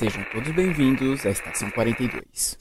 Sejam 0.00 0.24
todos 0.32 0.50
bem-vindos 0.52 1.26
à 1.26 1.30
Estação 1.30 1.70
42. 1.70 2.56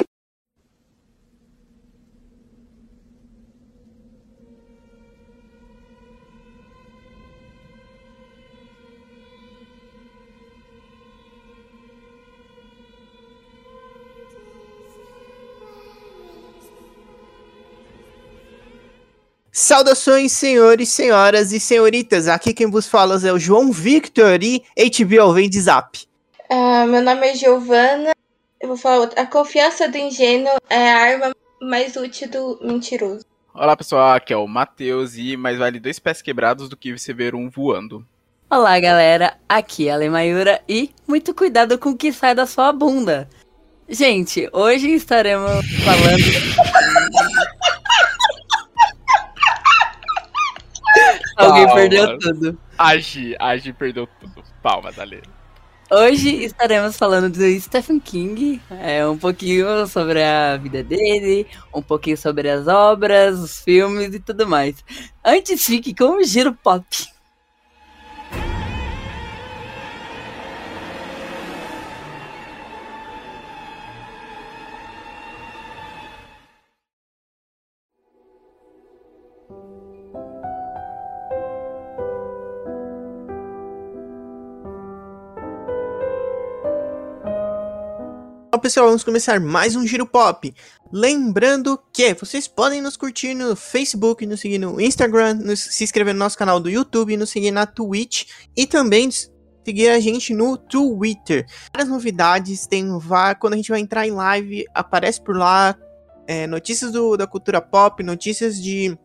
Saudações, 19.50 20.34
senhores, 20.34 20.90
senhoras 20.90 21.54
e 21.54 21.60
senhoritas. 21.62 22.28
Aqui 22.28 22.54
quem 22.54 22.70
vos 22.70 22.86
fala 22.86 23.18
é 23.26 23.32
o 23.32 23.40
João 23.40 23.72
Victor 23.72 24.44
e 24.44 24.62
HBO 24.76 25.32
vem 25.32 25.50
de 25.50 25.62
zap. 25.62 26.09
Ah, 26.52 26.84
meu 26.88 27.04
nome 27.04 27.28
é 27.28 27.36
Giovana. 27.36 28.12
Eu 28.60 28.70
vou 28.70 28.78
falar 28.78 28.98
outra. 29.02 29.22
A 29.22 29.26
confiança 29.28 29.88
do 29.88 29.98
ingênuo 30.00 30.58
é 30.68 30.92
a 30.92 30.98
arma 30.98 31.32
mais 31.62 31.96
útil 31.96 32.28
do 32.28 32.60
mentiroso. 32.64 33.24
Olá 33.54 33.78
pessoal, 33.78 34.14
aqui 34.14 34.34
é 34.34 34.38
o 34.38 34.48
Matheus 34.48 35.16
e 35.16 35.38
mais 35.38 35.60
vale 35.60 35.80
dois 35.80 36.00
pés 36.00 36.24
quebrados 36.24 36.68
do 36.68 36.76
que 36.76 36.98
você 36.98 37.14
ver 37.14 37.36
um 37.36 37.50
voando. 37.50 38.04
Olá 38.50 38.80
galera, 38.80 39.38
aqui 39.48 39.90
é 39.90 39.92
a 39.92 39.98
Lemayura 39.98 40.60
e 40.68 40.90
muito 41.08 41.36
cuidado 41.36 41.78
com 41.78 41.90
o 41.90 41.98
que 41.98 42.12
sai 42.12 42.34
da 42.34 42.48
sua 42.48 42.72
bunda. 42.74 43.30
Gente, 43.88 44.50
hoje 44.52 44.90
estaremos 44.90 45.64
falando. 45.84 46.24
Alguém 51.38 51.66
Palmas. 51.68 51.74
perdeu 51.74 52.18
tudo. 52.18 52.58
Agi, 52.78 53.36
Agi 53.40 53.72
perdeu 53.72 54.08
tudo. 54.20 54.44
Palmas, 54.64 54.98
Ale. 54.98 55.22
Hoje 55.92 56.44
estaremos 56.44 56.96
falando 56.98 57.32
do 57.34 57.60
Stephen 57.60 58.00
King, 58.00 58.62
é, 58.70 59.08
um 59.08 59.18
pouquinho 59.18 59.88
sobre 59.88 60.24
a 60.24 60.56
vida 60.56 60.84
dele, 60.84 61.48
um 61.74 61.82
pouquinho 61.82 62.16
sobre 62.16 62.48
as 62.48 62.68
obras, 62.68 63.40
os 63.40 63.60
filmes 63.62 64.14
e 64.14 64.20
tudo 64.20 64.48
mais. 64.48 64.86
Antes 65.26 65.66
fique 65.66 65.96
com 65.96 66.18
o 66.18 66.24
giro 66.24 66.54
pop. 66.54 66.86
Pessoal, 88.70 88.86
vamos 88.86 89.04
começar 89.04 89.40
mais 89.40 89.76
um 89.76 89.84
Giro 89.84 90.06
Pop. 90.06 90.54
Lembrando 90.94 91.76
que 91.92 92.14
vocês 92.14 92.48
podem 92.48 92.84
nos 92.84 92.96
curtir 92.96 93.34
no 93.34 93.56
Facebook, 93.56 94.24
nos 94.28 94.42
seguir 94.42 94.60
no 94.60 94.80
Instagram, 94.80 95.34
nos, 95.44 95.60
se 95.60 95.84
inscrever 95.84 96.14
no 96.14 96.20
nosso 96.20 96.38
canal 96.38 96.60
do 96.60 96.70
YouTube, 96.70 97.18
nos 97.18 97.32
seguir 97.32 97.50
na 97.50 97.66
Twitch 97.66 98.28
e 98.56 98.68
também 98.68 99.10
seguir 99.66 99.90
a 99.90 100.00
gente 100.00 100.36
no 100.36 100.56
Twitter. 100.56 101.48
Várias 101.74 101.90
novidades, 101.90 102.68
tem 102.68 102.96
vá, 103.00 103.34
quando 103.34 103.54
a 103.54 103.56
gente 103.56 103.72
vai 103.72 103.80
entrar 103.80 104.06
em 104.06 104.12
live, 104.12 104.64
aparece 104.76 105.20
por 105.20 105.36
lá 105.36 105.76
é, 106.28 106.46
notícias 106.46 106.92
do, 106.92 107.18
da 107.18 107.26
cultura 107.26 107.60
pop, 107.60 108.04
notícias 108.04 108.62
de 108.62 108.96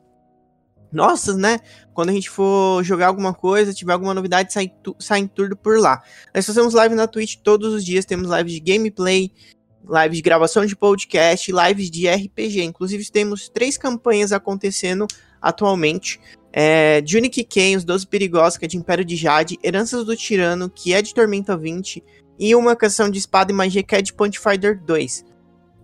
nossas, 0.95 1.37
né? 1.37 1.59
Quando 1.92 2.09
a 2.09 2.12
gente 2.12 2.31
for 2.31 2.83
jogar 2.83 3.09
alguma 3.09 3.34
coisa, 3.34 3.75
tiver 3.75 3.92
alguma 3.92 4.14
novidade, 4.14 4.53
sai, 4.53 4.73
tu, 4.83 4.97
sai 4.98 5.28
tudo 5.28 5.56
por 5.56 5.78
lá. 5.78 6.03
Nós 6.34 6.47
fazemos 6.47 6.73
live 6.73 6.95
na 6.95 7.06
Twitch 7.06 7.37
todos 7.42 7.75
os 7.75 7.84
dias, 7.84 8.05
temos 8.05 8.31
lives 8.31 8.53
de 8.55 8.61
gameplay, 8.61 9.31
lives 9.89 10.17
de 10.17 10.22
gravação 10.22 10.65
de 10.65 10.75
podcast, 10.75 11.53
lives 11.53 11.91
de 11.91 12.09
RPG. 12.09 12.62
Inclusive, 12.62 13.10
temos 13.10 13.49
três 13.49 13.77
campanhas 13.77 14.32
acontecendo 14.32 15.06
atualmente. 15.41 16.19
É, 16.53 17.03
Junic 17.05 17.44
Ken, 17.44 17.76
Os 17.76 17.84
Doze 17.84 18.06
Perigosos, 18.06 18.56
que 18.56 18.65
é 18.65 18.69
de 18.69 18.76
Império 18.76 19.05
de 19.05 19.16
Jade, 19.16 19.59
Heranças 19.62 20.05
do 20.05 20.16
Tirano, 20.16 20.71
que 20.71 20.94
é 20.94 21.03
de 21.03 21.12
Tormenta 21.12 21.56
20, 21.56 22.03
e 22.38 22.55
uma 22.55 22.75
canção 22.76 23.11
de 23.11 23.19
espada 23.19 23.53
e 23.53 23.55
magia 23.55 23.82
que 23.82 23.94
é 23.94 24.00
de 24.00 24.12
Pontifighter 24.12 24.81
2. 24.82 25.25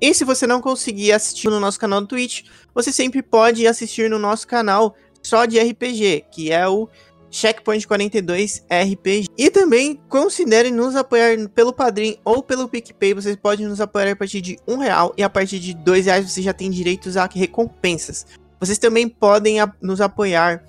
E 0.00 0.14
se 0.14 0.24
você 0.24 0.46
não 0.46 0.60
conseguir 0.60 1.12
assistir 1.12 1.50
no 1.50 1.60
nosso 1.60 1.78
canal 1.78 2.00
do 2.00 2.06
Twitch, 2.06 2.44
você 2.74 2.92
sempre 2.92 3.22
pode 3.22 3.66
assistir 3.66 4.08
no 4.08 4.18
nosso 4.18 4.46
canal 4.46 4.94
só 5.22 5.44
de 5.44 5.58
RPG, 5.58 6.24
que 6.30 6.50
é 6.50 6.66
o 6.66 6.88
Checkpoint 7.30 7.86
42 7.86 8.64
RPG. 8.68 9.26
E 9.36 9.50
também 9.50 10.00
considere 10.08 10.70
nos 10.70 10.96
apoiar 10.96 11.36
pelo 11.50 11.72
Padrim 11.72 12.16
ou 12.24 12.42
pelo 12.42 12.68
PicPay. 12.68 13.14
Vocês 13.14 13.36
podem 13.36 13.66
nos 13.66 13.80
apoiar 13.80 14.10
a 14.10 14.16
partir 14.16 14.40
de 14.40 14.58
um 14.66 14.78
real 14.78 15.14
e 15.16 15.22
a 15.22 15.30
partir 15.30 15.58
de 15.60 15.74
dois 15.74 16.06
reais 16.06 16.28
você 16.28 16.42
já 16.42 16.52
tem 16.52 16.70
direitos 16.70 17.16
a 17.16 17.26
recompensas. 17.26 18.26
Vocês 18.58 18.78
também 18.78 19.08
podem 19.08 19.56
nos 19.80 20.00
apoiar 20.00 20.64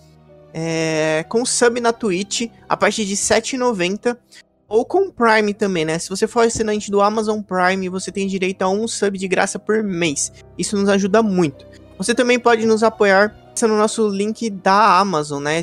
é, 0.54 1.26
com 1.28 1.46
sub 1.46 1.80
na 1.80 1.92
Twitch 1.92 2.50
a 2.70 2.78
partir 2.78 3.06
de 3.06 3.14
R$ 3.14 3.20
7,90 3.20 4.18
ou 4.72 4.86
com 4.86 5.12
Prime 5.12 5.54
também, 5.54 5.84
né? 5.84 6.00
Se 6.00 6.10
você 6.10 6.26
for 6.26 6.46
assinante 6.48 6.90
do 6.90 7.02
Amazon 7.02 7.42
Prime, 7.42 7.90
você 7.90 8.12
tem 8.12 8.26
direito 8.26 8.62
a 8.62 8.70
um 8.70 8.88
sub 8.88 9.18
de 9.18 9.28
graça 9.28 9.60
por 9.60 9.84
mês. 9.84 10.32
Isso 10.58 10.78
nos 10.78 10.88
ajuda 10.88 11.22
muito. 11.22 11.66
Você 11.98 12.16
também 12.16 12.40
pode 12.40 12.66
nos 12.66 12.82
apoiar 12.82 13.36
no 13.62 13.78
nosso 13.78 14.08
link 14.08 14.50
da 14.50 14.98
Amazon, 14.98 15.44
né? 15.44 15.62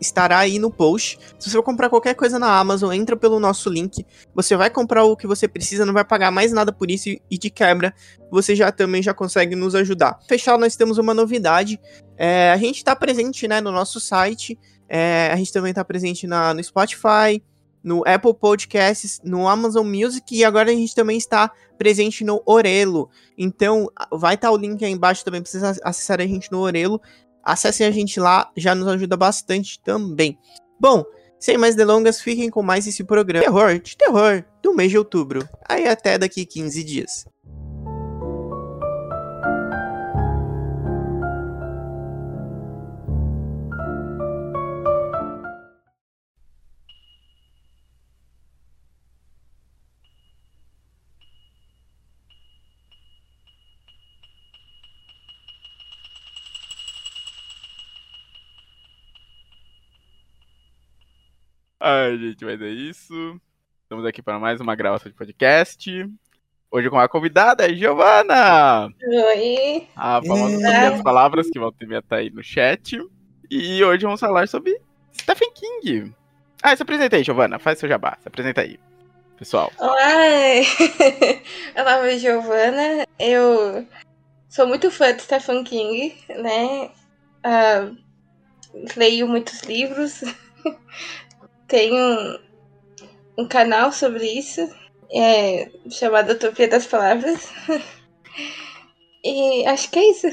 Estará 0.00 0.38
aí 0.40 0.58
no 0.58 0.70
post. 0.70 1.18
Se 1.38 1.48
você 1.48 1.56
for 1.56 1.62
comprar 1.62 1.88
qualquer 1.88 2.14
coisa 2.14 2.38
na 2.38 2.58
Amazon, 2.58 2.92
entra 2.92 3.16
pelo 3.16 3.40
nosso 3.40 3.70
link. 3.70 4.04
Você 4.34 4.54
vai 4.54 4.68
comprar 4.68 5.04
o 5.04 5.16
que 5.16 5.26
você 5.26 5.48
precisa, 5.48 5.86
não 5.86 5.94
vai 5.94 6.04
pagar 6.04 6.30
mais 6.30 6.52
nada 6.52 6.72
por 6.72 6.90
isso 6.90 7.08
e- 7.08 7.22
de 7.30 7.48
quebra 7.48 7.94
você 8.30 8.54
já 8.56 8.70
também 8.72 9.02
já 9.02 9.14
consegue 9.14 9.54
nos 9.54 9.74
ajudar. 9.74 10.18
Fechar, 10.28 10.58
nós 10.58 10.76
temos 10.76 10.98
uma 10.98 11.14
novidade. 11.14 11.80
É, 12.18 12.50
a 12.52 12.56
gente 12.56 12.78
está 12.78 12.94
presente, 12.94 13.46
né, 13.48 13.60
no 13.60 13.70
nosso 13.72 13.98
site. 14.00 14.58
É, 14.88 15.30
a 15.32 15.36
gente 15.36 15.52
também 15.52 15.70
está 15.70 15.82
presente 15.84 16.26
na, 16.26 16.52
no 16.52 16.62
Spotify, 16.62 17.42
no 17.82 18.02
Apple 18.06 18.34
Podcasts, 18.34 19.20
no 19.24 19.48
Amazon 19.48 19.86
Music 19.86 20.34
e 20.36 20.44
agora 20.44 20.70
a 20.70 20.74
gente 20.74 20.94
também 20.94 21.16
está 21.16 21.50
presente 21.76 22.24
no 22.24 22.42
Orelo. 22.46 23.08
Então, 23.36 23.88
vai 24.10 24.34
estar 24.34 24.50
o 24.50 24.56
link 24.56 24.84
aí 24.84 24.92
embaixo 24.92 25.24
também 25.24 25.42
para 25.42 25.50
vocês 25.50 25.64
ac- 25.64 25.80
acessarem 25.82 26.26
a 26.26 26.28
gente 26.30 26.50
no 26.52 26.60
Orelo. 26.60 27.00
Acessem 27.42 27.86
a 27.86 27.90
gente 27.90 28.20
lá, 28.20 28.50
já 28.56 28.74
nos 28.74 28.86
ajuda 28.86 29.16
bastante 29.16 29.80
também. 29.82 30.38
Bom, 30.80 31.04
sem 31.40 31.58
mais 31.58 31.74
delongas, 31.74 32.20
fiquem 32.20 32.48
com 32.50 32.62
mais 32.62 32.86
esse 32.86 33.02
programa 33.02 33.44
terror 33.44 33.78
de 33.80 33.96
terror 33.96 34.44
do 34.62 34.72
mês 34.74 34.90
de 34.92 34.98
outubro. 34.98 35.48
Aí 35.68 35.88
até 35.88 36.16
daqui 36.16 36.46
15 36.46 36.84
dias. 36.84 37.26
Ai, 61.84 62.16
gente, 62.16 62.44
mas 62.44 62.62
é 62.62 62.68
isso. 62.68 63.40
Estamos 63.82 64.06
aqui 64.06 64.22
para 64.22 64.38
mais 64.38 64.60
uma 64.60 64.76
gravação 64.76 65.10
de 65.10 65.18
podcast. 65.18 66.08
Hoje 66.70 66.88
com 66.88 66.96
a 66.96 67.08
convidada 67.08 67.68
é 67.68 67.74
Giovana! 67.74 68.86
Oi. 69.04 69.88
A 69.96 70.22
famosa 70.22 70.54
sobre 70.54 70.76
as 70.76 71.02
palavras 71.02 71.50
que 71.50 71.58
vão 71.58 71.72
ter 71.72 72.00
tá 72.04 72.18
aí 72.18 72.30
no 72.30 72.40
chat. 72.40 72.96
E 73.50 73.82
hoje 73.82 74.04
vamos 74.04 74.20
falar 74.20 74.46
sobre 74.46 74.80
Stephen 75.12 75.52
King. 75.52 76.14
Ah, 76.62 76.76
se 76.76 76.84
apresenta 76.84 77.16
aí, 77.16 77.24
Giovana. 77.24 77.58
Faz 77.58 77.80
seu 77.80 77.88
jabá. 77.88 78.16
Se 78.22 78.28
apresenta 78.28 78.60
aí. 78.60 78.78
Pessoal. 79.36 79.72
Olá. 79.76 79.96
Meu 81.74 81.84
nome 81.84 82.14
é 82.14 82.18
Giovana. 82.18 83.06
Eu 83.18 83.84
sou 84.48 84.68
muito 84.68 84.88
fã 84.88 85.12
de 85.16 85.22
Stephen 85.22 85.64
King, 85.64 86.14
né? 86.28 86.92
Ah, 87.42 87.90
leio 88.96 89.26
muitos 89.26 89.62
livros. 89.62 90.22
Tenho 91.72 91.96
um, 91.96 92.38
um 93.38 93.48
canal 93.48 93.92
sobre 93.92 94.26
isso, 94.26 94.60
é, 95.10 95.70
chamado 95.88 96.32
Utopia 96.32 96.68
das 96.68 96.86
Palavras. 96.86 97.50
E 99.24 99.64
acho 99.66 99.88
que 99.88 100.00
é 100.00 100.10
isso. 100.10 100.26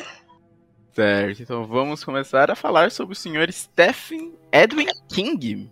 Certo, 0.96 1.44
então 1.44 1.64
vamos 1.64 2.04
começar 2.04 2.50
a 2.50 2.56
falar 2.56 2.90
sobre 2.90 3.14
o 3.14 3.16
senhor 3.16 3.48
Stephen 3.54 4.34
Edwin 4.52 4.88
King. 5.08 5.70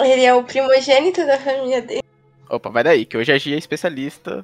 Ele 0.00 0.24
é 0.24 0.32
o 0.32 0.42
primogênito 0.42 1.26
da 1.26 1.38
família 1.38 1.82
dele. 1.82 2.02
Opa, 2.48 2.70
vai 2.70 2.82
daí, 2.82 3.04
que 3.04 3.18
hoje 3.18 3.30
a 3.30 3.36
Gia 3.36 3.56
é 3.56 3.58
especialista 3.58 4.42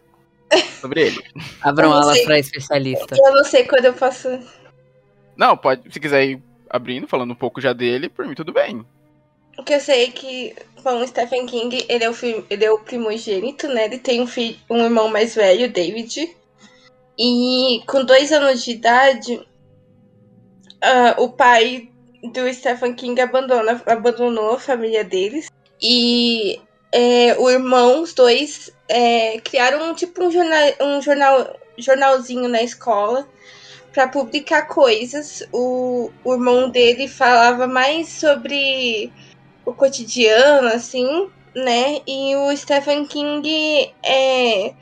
sobre 0.78 1.06
ele. 1.06 1.24
Abram 1.62 1.90
alas 1.90 2.20
pra 2.20 2.38
especialista. 2.38 3.16
Eu 3.18 3.34
não 3.34 3.44
sei 3.44 3.64
quando 3.64 3.86
eu 3.86 3.94
posso. 3.94 4.28
Não, 5.34 5.56
pode, 5.56 5.90
se 5.90 5.98
quiser 5.98 6.26
ir 6.26 6.42
abrindo, 6.72 7.06
falando 7.06 7.32
um 7.32 7.36
pouco 7.36 7.60
já 7.60 7.74
dele, 7.74 8.08
por 8.08 8.26
mim 8.26 8.34
tudo 8.34 8.52
bem. 8.52 8.84
O 9.58 9.62
que 9.62 9.74
eu 9.74 9.80
sei 9.80 10.04
é 10.06 10.10
que, 10.10 10.56
bom, 10.82 11.06
Stephen 11.06 11.44
King, 11.44 11.84
ele 11.88 12.02
é 12.02 12.10
o, 12.10 12.14
ele 12.48 12.64
é 12.64 12.70
o 12.70 12.78
primogênito, 12.78 13.68
né? 13.68 13.84
Ele 13.84 13.98
tem 13.98 14.22
um, 14.22 14.26
filho, 14.26 14.56
um 14.70 14.78
irmão 14.78 15.08
mais 15.08 15.34
velho, 15.34 15.70
David. 15.70 16.34
E 17.18 17.82
com 17.86 18.02
dois 18.02 18.32
anos 18.32 18.64
de 18.64 18.70
idade, 18.70 19.46
ah, 20.80 21.16
o 21.18 21.28
pai 21.28 21.90
do 22.32 22.52
Stephen 22.54 22.94
King 22.94 23.20
abandona, 23.20 23.82
abandonou 23.84 24.54
a 24.54 24.58
família 24.58 25.04
deles. 25.04 25.50
E 25.80 26.58
é, 26.90 27.36
o 27.38 27.50
irmão, 27.50 28.02
os 28.02 28.14
dois, 28.14 28.72
é, 28.88 29.38
criaram 29.40 29.94
tipo 29.94 30.24
um, 30.24 30.30
jornal, 30.30 30.60
um 30.80 31.02
jornal, 31.02 31.60
jornalzinho 31.76 32.48
na 32.48 32.62
escola 32.62 33.28
para 33.92 34.08
publicar 34.08 34.62
coisas. 34.62 35.46
O, 35.52 36.10
o 36.24 36.32
irmão 36.32 36.70
dele 36.70 37.06
falava 37.06 37.66
mais 37.66 38.08
sobre 38.08 39.12
o 39.64 39.72
cotidiano, 39.72 40.68
assim, 40.68 41.30
né? 41.54 42.00
E 42.06 42.34
o 42.36 42.56
Stephen 42.56 43.06
King 43.06 43.92
é, 44.04 44.74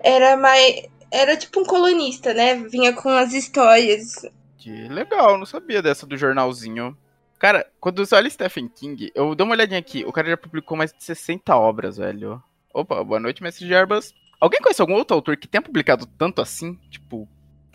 era 0.00 0.36
mais. 0.36 0.88
Era 1.10 1.36
tipo 1.36 1.60
um 1.60 1.64
colunista, 1.64 2.34
né? 2.34 2.54
Vinha 2.54 2.92
com 2.92 3.08
as 3.08 3.32
histórias. 3.32 4.26
Que 4.58 4.88
legal, 4.88 5.38
não 5.38 5.46
sabia 5.46 5.80
dessa 5.80 6.06
do 6.06 6.16
jornalzinho. 6.16 6.96
Cara, 7.38 7.66
quando 7.80 8.04
você 8.04 8.14
olha 8.16 8.28
Stephen 8.28 8.68
King, 8.68 9.12
eu 9.14 9.34
dou 9.34 9.46
uma 9.46 9.54
olhadinha 9.54 9.78
aqui, 9.78 10.04
o 10.04 10.12
cara 10.12 10.28
já 10.28 10.36
publicou 10.36 10.76
mais 10.76 10.92
de 10.92 11.02
60 11.04 11.54
obras, 11.56 11.96
velho. 11.96 12.42
Opa, 12.74 13.02
boa 13.04 13.20
noite, 13.20 13.42
Mestre 13.42 13.66
Gerbas. 13.66 14.12
Alguém 14.40 14.60
conhece 14.60 14.80
algum 14.80 14.94
outro 14.94 15.14
autor 15.14 15.36
que 15.36 15.48
tenha 15.48 15.62
publicado 15.62 16.04
tanto 16.04 16.42
assim? 16.42 16.74
Tipo, 16.90 17.28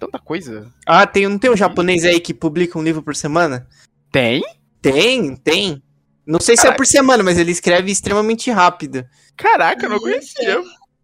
tanta 0.06 0.20
coisa? 0.20 0.72
Ah, 0.86 1.06
tem, 1.08 1.28
não 1.28 1.38
tem 1.38 1.52
um 1.52 1.58
japonês 1.58 2.04
aí 2.06 2.20
que 2.20 2.34
publica 2.34 2.78
um 2.78 2.84
livro 2.84 3.02
por 3.04 3.16
semana? 3.16 3.68
Tem? 4.12 4.42
Tem, 4.82 5.36
tem. 5.36 5.82
Não 6.26 6.40
sei 6.40 6.56
se 6.56 6.62
é 6.62 6.66
Caraca. 6.66 6.78
por 6.78 6.86
semana, 6.86 7.24
mas 7.24 7.38
ele 7.38 7.52
escreve 7.52 7.92
extremamente 7.92 8.50
rápido. 8.52 9.06
Caraca, 9.36 9.86
eu 9.86 9.90
não 9.90 10.00
conhecia. 10.00 10.62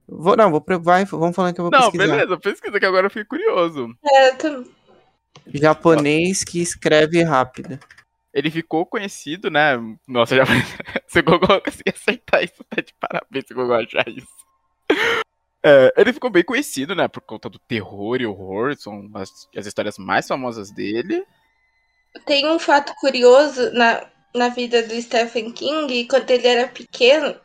Vou, 0.07 0.35
não, 0.35 0.49
vou, 0.49 0.63
vai, 0.81 1.05
vamos 1.05 1.35
falando 1.35 1.53
que 1.53 1.61
eu 1.61 1.65
vou 1.65 1.71
Não, 1.71 1.91
pesquisar. 1.91 2.07
beleza, 2.15 2.37
pesquisa 2.39 2.79
que 2.79 2.85
agora 2.85 3.05
eu 3.07 3.09
fiquei 3.11 3.25
curioso. 3.25 3.89
É, 4.05 4.31
tu- 4.31 4.65
Japonês 5.53 6.43
que 6.43 6.61
escreve 6.61 7.21
rápido. 7.23 7.79
Ele 8.33 8.49
ficou 8.51 8.85
conhecido, 8.85 9.49
né? 9.49 9.77
Nossa, 10.07 10.35
já 10.35 10.45
se 11.07 11.19
o 11.19 11.23
Google 11.23 11.61
conseguir 11.61 11.93
acertar 11.95 12.43
isso, 12.43 12.63
tá 12.69 12.81
de 12.81 12.93
parabéns 12.99 13.45
se 13.47 13.53
o 13.53 13.57
Google 13.57 13.75
achar 13.75 14.07
isso. 14.07 14.27
É, 15.63 15.93
ele 15.97 16.13
ficou 16.13 16.29
bem 16.29 16.43
conhecido, 16.43 16.95
né? 16.95 17.07
Por 17.07 17.21
conta 17.21 17.49
do 17.49 17.59
terror 17.59 18.21
e 18.21 18.25
horror, 18.25 18.75
são 18.77 19.09
as, 19.13 19.29
as 19.55 19.65
histórias 19.65 19.97
mais 19.97 20.27
famosas 20.27 20.71
dele. 20.71 21.25
Tem 22.25 22.47
um 22.47 22.57
fato 22.57 22.93
curioso 22.95 23.71
na, 23.73 24.09
na 24.33 24.49
vida 24.49 24.81
do 24.83 24.99
Stephen 25.01 25.51
King, 25.51 26.07
quando 26.07 26.29
ele 26.31 26.47
era 26.47 26.67
pequeno, 26.67 27.35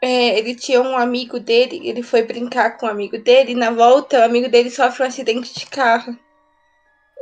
é, 0.00 0.38
ele 0.38 0.54
tinha 0.54 0.80
um 0.80 0.96
amigo 0.96 1.38
dele, 1.38 1.80
ele 1.88 2.02
foi 2.02 2.22
brincar 2.22 2.76
com 2.76 2.86
um 2.86 2.90
amigo 2.90 3.18
dele, 3.18 3.52
e 3.52 3.56
na 3.56 3.70
volta 3.70 4.20
o 4.20 4.24
amigo 4.24 4.48
dele 4.48 4.70
sofre 4.70 5.02
um 5.02 5.06
acidente 5.06 5.54
de 5.54 5.66
carro 5.66 6.18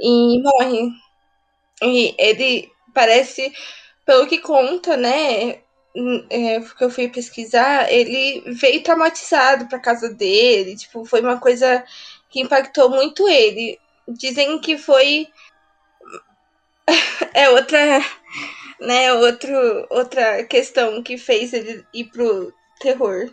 e 0.00 0.42
morre. 0.42 0.90
E 1.82 2.14
ele 2.18 2.70
parece, 2.94 3.52
pelo 4.04 4.26
que 4.26 4.38
conta, 4.38 4.96
né? 4.96 5.60
Hum, 5.94 6.26
É, 6.30 6.60
que 6.60 6.84
eu 6.84 6.90
fui 6.90 7.08
pesquisar, 7.08 7.90
ele 7.90 8.42
veio 8.54 8.82
traumatizado 8.82 9.66
pra 9.68 9.78
casa 9.78 10.12
dele, 10.12 10.76
tipo, 10.76 11.04
foi 11.04 11.20
uma 11.20 11.38
coisa 11.38 11.84
que 12.30 12.40
impactou 12.40 12.90
muito 12.90 13.28
ele. 13.28 13.78
Dizem 14.08 14.58
que 14.60 14.76
foi 14.76 15.28
é 17.34 17.48
outra, 17.50 17.78
né, 18.80 19.12
outro, 19.12 19.86
outra 19.90 20.44
questão 20.44 21.02
que 21.02 21.16
fez 21.16 21.52
ele 21.52 21.84
ir 21.94 22.04
pro 22.06 22.52
terror. 22.80 23.30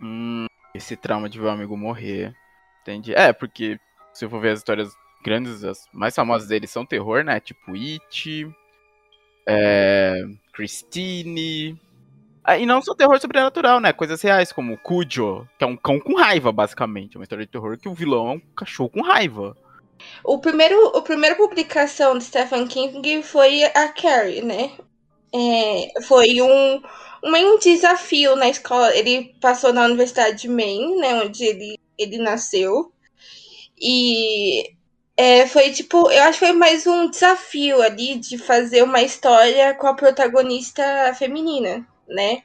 Hum, 0.00 0.46
esse 0.74 0.96
trauma 0.96 1.28
de 1.28 1.38
ver 1.38 1.46
um 1.46 1.50
amigo 1.50 1.76
morrer. 1.76 2.34
Entendi. 2.82 3.14
É, 3.14 3.32
porque 3.32 3.78
se 4.12 4.24
eu 4.24 4.30
for 4.30 4.40
ver 4.40 4.50
as 4.50 4.58
histórias 4.58 4.92
grandes, 5.24 5.64
as 5.64 5.86
mais 5.92 6.14
famosas 6.14 6.48
dele 6.48 6.66
são 6.66 6.84
terror, 6.84 7.24
né? 7.24 7.40
Tipo 7.40 7.72
It, 7.74 8.46
é, 9.46 10.22
Christine. 10.52 11.80
Ah, 12.46 12.58
e 12.58 12.66
não 12.66 12.82
só 12.82 12.94
terror 12.94 13.18
sobrenatural, 13.18 13.80
né? 13.80 13.90
Coisas 13.90 14.20
reais, 14.20 14.52
como 14.52 14.76
Cujo, 14.76 15.48
que 15.58 15.64
é 15.64 15.66
um 15.66 15.76
cão 15.76 15.98
com 15.98 16.14
raiva, 16.14 16.52
basicamente. 16.52 17.16
É 17.16 17.18
uma 17.18 17.24
história 17.24 17.46
de 17.46 17.50
terror 17.50 17.78
que 17.78 17.88
o 17.88 17.94
vilão 17.94 18.28
é 18.28 18.32
um 18.32 18.40
cachorro 18.54 18.90
com 18.90 19.00
raiva. 19.00 19.56
O 20.22 20.38
primeiro, 20.38 20.96
a 20.96 21.00
primeira 21.00 21.36
publicação 21.36 22.18
de 22.18 22.24
Stephen 22.24 22.66
King 22.66 23.22
foi 23.22 23.64
a 23.64 23.88
Carrie, 23.88 24.42
né? 24.42 24.72
É, 25.34 26.02
foi 26.02 26.42
um, 26.42 26.82
um, 27.22 27.58
desafio 27.58 28.36
na 28.36 28.48
escola. 28.50 28.94
Ele 28.94 29.34
passou 29.40 29.72
na 29.72 29.84
Universidade 29.86 30.42
de 30.42 30.48
Maine, 30.48 30.96
né? 30.96 31.22
Onde 31.24 31.44
ele, 31.44 31.78
ele 31.98 32.18
nasceu. 32.18 32.92
E 33.80 34.74
é, 35.16 35.46
foi 35.46 35.70
tipo, 35.70 36.10
eu 36.10 36.22
acho 36.24 36.38
que 36.38 36.46
foi 36.46 36.54
mais 36.54 36.86
um 36.86 37.08
desafio 37.08 37.80
ali 37.80 38.16
de 38.18 38.36
fazer 38.36 38.82
uma 38.82 39.02
história 39.02 39.74
com 39.74 39.86
a 39.86 39.94
protagonista 39.94 40.82
feminina, 41.14 41.86
né? 42.08 42.42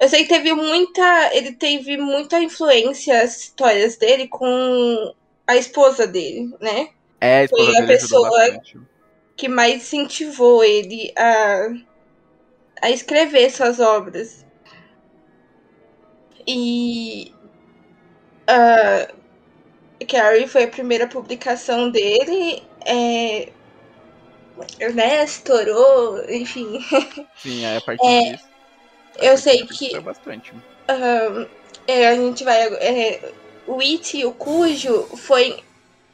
Eu 0.00 0.08
sei 0.08 0.22
que 0.22 0.28
teve 0.28 0.52
muita. 0.52 1.30
Ele 1.34 1.52
teve 1.52 1.96
muita 1.96 2.40
influência, 2.40 3.22
as 3.22 3.36
histórias 3.38 3.96
dele, 3.96 4.28
com 4.28 5.14
a 5.46 5.56
esposa 5.56 6.06
dele, 6.06 6.54
né? 6.60 6.90
É, 7.20 7.38
a 7.38 7.44
esposa 7.44 7.72
Foi 7.72 7.82
a 7.82 7.86
pessoa-. 7.86 8.60
Que 9.36 9.48
mais 9.48 9.76
incentivou 9.76 10.64
ele 10.64 11.12
a, 11.16 11.68
a 12.82 12.90
escrever 12.90 13.50
suas 13.50 13.78
obras. 13.78 14.44
E. 16.46 17.32
a 18.46 19.08
Carrie 20.08 20.48
foi 20.48 20.64
a 20.64 20.68
primeira 20.68 21.06
publicação 21.06 21.90
dele. 21.90 22.62
É, 22.84 23.48
né, 24.94 25.24
estourou, 25.24 26.24
enfim. 26.28 26.80
Sim, 27.36 27.64
aí 27.64 27.76
a 27.76 27.80
partir 27.82 28.06
É, 28.06 28.32
disso. 28.32 28.48
Eu 29.18 29.36
sei 29.36 29.66
que- 29.66 29.90
é, 31.86 32.08
a 32.08 32.14
gente 32.14 32.44
vai. 32.44 32.60
É, 32.74 33.32
o 33.66 33.80
It, 33.80 34.24
o 34.24 34.32
Cujo, 34.32 35.02
foi. 35.16 35.62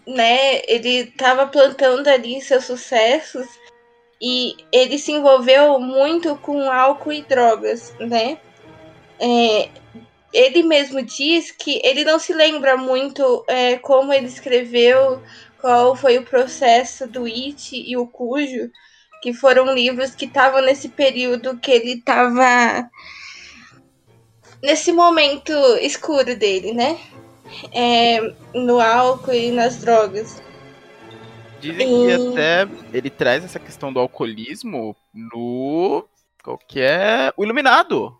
Né, 0.06 0.60
ele 0.68 1.06
tava 1.12 1.46
plantando 1.46 2.08
ali 2.08 2.38
seus 2.42 2.66
sucessos 2.66 3.46
e 4.20 4.54
ele 4.70 4.98
se 4.98 5.12
envolveu 5.12 5.80
muito 5.80 6.36
com 6.36 6.70
álcool 6.70 7.10
e 7.12 7.22
drogas, 7.22 7.94
né? 7.98 8.38
É, 9.18 9.70
ele 10.30 10.62
mesmo 10.62 11.00
diz 11.00 11.50
que 11.50 11.80
ele 11.82 12.04
não 12.04 12.18
se 12.18 12.34
lembra 12.34 12.76
muito 12.76 13.44
é, 13.48 13.76
como 13.78 14.12
ele 14.12 14.26
escreveu, 14.26 15.22
qual 15.58 15.96
foi 15.96 16.18
o 16.18 16.24
processo 16.24 17.06
do 17.06 17.24
It 17.24 17.74
e 17.74 17.96
o 17.96 18.06
Cujo, 18.06 18.70
que 19.24 19.32
foram 19.32 19.72
livros 19.72 20.14
que 20.14 20.26
estavam 20.26 20.60
nesse 20.60 20.90
período 20.90 21.56
que 21.56 21.70
ele 21.70 21.92
estava 21.94 22.90
nesse 24.62 24.92
momento 24.92 25.50
escuro 25.80 26.36
dele, 26.36 26.74
né? 26.74 26.98
É, 27.72 28.20
no 28.52 28.78
álcool 28.78 29.32
e 29.32 29.50
nas 29.50 29.78
drogas. 29.78 30.42
Dizem 31.58 31.86
que 31.86 32.10
E- 32.10 32.12
até 32.12 32.68
ele 32.92 33.08
traz 33.08 33.42
essa 33.42 33.58
questão 33.58 33.90
do 33.90 33.98
alcoolismo 33.98 34.94
no. 35.14 36.04
Qual 36.42 36.58
que 36.58 36.82
é? 36.82 37.32
O 37.34 37.44
Iluminado. 37.44 38.14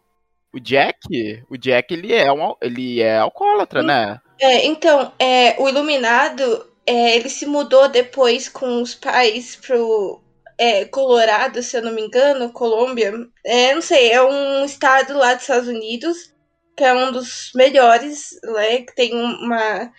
O 0.54 0.58
Jack. 0.58 1.44
O 1.50 1.58
Jack, 1.58 1.92
ele 1.92 2.14
é, 2.14 2.32
um, 2.32 2.54
ele 2.62 3.02
é 3.02 3.18
alcoólatra, 3.18 3.82
né? 3.82 4.22
É, 4.40 4.64
então, 4.64 5.12
é, 5.18 5.54
o 5.60 5.68
Iluminado, 5.68 6.66
é, 6.86 7.14
ele 7.16 7.28
se 7.28 7.44
mudou 7.44 7.90
depois 7.90 8.48
com 8.48 8.80
os 8.80 8.94
pais 8.94 9.54
pro 9.56 10.23
é, 10.58 10.84
Colorado, 10.84 11.62
se 11.62 11.76
eu 11.76 11.82
não 11.82 11.92
me 11.92 12.02
engano, 12.02 12.52
Colômbia. 12.52 13.12
É, 13.44 13.74
não 13.74 13.82
sei, 13.82 14.10
é 14.12 14.22
um 14.22 14.64
estado 14.64 15.16
lá 15.16 15.34
dos 15.34 15.42
Estados 15.42 15.68
Unidos, 15.68 16.32
que 16.76 16.84
é 16.84 16.92
um 16.92 17.12
dos 17.12 17.50
melhores, 17.54 18.30
né, 18.42 18.78
que 18.82 18.94
tem 18.94 19.14
uma 19.14 19.92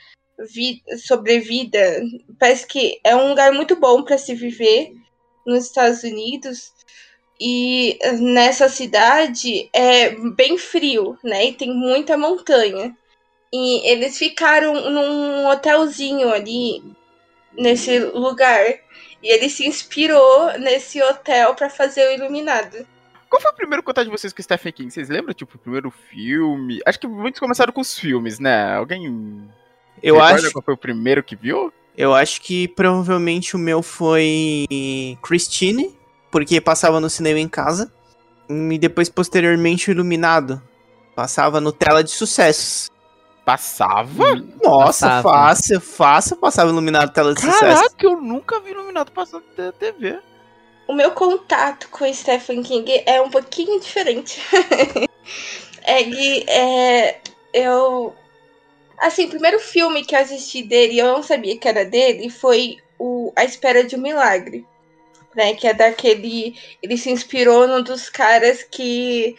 vida, 0.54 0.98
sobrevida. 0.98 2.02
Parece 2.40 2.68
que 2.68 3.00
é 3.04 3.16
um 3.16 3.30
lugar 3.30 3.52
muito 3.54 3.76
bom 3.76 4.04
para 4.04 4.18
se 4.18 4.34
viver 4.34 4.92
nos 5.46 5.66
Estados 5.66 6.04
Unidos. 6.04 6.74
E 7.40 8.00
nessa 8.20 8.70
cidade 8.70 9.70
é 9.74 10.12
bem 10.12 10.58
frio, 10.58 11.18
né? 11.24 11.48
E 11.48 11.54
tem 11.54 11.74
muita 11.74 12.18
montanha. 12.18 12.96
E 13.54 13.90
eles 13.90 14.18
ficaram 14.18 14.90
num 14.90 15.48
hotelzinho 15.48 16.30
ali, 16.30 16.82
nesse 17.58 18.00
lugar. 18.00 18.85
E 19.22 19.34
ele 19.34 19.50
se 19.50 19.67
inspirou 19.67 20.57
nesse 20.60 21.01
hotel 21.01 21.55
para 21.55 21.69
fazer 21.69 22.07
o 22.07 22.13
Iluminado. 22.13 22.86
Qual 23.29 23.41
foi 23.41 23.51
o 23.51 23.55
primeiro 23.55 23.84
contato 23.84 24.05
de 24.05 24.12
vocês 24.12 24.31
com 24.31 24.39
o 24.39 24.43
Stephen 24.43 24.72
King? 24.72 24.91
Vocês 24.91 25.10
lembram, 25.10 25.34
tipo, 25.34 25.55
o 25.55 25.60
primeiro 25.60 25.91
filme? 25.91 26.79
Acho 26.86 27.00
que 27.00 27.07
muitos 27.07 27.39
começaram 27.39 27.74
com 27.74 27.81
os 27.81 27.98
filmes, 27.98 28.39
né? 28.39 28.75
Alguém 28.75 29.50
Eu 30.01 30.22
acho, 30.22 30.51
qual 30.51 30.63
foi 30.63 30.74
o 30.74 30.77
primeiro 30.77 31.24
que 31.24 31.36
viu? 31.36 31.74
eu 31.98 32.13
acho 32.13 32.41
que 32.41 32.67
provavelmente 32.67 33.55
o 33.55 33.60
meu 33.60 33.81
foi 33.81 34.65
Christine, 35.24 35.98
porque 36.29 36.60
passava 36.60 37.00
no 37.00 37.10
cinema 37.10 37.39
em 37.39 37.48
casa. 37.48 37.91
e 38.50 38.77
depois 38.77 39.10
posteriormente 39.10 39.89
o 39.89 39.91
Iluminado. 39.91 40.62
Passava 41.15 41.62
no 41.62 41.72
tela 41.72 42.03
de 42.03 42.12
sucessos. 42.12 42.91
Passava? 43.46 44.36
Nossa, 44.64 45.08
Passava. 45.08 45.22
fácil, 45.22 45.80
fácil 45.80 46.36
passava 46.38 46.72
Iluminado 46.72 47.14
tela 47.14 47.36
de 47.36 47.42
sucesso. 47.42 47.60
Caraca, 47.60 48.06
eu 48.06 48.20
nunca 48.20 48.60
vi 48.60 48.72
iluminado 48.72 49.12
passando 49.12 49.46
na 49.56 49.72
TV. 49.72 50.20
O 50.88 50.94
meu 50.94 51.12
contato 51.12 51.88
com 51.90 52.12
Stephen 52.12 52.64
King 52.64 53.04
é 53.06 53.22
um 53.22 53.30
pouquinho 53.30 53.80
diferente. 53.80 54.42
é 55.84 56.04
que 56.04 56.50
é, 56.50 57.20
eu. 57.54 58.16
Assim, 58.98 59.25
o 59.25 59.30
primeiro 59.30 59.60
filme 59.60 60.04
que 60.04 60.16
eu 60.16 60.20
assisti 60.20 60.64
dele 60.64 60.94
e 60.94 61.00
eu 61.00 61.08
não 61.08 61.22
sabia 61.22 61.58
que 61.58 61.68
era 61.68 61.86
dele 61.86 62.32
foi 62.32 62.78
o 62.98 63.32
A 63.36 63.44
Espera 63.44 63.84
de 63.84 63.96
um 63.96 64.02
Milagre. 64.02 64.66
Né, 65.36 65.54
que 65.54 65.68
é 65.68 65.74
daquele. 65.74 66.56
Ele 66.82 66.98
se 66.98 67.12
inspirou 67.12 67.68
num 67.68 67.84
dos 67.84 68.10
caras 68.10 68.64
que 68.64 69.36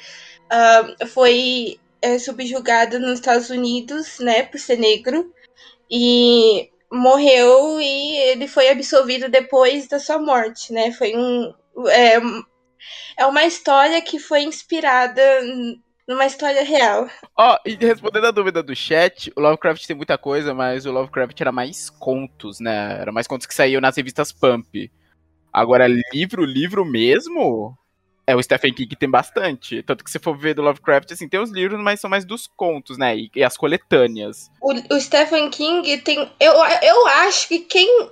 ah, 0.50 0.94
foi 1.08 1.80
é, 2.00 2.18
subjugado 2.18 2.98
nos 2.98 3.14
Estados 3.14 3.50
Unidos, 3.50 4.18
né, 4.18 4.42
por 4.42 4.58
ser 4.58 4.78
negro. 4.78 5.32
E 5.90 6.70
morreu 6.90 7.80
e 7.80 8.16
ele 8.30 8.48
foi 8.48 8.68
absolvido 8.68 9.28
depois 9.28 9.88
da 9.88 9.98
sua 9.98 10.18
morte, 10.18 10.72
né? 10.72 10.92
Foi 10.92 11.14
um. 11.16 11.52
É, 11.88 12.16
é 13.18 13.26
uma 13.26 13.44
história 13.44 14.00
que 14.00 14.18
foi 14.18 14.42
inspirada 14.42 15.22
numa 16.06 16.26
história 16.26 16.62
real. 16.62 17.08
Ó, 17.36 17.58
e 17.66 17.74
respondendo 17.74 18.26
a 18.26 18.30
dúvida 18.30 18.62
do 18.62 18.74
chat, 18.74 19.32
o 19.36 19.40
Lovecraft 19.40 19.84
tem 19.86 19.96
muita 19.96 20.16
coisa, 20.16 20.54
mas 20.54 20.86
o 20.86 20.92
Lovecraft 20.92 21.40
era 21.40 21.52
mais 21.52 21.90
contos, 21.90 22.60
né? 22.60 22.98
Era 23.00 23.12
mais 23.12 23.26
contos 23.26 23.46
que 23.46 23.54
saíam 23.54 23.80
nas 23.80 23.96
revistas 23.96 24.32
Pump. 24.32 24.90
Agora, 25.52 25.86
livro, 26.12 26.44
livro 26.44 26.84
mesmo, 26.84 27.76
é 28.26 28.34
o 28.34 28.42
Stephen 28.42 28.72
King 28.74 28.88
que 28.88 28.96
tem 28.96 29.08
bastante. 29.10 29.82
Tanto 29.82 30.02
que 30.02 30.10
se 30.10 30.18
for 30.18 30.36
ver 30.36 30.54
do 30.54 30.62
Lovecraft, 30.62 31.12
assim, 31.12 31.28
tem 31.28 31.40
os 31.40 31.50
livros, 31.50 31.80
mas 31.80 32.00
são 32.00 32.10
mais 32.10 32.24
dos 32.24 32.46
contos, 32.46 32.98
né? 32.98 33.16
E, 33.16 33.30
e 33.36 33.44
as 33.44 33.56
coletâneas. 33.56 34.50
O, 34.60 34.72
o 34.94 35.00
Stephen 35.00 35.48
King 35.50 35.98
tem. 35.98 36.18
Eu, 36.40 36.54
eu 36.82 37.06
acho 37.06 37.46
que 37.48 37.60
quem 37.60 38.10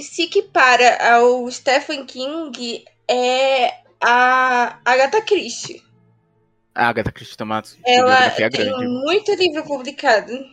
se 0.00 0.22
equipara 0.24 0.96
ao 1.14 1.50
Stephen 1.50 2.04
King 2.06 2.84
é 3.10 3.74
a 4.00 4.78
Agatha 4.84 5.20
Christie. 5.22 5.82
A 6.74 6.88
Agatha 6.88 7.10
Christie 7.12 7.36
uma 7.42 7.62
Ela 7.86 8.30
tem 8.30 8.50
grande. 8.50 8.86
muito 8.86 9.34
livro 9.34 9.64
publicado. 9.64 10.32
Eu 10.32 10.46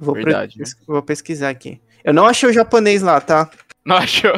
vou, 0.00 0.14
pre- 0.14 0.24
Verdade. 0.24 0.58
vou 0.86 1.02
pesquisar 1.02 1.50
aqui. 1.50 1.80
Eu 2.04 2.12
não 2.14 2.26
achei 2.26 2.48
o 2.48 2.52
japonês 2.52 3.02
lá, 3.02 3.20
tá? 3.20 3.50
Não 3.84 3.96
achou? 3.96 4.32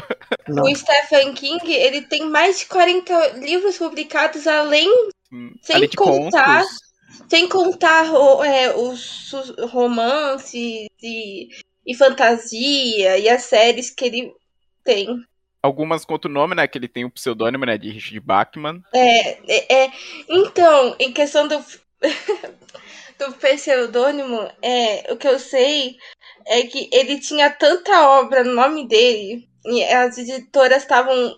Não. 0.49 0.65
O 0.65 0.77
Stephen 0.77 1.35
King, 1.35 1.73
ele 1.73 2.03
tem 2.03 2.29
mais 2.29 2.61
de 2.61 2.67
40 2.67 3.29
livros 3.39 3.79
publicados, 3.79 4.47
além 4.47 4.89
Sem 5.63 5.77
Além 5.77 5.89
contar-. 5.97 6.65
Sem 7.29 7.49
contar 7.49 8.03
ro- 8.03 8.43
é, 8.45 8.75
os 8.77 9.33
romances 9.71 10.89
e, 11.03 11.49
e 11.87 11.95
fantasia 11.95 13.19
e 13.19 13.29
as 13.29 13.43
séries 13.43 13.91
que 13.91 14.05
ele 14.05 14.33
tem. 14.85 15.25
Algumas 15.63 16.05
contam 16.05 16.31
o 16.31 16.35
nome, 16.35 16.55
né? 16.55 16.67
Que 16.67 16.79
ele 16.79 16.89
tem 16.89 17.05
o 17.05 17.11
pseudônimo, 17.11 17.65
né? 17.67 17.77
De 17.77 17.91
Richard 17.91 18.21
Bachman. 18.21 18.83
É, 18.93 19.31
é, 19.47 19.85
é, 19.85 19.93
então, 20.29 20.97
em 20.99 21.13
questão 21.13 21.47
do, 21.47 21.63
do 23.29 23.33
pseudônimo, 23.35 24.51
é, 24.63 25.13
o 25.13 25.17
que 25.17 25.29
eu 25.29 25.39
sei 25.39 25.97
é 26.47 26.63
que 26.63 26.89
ele 26.93 27.21
tinha 27.21 27.51
tanta 27.51 28.09
obra 28.21 28.43
no 28.43 28.55
nome 28.55 28.89
dele 28.89 29.49
e 29.65 29.85
as 29.85 30.17
editoras 30.17 30.83
estavam 30.83 31.35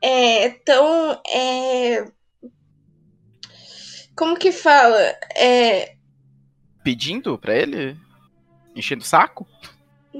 é, 0.00 0.50
tão. 0.64 1.20
é, 1.26 2.04
como 4.14 4.36
que 4.36 4.52
fala? 4.52 5.00
É, 5.34 5.94
Pedindo 6.82 7.36
pra 7.38 7.54
ele? 7.54 7.96
Enchendo 8.74 9.02
o 9.02 9.06
saco? 9.06 9.46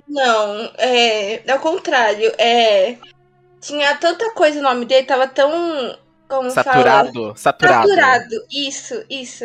Não, 0.09 0.73
é. 0.77 1.43
Ao 1.51 1.59
contrário, 1.59 2.33
é. 2.39 2.97
Tinha 3.61 3.95
tanta 3.97 4.33
coisa 4.33 4.61
no 4.61 4.69
nome 4.69 4.85
dele, 4.85 5.07
tava 5.07 5.29
tão. 5.29 5.51
Como 6.29 6.51
fala? 6.51 6.65
Saturado. 6.65 7.35
Saturado. 7.37 7.89
Saturado, 7.89 8.47
isso, 8.51 9.05
isso. 9.09 9.45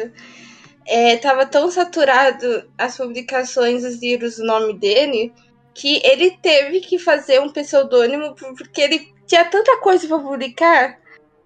É, 0.87 1.17
tava 1.17 1.45
tão 1.45 1.69
saturado 1.71 2.69
as 2.77 2.97
publicações, 2.97 3.83
os 3.83 3.99
livros, 4.01 4.37
o 4.37 4.45
nome 4.45 4.77
dele, 4.77 5.33
que 5.73 5.99
ele 6.05 6.37
teve 6.41 6.79
que 6.79 6.99
fazer 6.99 7.41
um 7.41 7.49
pseudônimo 7.49 8.35
porque 8.35 8.81
ele 8.81 9.13
tinha 9.25 9.45
tanta 9.45 9.77
coisa 9.77 10.07
pra 10.07 10.19
publicar, 10.19 10.99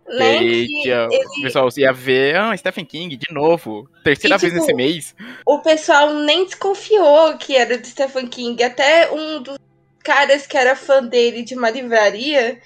né? 0.07 0.43
Eita, 0.43 1.07
O 1.07 1.41
pessoal 1.41 1.69
ia 1.77 1.93
ver, 1.93 2.35
ah, 2.35 2.55
Stephen 2.57 2.85
King, 2.85 3.15
de 3.15 3.33
novo. 3.33 3.89
Terceira 4.03 4.35
E, 4.35 4.39
vez 4.39 4.51
tipo, 4.53 4.65
nesse 4.65 4.73
mês. 4.75 5.15
o 5.45 5.59
pessoal 5.59 6.13
nem 6.13 6.45
desconfiou 6.45 7.37
que 7.37 7.55
era 7.55 7.77
do 7.77 7.87
Stephen 7.87 8.27
King. 8.27 8.61
Até 8.61 9.11
um 9.11 9.41
dos 9.41 9.57
caras 10.03 10.45
que 10.45 10.57
era 10.57 10.75
fã 10.75 11.03
dele 11.03 11.43
de 11.43 11.55
uma 11.55 11.69
livraria 11.69 12.59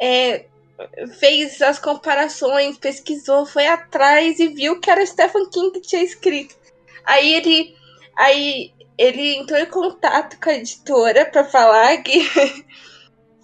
é, 0.00 0.46
fez 1.18 1.60
as 1.62 1.78
comparações, 1.78 2.78
pesquisou, 2.78 3.46
foi 3.46 3.66
atrás 3.66 4.38
e 4.38 4.48
viu 4.48 4.80
que 4.80 4.90
era 4.90 5.04
Stephen 5.04 5.48
King 5.50 5.72
que 5.72 5.88
tinha 5.88 6.02
escrito. 6.02 6.54
Aí 7.04 7.34
ele, 7.34 7.76
aí 8.16 8.72
ele 8.96 9.36
entrou 9.36 9.58
em 9.58 9.66
contato 9.66 10.38
com 10.40 10.50
a 10.50 10.54
editora 10.54 11.26
para 11.26 11.44
falar 11.44 11.96
que, 11.98 12.20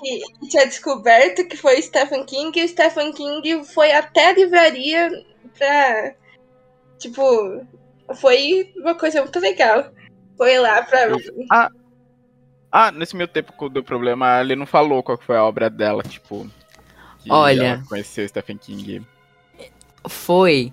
que 0.00 0.48
tinha 0.48 0.66
descoberto 0.66 1.46
que 1.48 1.56
foi 1.56 1.80
Stephen 1.82 2.24
King 2.24 2.58
e 2.58 2.64
o 2.64 2.68
Stephen 2.68 3.12
King 3.12 3.64
foi 3.64 3.92
até 3.92 4.28
a 4.28 4.34
livraria 4.34 5.10
pra. 5.56 6.14
Tipo, 6.98 7.66
foi 8.14 8.72
uma 8.76 8.94
coisa 8.94 9.22
muito 9.22 9.38
legal. 9.40 9.90
Foi 10.36 10.58
lá 10.58 10.82
pra. 10.82 11.08
Ah, 12.76 12.90
nesse 12.90 13.14
meu 13.14 13.28
tempo 13.28 13.56
que 13.56 13.68
deu 13.68 13.84
problema, 13.84 14.40
ele 14.40 14.56
não 14.56 14.66
falou 14.66 15.02
qual 15.02 15.16
foi 15.16 15.36
a 15.36 15.44
obra 15.44 15.70
dela, 15.70 16.02
tipo. 16.02 16.50
Que 17.24 17.32
Olha. 17.32 17.62
ela 17.62 17.84
Conheceu 17.88 18.28
Stephen 18.28 18.58
King. 18.58 19.06
Foi 20.08 20.72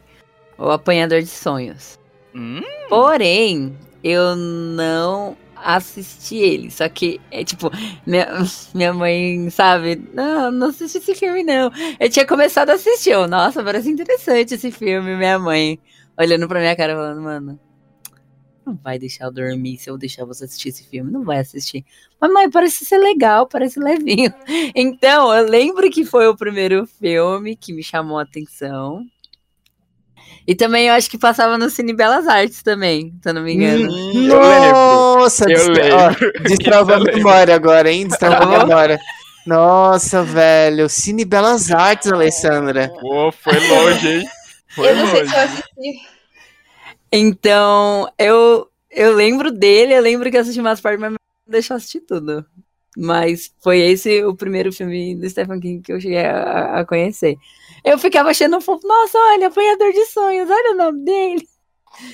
o 0.58 0.70
Apanhador 0.70 1.22
de 1.22 1.28
Sonhos. 1.28 2.00
Hum, 2.36 2.62
Porém, 2.90 3.76
eu 4.04 4.36
não 4.36 5.38
assisti 5.56 6.38
ele. 6.38 6.72
Só 6.72 6.88
que, 6.90 7.20
é 7.32 7.44
tipo, 7.44 7.72
minha, 8.06 8.28
minha 8.74 8.94
mãe, 8.94 9.50
sabe? 9.50 10.02
Não, 10.14 10.52
não 10.52 10.68
assisti 10.68 10.98
esse 10.98 11.16
filme, 11.16 11.44
não. 11.44 11.72
Eu 12.00 12.10
tinha 12.10 12.26
começado 12.26 12.70
a 12.70 12.74
assistir. 12.74 13.12
Eu, 13.12 13.28
Nossa, 13.28 13.64
parece 13.64 13.90
interessante 13.90 14.56
esse 14.56 14.72
filme. 14.72 15.16
Minha 15.16 15.40
mãe 15.40 15.80
olhando 16.18 16.48
pra 16.48 16.60
minha 16.60 16.76
cara 16.76 16.96
falando, 16.96 17.22
mano. 17.22 17.60
Não 18.66 18.76
vai 18.84 19.00
deixar 19.00 19.26
eu 19.26 19.32
dormir 19.32 19.78
se 19.78 19.90
eu 19.90 19.98
deixar 19.98 20.24
você 20.24 20.46
assistir 20.46 20.70
esse 20.70 20.84
filme. 20.84 21.12
Não 21.12 21.24
vai 21.24 21.40
assistir. 21.40 21.84
Mas, 22.20 22.32
mãe, 22.32 22.50
parece 22.50 22.86
ser 22.86 23.00
legal, 23.00 23.48
parece 23.48 23.80
levinho. 23.80 24.32
Então, 24.76 25.34
eu 25.34 25.46
lembro 25.48 25.90
que 25.90 26.06
foi 26.06 26.28
o 26.28 26.36
primeiro 26.38 26.86
filme 27.00 27.56
que 27.56 27.74
me 27.74 27.82
chamou 27.84 28.20
a 28.20 28.24
atenção. 28.24 29.04
E 30.48 30.56
também 30.56 30.88
eu 30.88 30.94
acho 30.94 31.10
que 31.10 31.18
passava 31.18 31.58
no 31.58 31.70
Cine 31.70 31.94
Belas 31.94 32.28
Artes 32.28 32.64
também, 32.64 33.14
se 33.22 33.30
eu 33.30 33.34
não 33.34 33.44
me 33.44 33.54
engano. 33.54 33.92
Hum, 33.92 34.12
lembro. 34.14 34.38
Nossa, 34.38 35.44
Eu 35.46 35.48
destra... 35.74 35.96
ó, 35.96 36.08
lembro. 36.10 36.32
destravou 36.44 36.96
a 36.96 37.00
memória 37.00 37.56
agora, 37.56 37.92
hein? 37.92 38.08
Destravou 38.08 38.56
a 38.56 38.60
memória. 38.66 39.00
Nossa, 39.46 40.24
velho. 40.24 40.88
Cine 40.90 41.26
Belas 41.26 41.72
Artes, 41.72 42.12
Alessandra. 42.12 42.92
Pô, 43.00 43.32
foi 43.32 43.54
longe, 43.68 44.08
hein? 44.20 44.30
Foi 44.70 44.90
Eu 44.90 44.96
não 44.96 45.08
sei 45.08 45.16
se 45.16 45.22
longe. 45.26 45.36
eu 45.36 45.42
assisti. 45.44 46.21
Então, 47.12 48.12
eu, 48.18 48.70
eu 48.90 49.14
lembro 49.14 49.52
dele, 49.52 49.94
eu 49.94 50.02
lembro 50.02 50.32
que 50.32 50.38
eu 50.38 50.42
assisti 50.42 50.62
umas 50.62 50.80
partes, 50.80 51.02
mas 51.02 51.12
não 51.12 51.18
deixou 51.46 51.76
eu 51.76 51.78
assistir 51.78 52.02
tudo. 52.02 52.46
Mas 52.98 53.54
foi 53.62 53.80
esse 53.80 54.24
o 54.24 54.36
primeiro 54.36 54.72
filme 54.72 55.16
do 55.16 55.30
Stephen 55.30 55.60
King 55.60 55.82
que 55.82 55.94
eu 55.94 56.00
cheguei 56.00 56.26
a, 56.26 56.80
a 56.80 56.86
conhecer. 56.86 57.38
Eu 57.84 57.98
ficava 57.98 58.30
achando 58.30 58.62
fofo, 58.62 58.88
nossa, 58.88 59.18
olha, 59.18 59.48
apanhador 59.48 59.92
de 59.92 60.06
sonhos, 60.06 60.50
olha 60.50 60.74
o 60.74 60.78
nome 60.78 61.04
dele. 61.04 61.48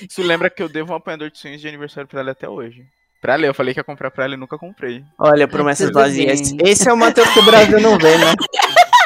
Isso 0.08 0.22
lembra 0.22 0.50
que 0.50 0.62
eu 0.62 0.68
devo 0.68 0.92
um 0.92 0.96
apanhador 0.96 1.30
de 1.30 1.38
sonhos 1.38 1.60
de 1.60 1.68
aniversário 1.68 2.08
pra 2.08 2.20
ela 2.20 2.32
até 2.32 2.48
hoje. 2.48 2.84
Pra 3.20 3.34
ela, 3.34 3.46
eu 3.46 3.54
falei 3.54 3.74
que 3.74 3.80
ia 3.80 3.84
comprar 3.84 4.10
pra 4.10 4.24
ela 4.24 4.34
e 4.34 4.36
nunca 4.36 4.56
comprei. 4.56 5.04
Olha, 5.18 5.48
promessas 5.48 5.90
vazias. 5.90 6.54
Esse 6.64 6.88
é 6.88 6.92
o 6.92 6.96
Matheus 6.96 7.28
que 7.30 7.40
o 7.40 7.44
Brasil 7.44 7.80
não 7.80 7.98
vê, 7.98 8.16
né? 8.16 8.34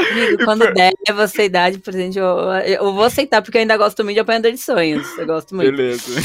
Amigo, 0.00 0.44
quando 0.44 0.72
der 0.72 0.92
você 1.14 1.44
idade 1.44 1.78
presente, 1.78 2.18
eu, 2.18 2.26
eu 2.66 2.92
vou 2.92 3.04
aceitar, 3.04 3.42
porque 3.42 3.58
eu 3.58 3.62
ainda 3.62 3.76
gosto 3.76 4.02
muito 4.02 4.14
de 4.14 4.20
apanhador 4.20 4.52
de 4.52 4.58
sonhos. 4.58 5.06
Eu 5.18 5.26
gosto 5.26 5.54
muito. 5.54 5.70
Beleza. 5.70 6.20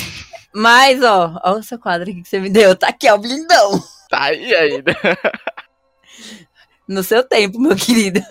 Mas, 0.54 1.04
ó, 1.04 1.40
ó 1.44 1.54
o 1.58 1.64
seu 1.64 1.78
quadro 1.78 2.10
aqui 2.10 2.22
que 2.22 2.30
você 2.30 2.40
me 2.40 2.50
deu. 2.50 2.76
Tá 2.76 2.88
aqui, 2.88 3.10
ó, 3.10 3.18
blindão. 3.18 3.84
Tá 4.10 4.24
aí 4.26 4.56
ainda. 4.56 4.96
No 6.88 7.02
seu 7.04 7.24
tempo, 7.24 7.60
meu 7.60 7.76
querido. 7.76 8.22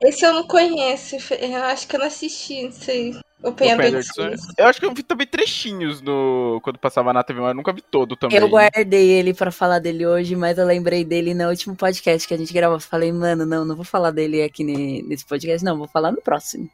Esse 0.00 0.24
eu 0.24 0.32
não 0.32 0.46
conheço. 0.46 1.16
Eu 1.34 1.62
acho 1.64 1.86
que 1.86 1.96
eu 1.96 2.00
não 2.00 2.06
assisti, 2.06 2.62
não 2.62 2.72
sei. 2.72 3.14
O 3.42 3.52
Penhador 3.52 3.84
Penhador 3.84 4.00
de 4.00 4.08
de 4.08 4.14
Sonhos. 4.14 4.40
Sonhos. 4.40 4.54
Eu 4.58 4.66
acho 4.66 4.80
que 4.80 4.86
eu 4.86 4.92
vi 4.92 5.02
também 5.02 5.26
trechinhos 5.26 6.00
no... 6.00 6.60
quando 6.62 6.78
passava 6.78 7.12
na 7.12 7.22
TV, 7.22 7.40
mas 7.40 7.50
eu 7.50 7.54
nunca 7.54 7.72
vi 7.72 7.80
todo 7.82 8.16
também. 8.16 8.36
Eu 8.36 8.48
guardei 8.48 9.10
ele 9.10 9.32
pra 9.32 9.52
falar 9.52 9.78
dele 9.78 10.04
hoje, 10.06 10.34
mas 10.34 10.58
eu 10.58 10.66
lembrei 10.66 11.04
dele 11.04 11.34
no 11.34 11.48
último 11.48 11.76
podcast 11.76 12.26
que 12.26 12.34
a 12.34 12.36
gente 12.36 12.52
gravou. 12.52 12.80
Falei, 12.80 13.12
mano, 13.12 13.46
não, 13.46 13.64
não 13.64 13.76
vou 13.76 13.84
falar 13.84 14.10
dele 14.10 14.42
aqui 14.42 14.64
ne- 14.64 15.02
nesse 15.02 15.24
podcast, 15.24 15.64
não, 15.64 15.78
vou 15.78 15.86
falar 15.86 16.10
no 16.10 16.20
próximo. 16.20 16.68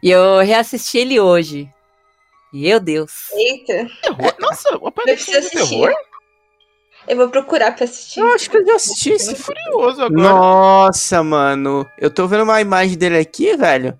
E 0.00 0.10
eu 0.10 0.38
reassisti 0.38 0.98
ele 0.98 1.18
hoje. 1.18 1.68
Meu 2.52 2.78
Deus. 2.78 3.30
Eita, 3.32 3.88
Terror? 4.00 4.34
Nossa, 4.38 4.78
o 4.78 4.92
eu 5.06 5.18
Sonhos 5.18 5.46
é 5.46 5.50
terror? 5.50 5.92
Eu 7.08 7.16
vou 7.16 7.28
procurar 7.28 7.72
pra 7.74 7.84
assistir. 7.84 8.20
Eu 8.20 8.28
acho 8.34 8.50
que 8.50 8.56
eu 8.56 8.66
já 8.66 8.76
assisti 8.76 9.10
esse 9.10 9.34
Tô 9.34 9.44
curioso 9.44 10.02
agora. 10.02 10.22
Nossa, 10.28 11.22
mano. 11.22 11.86
Eu 11.98 12.10
tô 12.10 12.28
vendo 12.28 12.44
uma 12.44 12.60
imagem 12.60 12.96
dele 12.96 13.18
aqui, 13.18 13.56
velho. 13.56 13.98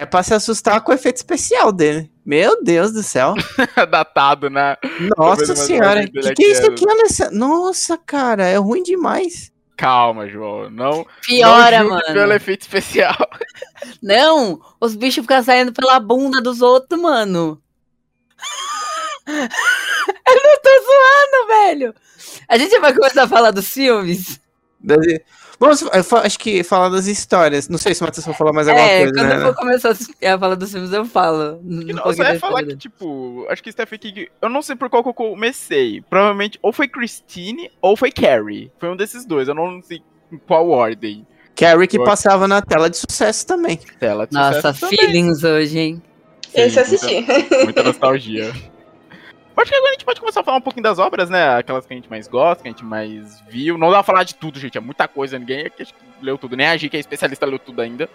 É 0.00 0.06
pra 0.06 0.22
se 0.22 0.32
assustar 0.32 0.80
com 0.80 0.92
o 0.92 0.94
efeito 0.94 1.16
especial 1.16 1.70
dele. 1.70 2.10
Meu 2.24 2.64
Deus 2.64 2.90
do 2.90 3.02
céu. 3.02 3.34
Datado, 3.90 4.48
né? 4.48 4.74
Nossa 5.14 5.54
senhora. 5.54 6.06
dele 6.06 6.22
Que 6.22 6.32
que 6.36 6.44
é 6.44 6.52
isso 6.52 6.64
aqui, 6.64 6.84
aqui, 6.86 6.90
Alessa? 6.90 7.30
Nossa, 7.30 7.98
cara. 7.98 8.46
É 8.46 8.56
ruim 8.56 8.82
demais. 8.82 9.52
Calma, 9.76 10.26
João. 10.26 10.70
Não, 10.70 11.06
Piora, 11.20 11.82
não 11.82 11.90
mano. 11.90 12.14
pelo 12.14 12.32
efeito 12.32 12.62
especial. 12.62 13.14
Não, 14.02 14.58
os 14.80 14.96
bichos 14.96 15.22
ficam 15.22 15.42
saindo 15.42 15.70
pela 15.70 16.00
bunda 16.00 16.40
dos 16.40 16.62
outros, 16.62 16.98
mano. 16.98 17.60
Eu 19.28 19.34
não 19.36 20.60
tô 20.62 20.70
zoando, 20.82 21.46
velho. 21.48 21.94
A 22.48 22.56
gente 22.56 22.78
vai 22.78 22.94
começar 22.94 23.24
a 23.24 23.28
falar 23.28 23.50
dos 23.50 23.68
filmes. 23.68 24.40
Vamos, 25.60 25.82
eu 25.82 26.02
fa- 26.02 26.22
acho 26.22 26.38
que 26.38 26.64
falar 26.64 26.88
das 26.88 27.06
histórias. 27.06 27.68
Não 27.68 27.76
sei 27.76 27.94
se 27.94 28.00
o 28.00 28.04
Matheus 28.06 28.24
vai 28.24 28.34
falar 28.34 28.52
mais 28.54 28.66
alguma 28.66 28.86
é, 28.88 28.98
coisa, 29.00 29.12
quando 29.12 29.28
né? 29.28 29.36
eu 29.36 29.40
for 29.42 29.54
começar 29.56 29.90
a 29.90 30.38
falar 30.38 30.54
dos 30.54 30.72
filmes, 30.72 30.90
eu 30.90 31.04
falo. 31.04 31.60
Não, 31.62 32.14
só 32.14 32.22
ia 32.22 32.40
falar 32.40 32.64
que, 32.64 32.74
tipo, 32.76 33.46
acho 33.50 33.62
que 33.62 33.70
Stephen 33.70 33.98
King. 33.98 34.28
Eu 34.40 34.48
não 34.48 34.62
sei 34.62 34.74
por 34.74 34.88
qual 34.88 35.02
que 35.02 35.10
eu 35.10 35.14
comecei. 35.14 36.00
Provavelmente 36.08 36.58
ou 36.62 36.72
foi 36.72 36.88
Christine 36.88 37.70
ou 37.82 37.94
foi 37.94 38.10
Carrie. 38.10 38.72
Foi 38.80 38.88
um 38.88 38.96
desses 38.96 39.26
dois. 39.26 39.48
Eu 39.48 39.54
não 39.54 39.82
sei 39.82 40.00
em 40.32 40.38
qual 40.38 40.66
ordem. 40.70 41.26
Carrie 41.54 41.86
que 41.86 41.98
Eu- 41.98 42.04
passava 42.04 42.48
na 42.48 42.62
tela 42.62 42.88
de 42.88 42.96
sucesso 42.96 43.46
também. 43.46 43.78
Tela 43.98 44.26
de 44.26 44.32
Nossa, 44.32 44.54
sucesso 44.54 44.80
também. 44.80 44.98
feelings 44.98 45.44
hoje, 45.44 45.78
hein? 45.78 46.02
Esse 46.54 46.80
eu 46.80 46.84
Sim, 46.86 46.94
assisti. 46.96 47.20
Muita, 47.20 47.64
muita 47.64 47.82
nostalgia. 47.82 48.52
Acho 49.56 49.70
que 49.70 49.76
agora 49.76 49.90
a 49.90 49.92
gente 49.92 50.04
pode 50.04 50.20
começar 50.20 50.40
a 50.40 50.44
falar 50.44 50.56
um 50.56 50.62
pouquinho 50.62 50.84
das 50.84 50.98
obras, 50.98 51.28
né? 51.28 51.56
Aquelas 51.56 51.84
que 51.84 51.92
a 51.92 51.96
gente 51.96 52.08
mais 52.08 52.26
gosta, 52.26 52.62
que 52.62 52.68
a 52.68 52.72
gente 52.72 52.84
mais 52.84 53.40
viu. 53.42 53.76
Não 53.76 53.88
dá 53.88 53.96
pra 53.96 54.02
falar 54.04 54.24
de 54.24 54.34
tudo, 54.34 54.58
gente. 54.58 54.78
É 54.78 54.80
muita 54.80 55.06
coisa. 55.06 55.38
Ninguém 55.38 55.66
aqui 55.66 55.86
leu 56.22 56.38
tudo. 56.38 56.56
Nem 56.56 56.66
a 56.66 56.76
Gi, 56.76 56.88
que 56.88 56.96
é 56.96 57.00
especialista, 57.00 57.44
leu 57.44 57.58
tudo 57.58 57.82
ainda. 57.82 58.08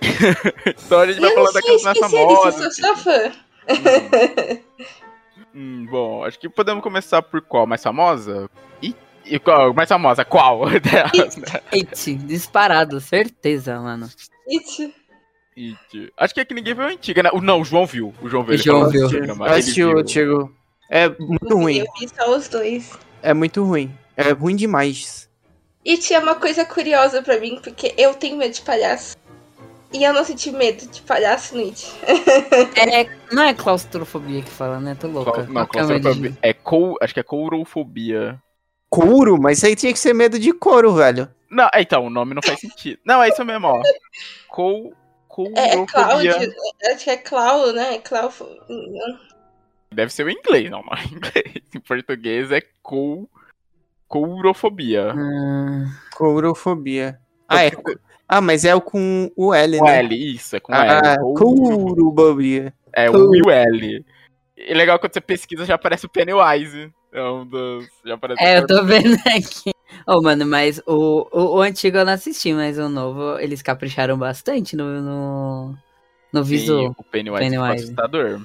então 0.66 1.00
a 1.00 1.06
gente 1.06 1.20
vai 1.20 1.30
Eu 1.30 1.34
falar 1.34 1.52
daquelas 1.52 1.82
mais 1.82 1.98
famosas. 1.98 2.76
sou 2.76 2.86
só 2.86 2.96
fã. 2.96 3.32
Hum, 5.54 5.86
bom, 5.90 6.24
acho 6.24 6.38
que 6.38 6.48
podemos 6.48 6.82
começar 6.82 7.22
por 7.22 7.40
qual? 7.40 7.66
Mais 7.66 7.82
famosa? 7.82 8.48
E, 8.82 8.94
e 9.24 9.38
qual? 9.38 9.72
Mais 9.72 9.88
famosa? 9.88 10.24
Qual 10.24 10.66
né? 10.68 10.80
It, 11.72 12.14
disparado, 12.14 13.00
certeza, 13.00 13.80
mano. 13.80 14.08
It. 14.48 14.94
Acho 16.16 16.34
que 16.34 16.40
é 16.40 16.44
que 16.44 16.54
ninguém 16.54 16.74
viu 16.74 16.84
a 16.84 16.88
antiga, 16.88 17.22
né? 17.22 17.30
Não, 17.42 17.60
o 17.60 17.64
João 17.64 17.86
viu. 17.86 18.12
O 18.20 18.28
João 18.28 18.44
viu. 18.44 18.54
O 18.54 18.58
João 18.58 18.90
viu. 18.90 19.06
antiga, 19.06 19.32
Eu 19.32 19.44
assisti 19.44 19.84
o 19.84 19.98
antigo. 19.98 20.54
É 20.90 21.08
muito 21.08 21.54
ruim. 21.56 21.78
Eu 21.78 21.86
vi 21.98 22.08
só 22.08 22.36
os 22.36 22.48
dois. 22.48 22.92
É 23.22 23.32
muito 23.34 23.64
ruim. 23.64 23.92
É 24.16 24.30
ruim 24.32 24.54
demais. 24.54 25.28
It 25.86 26.12
é 26.12 26.18
uma 26.18 26.34
coisa 26.34 26.64
curiosa 26.64 27.22
pra 27.22 27.38
mim, 27.40 27.58
porque 27.62 27.94
eu 27.96 28.12
tenho 28.14 28.36
medo 28.36 28.54
de 28.54 28.62
palhaço. 28.62 29.16
E 29.92 30.02
eu 30.02 30.12
não 30.12 30.24
senti 30.24 30.50
medo 30.50 30.86
de 30.88 31.00
palhaço 31.02 31.56
no 31.56 31.62
It. 31.64 31.86
É, 32.76 33.08
não 33.32 33.42
é 33.44 33.54
claustrofobia 33.54 34.42
que 34.42 34.50
fala, 34.50 34.78
né? 34.80 34.96
Tô 34.98 35.06
louca. 35.08 35.44
Não, 35.44 35.66
Qual 35.66 35.68
que 35.68 35.78
é 35.78 35.82
o 35.82 35.86
medo 35.88 35.96
de- 35.96 36.02
claustrofobia. 36.02 36.38
É 36.42 36.52
cou... 36.52 36.98
Acho 37.00 37.14
que 37.14 37.20
é 37.20 37.22
courofobia. 37.22 38.40
Couro? 38.90 39.40
Mas 39.40 39.62
aí 39.64 39.74
tinha 39.74 39.92
que 39.92 39.98
ser 39.98 40.12
medo 40.12 40.38
de 40.38 40.52
couro, 40.52 40.94
velho. 40.94 41.28
Não, 41.50 41.68
é, 41.72 41.80
então, 41.82 42.04
o 42.06 42.10
nome 42.10 42.34
não 42.34 42.42
faz 42.42 42.60
sentido. 42.60 42.98
Não, 43.04 43.22
é 43.22 43.28
isso 43.28 43.44
mesmo, 43.44 43.68
ó. 43.68 43.80
Cou... 44.48 44.92
É, 45.56 45.74
é 45.74 45.86
Cláudio. 45.86 46.32
Courofobia. 46.32 46.92
Acho 46.92 47.04
que 47.04 47.10
é 47.10 47.16
Clau, 47.16 47.72
né? 47.72 47.98
Clau. 47.98 48.32
Deve 49.92 50.12
ser 50.12 50.26
o 50.26 50.30
inglês, 50.30 50.70
não, 50.70 50.80
é 50.92 51.04
inglês. 51.04 51.62
Em 51.74 51.80
português 51.80 52.50
é 52.52 52.62
cou... 52.82 53.28
courofobia. 54.08 55.14
Hum, 55.14 55.86
Courofobia. 56.14 57.18
Ah, 57.48 57.64
é. 57.64 57.70
Ah, 58.28 58.40
mas 58.40 58.64
é 58.64 58.74
o 58.74 58.80
com 58.80 59.30
o 59.36 59.54
L, 59.54 59.78
Com 59.78 59.84
né? 59.84 59.98
L, 60.00 60.34
isso, 60.34 60.56
é 60.56 60.60
com 60.60 60.74
Ah, 60.74 61.14
L. 61.14 61.34
courofobia. 61.34 62.74
É 62.92 63.10
o 63.10 63.34
e 63.34 63.42
o 63.42 63.50
L. 63.50 64.04
E 64.56 64.74
legal 64.74 64.98
quando 64.98 65.12
você 65.12 65.20
pesquisa 65.20 65.64
já 65.64 65.74
aparece 65.74 66.06
o 66.06 66.08
Pennywise. 66.08 66.92
É 67.12 67.22
um 67.22 67.46
dos. 67.46 67.86
Já 68.04 68.14
aparece 68.14 68.42
É, 68.42 68.58
eu 68.58 68.66
tô 68.66 68.84
vendo 68.84 69.16
aqui. 69.26 69.70
Oh, 70.06 70.20
mano, 70.20 70.46
mas 70.46 70.80
o, 70.86 71.26
o, 71.32 71.56
o 71.56 71.60
antigo 71.60 71.96
eu 71.96 72.04
não 72.04 72.12
assisti, 72.12 72.52
mas 72.52 72.78
o 72.78 72.88
novo 72.88 73.38
eles 73.38 73.62
capricharam 73.62 74.18
bastante 74.18 74.76
no, 74.76 75.00
no, 75.00 75.74
no 76.32 76.44
Sim, 76.44 76.50
visual. 76.50 76.94
o 76.96 77.04
Pennywise, 77.04 77.38
Pennywise. 77.38 77.84
assustador 77.84 78.40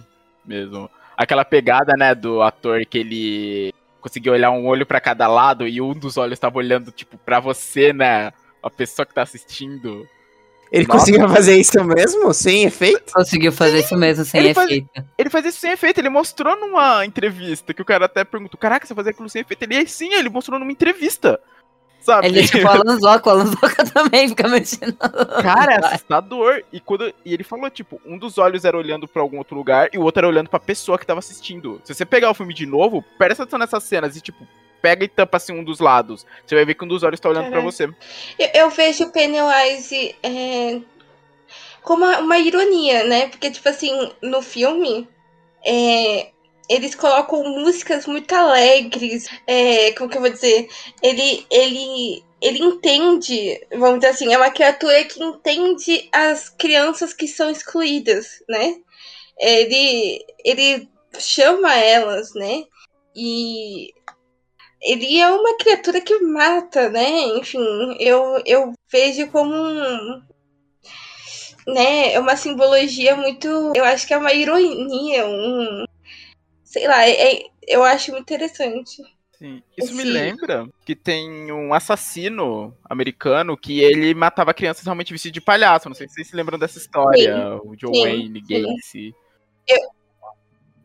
mesmo. 0.46 0.90
Aquela 1.18 1.46
pegada, 1.46 1.94
né, 1.98 2.16
do 2.16 2.42
ator 2.42 2.86
que 2.86 2.98
ele 2.98 3.74
conseguiu 4.00 4.34
olhar 4.34 4.52
um 4.52 4.66
olho 4.66 4.86
pra 4.86 5.00
cada 5.00 5.28
lado 5.28 5.68
e 5.68 5.80
um 5.80 5.94
dos 5.94 6.18
olhos 6.18 6.40
tava 6.40 6.58
olhando, 6.58 6.92
tipo, 6.92 7.18
pra 7.18 7.40
você, 7.40 7.94
né? 7.94 8.32
A 8.64 8.70
pessoa 8.70 9.06
que 9.06 9.14
tá 9.14 9.22
assistindo. 9.22 10.08
Ele 10.72 10.88
Nossa. 10.88 11.00
conseguiu 11.00 11.28
fazer 11.30 11.58
isso 11.58 11.84
mesmo? 11.84 12.34
Sem 12.34 12.64
efeito? 12.64 13.12
Conseguiu 13.14 13.52
fazer 13.52 13.80
isso 13.80 13.98
mesmo, 13.98 14.24
sem 14.24 14.40
Ele 14.40 14.54
faz- 14.54 14.68
efeito. 14.70 14.90
Ele 15.18 15.30
faz 15.30 15.46
isso 15.46 15.60
sem 15.60 15.72
efeito, 15.72 16.00
ele 16.00 16.10
mostrou 16.10 16.56
numa 16.56 17.06
entrevista 17.06 17.74
que 17.74 17.82
o 17.82 17.86
cara 17.86 18.06
até 18.06 18.24
perguntou: 18.24 18.58
Caraca, 18.58 18.86
você 18.88 18.96
fazia 18.96 19.12
aquilo 19.12 19.30
sem 19.30 19.42
efeito? 19.42 19.64
Ele, 19.64 19.76
"É, 19.76 19.86
sim, 19.86 20.14
ele 20.14 20.30
mostrou 20.30 20.58
numa 20.58 20.72
entrevista. 20.72 21.40
Sabe? 22.00 22.26
Ele 22.28 22.40
é 22.40 22.44
tipo 22.48 22.66
o 22.66 22.68
Alan 22.68 22.98
Zoca, 23.00 23.30
o 23.30 23.32
Alan 23.32 23.46
Zoca 23.46 23.84
também 23.94 24.28
fica 24.30 24.48
mexendo. 24.48 24.96
Cara, 25.44 25.74
é 25.74 25.86
assustador. 25.86 26.64
E, 26.74 26.80
quando, 26.80 27.14
e 27.24 27.32
ele 27.32 27.44
falou, 27.44 27.70
tipo, 27.70 28.02
um 28.04 28.18
dos 28.18 28.40
olhos 28.40 28.66
era 28.66 28.76
olhando 28.76 29.08
pra 29.08 29.22
algum 29.22 29.38
outro 29.38 29.56
lugar 29.56 29.90
e 29.94 30.00
o 30.00 30.02
outro 30.02 30.22
era 30.22 30.28
olhando 30.28 30.50
pra 30.50 30.60
pessoa 30.60 30.98
que 30.98 31.06
tava 31.06 31.20
assistindo. 31.20 31.80
Se 31.84 31.94
você 31.94 32.04
pegar 32.04 32.32
o 32.32 32.34
filme 32.34 32.56
de 32.56 32.66
novo, 32.66 33.04
presta 33.20 33.44
atenção 33.44 33.60
nessas 33.60 33.84
cenas 33.84 34.16
e, 34.16 34.22
tipo, 34.22 34.48
pega 34.82 35.06
e 35.06 35.08
tampa 35.08 35.38
assim 35.38 35.54
um 35.54 35.64
dos 35.64 35.80
lados. 35.80 36.26
Você 36.46 36.56
vai 36.56 36.66
ver 36.66 36.76
que 36.76 36.84
um 36.84 36.88
dos 36.88 37.04
olhos 37.04 37.20
tá 37.20 37.30
olhando 37.30 37.50
Caraca. 37.50 37.62
você. 37.62 37.86
Eu, 38.38 38.50
eu 38.54 38.70
vejo 38.70 39.06
o 39.06 39.12
Pennywise 39.12 40.16
é, 40.24 40.82
como 41.82 42.06
uma, 42.06 42.20
uma 42.20 42.38
ironia, 42.40 43.04
né? 43.04 43.28
Porque, 43.28 43.52
tipo 43.52 43.68
assim, 43.68 44.12
no 44.22 44.42
filme, 44.42 45.08
é, 45.66 46.30
eles 46.70 46.96
colocam 46.96 47.44
músicas 47.44 48.06
muito 48.06 48.34
alegres. 48.34 49.28
É, 49.46 49.92
como 49.94 50.10
que 50.10 50.18
eu 50.18 50.22
vou 50.22 50.30
dizer? 50.30 50.68
Ele, 51.02 51.46
ele, 51.52 52.24
ele 52.42 52.60
entende, 52.60 53.60
vamos 53.72 54.00
dizer 54.00 54.12
assim, 54.12 54.34
é 54.34 54.38
uma 54.38 54.52
criatura 54.52 55.04
que 55.06 55.24
entende 55.24 56.10
as 56.12 56.50
crianças 56.50 57.14
que 57.14 57.28
são 57.28 57.50
excluídas, 57.50 58.44
né? 58.48 58.76
Ele, 59.40 60.26
ele 60.46 60.90
chama 61.20 61.76
elas, 61.76 62.34
né? 62.34 62.64
E 63.16 63.94
ele 64.82 65.20
é 65.20 65.30
uma 65.30 65.58
criatura 65.58 66.02
que 66.02 66.20
mata, 66.20 66.90
né? 66.90 67.10
Enfim, 67.38 67.96
eu, 68.00 68.42
eu 68.46 68.74
vejo 68.92 69.30
como 69.32 69.54
um. 69.54 70.22
Né, 71.68 72.14
é 72.14 72.20
uma 72.20 72.36
simbologia 72.36 73.16
muito. 73.16 73.48
Eu 73.76 73.84
acho 73.86 74.08
que 74.08 74.14
é 74.14 74.18
uma 74.18 74.34
ironia, 74.34 75.28
um. 75.28 75.86
Sei 76.64 76.88
lá, 76.88 77.06
é- 77.08 77.36
é- 77.36 77.46
eu 77.68 77.84
acho 77.84 78.12
muito 78.12 78.24
interessante. 78.24 79.04
Sim. 79.38 79.62
Isso 79.78 79.94
me 79.96 80.04
Sim. 80.04 80.12
lembra 80.12 80.68
que 80.86 80.96
tem 80.96 81.52
um 81.52 81.74
assassino 81.74 82.76
americano 82.88 83.58
que 83.58 83.80
ele 83.82 84.14
matava 84.14 84.54
crianças 84.54 84.86
realmente 84.86 85.12
vestido 85.12 85.34
de 85.34 85.42
palhaço. 85.42 85.90
Não 85.90 85.96
sei 85.96 86.08
se 86.08 86.14
vocês 86.16 86.28
se 86.28 86.36
lembram 86.36 86.60
dessa 86.60 86.78
história. 86.78 87.60
o 87.64 87.76
John 87.76 87.94
sim, 87.94 88.02
Wayne 88.02 88.44
sim. 88.46 88.64
Gacy. 88.64 89.16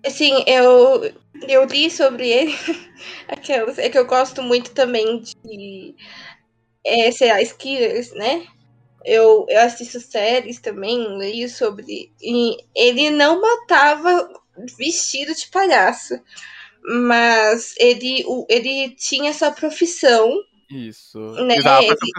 Assim, 0.07 0.45
eu, 0.47 1.13
eu 1.49 1.65
li 1.65 1.91
sobre 1.91 2.29
ele. 2.29 2.55
Aquelas, 3.29 3.79
é 3.79 3.91
que 3.91 3.99
eu 3.99 4.07
gosto 4.07 4.43
muito 4.43 4.71
também 4.71 5.21
de 5.21 5.95
é, 6.85 7.11
serial 7.11 7.41
killers, 7.59 8.13
né? 8.13 8.47
Eu, 9.05 9.47
eu 9.49 9.61
assisto 9.61 10.01
séries 10.01 10.61
também, 10.61 11.17
leio 11.17 11.49
sobre. 11.49 12.13
E 12.21 12.57
ele 12.75 13.11
não 13.11 13.41
matava 13.41 14.29
vestido 14.79 15.35
de 15.35 15.49
palhaço. 15.49 16.21
Mas 16.89 17.75
ele, 17.79 18.25
o, 18.27 18.47
ele 18.49 18.91
tinha 18.91 19.31
essa 19.31 19.51
profissão, 19.51 20.33
Isso. 20.71 21.19
né? 21.45 21.57
Ele, 21.57 21.69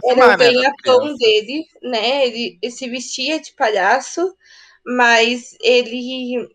era 0.05 0.25
o 0.25 0.27
né, 0.27 0.37
ganha-pão 0.37 1.15
dele, 1.15 1.65
né? 1.81 2.27
Ele, 2.27 2.59
ele 2.61 2.71
se 2.71 2.89
vestia 2.89 3.39
de 3.39 3.53
palhaço, 3.53 4.35
mas 4.85 5.55
ele. 5.61 6.49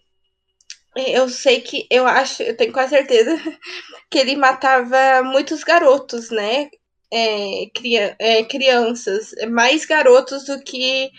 Eu 0.95 1.29
sei 1.29 1.61
que, 1.61 1.87
eu 1.91 2.07
acho, 2.07 2.43
eu 2.43 2.57
tenho 2.57 2.73
quase 2.73 2.91
certeza 2.91 3.31
que 4.11 4.19
ele 4.19 4.37
matava 4.37 5.23
muitos 5.25 5.65
garotos, 5.65 6.31
né? 6.31 6.71
É, 7.11 7.67
cria- 7.75 8.17
é, 8.19 8.45
crianças, 8.45 9.33
mais 9.51 9.85
garotos 9.85 10.45
do 10.45 10.63
que 10.63 11.11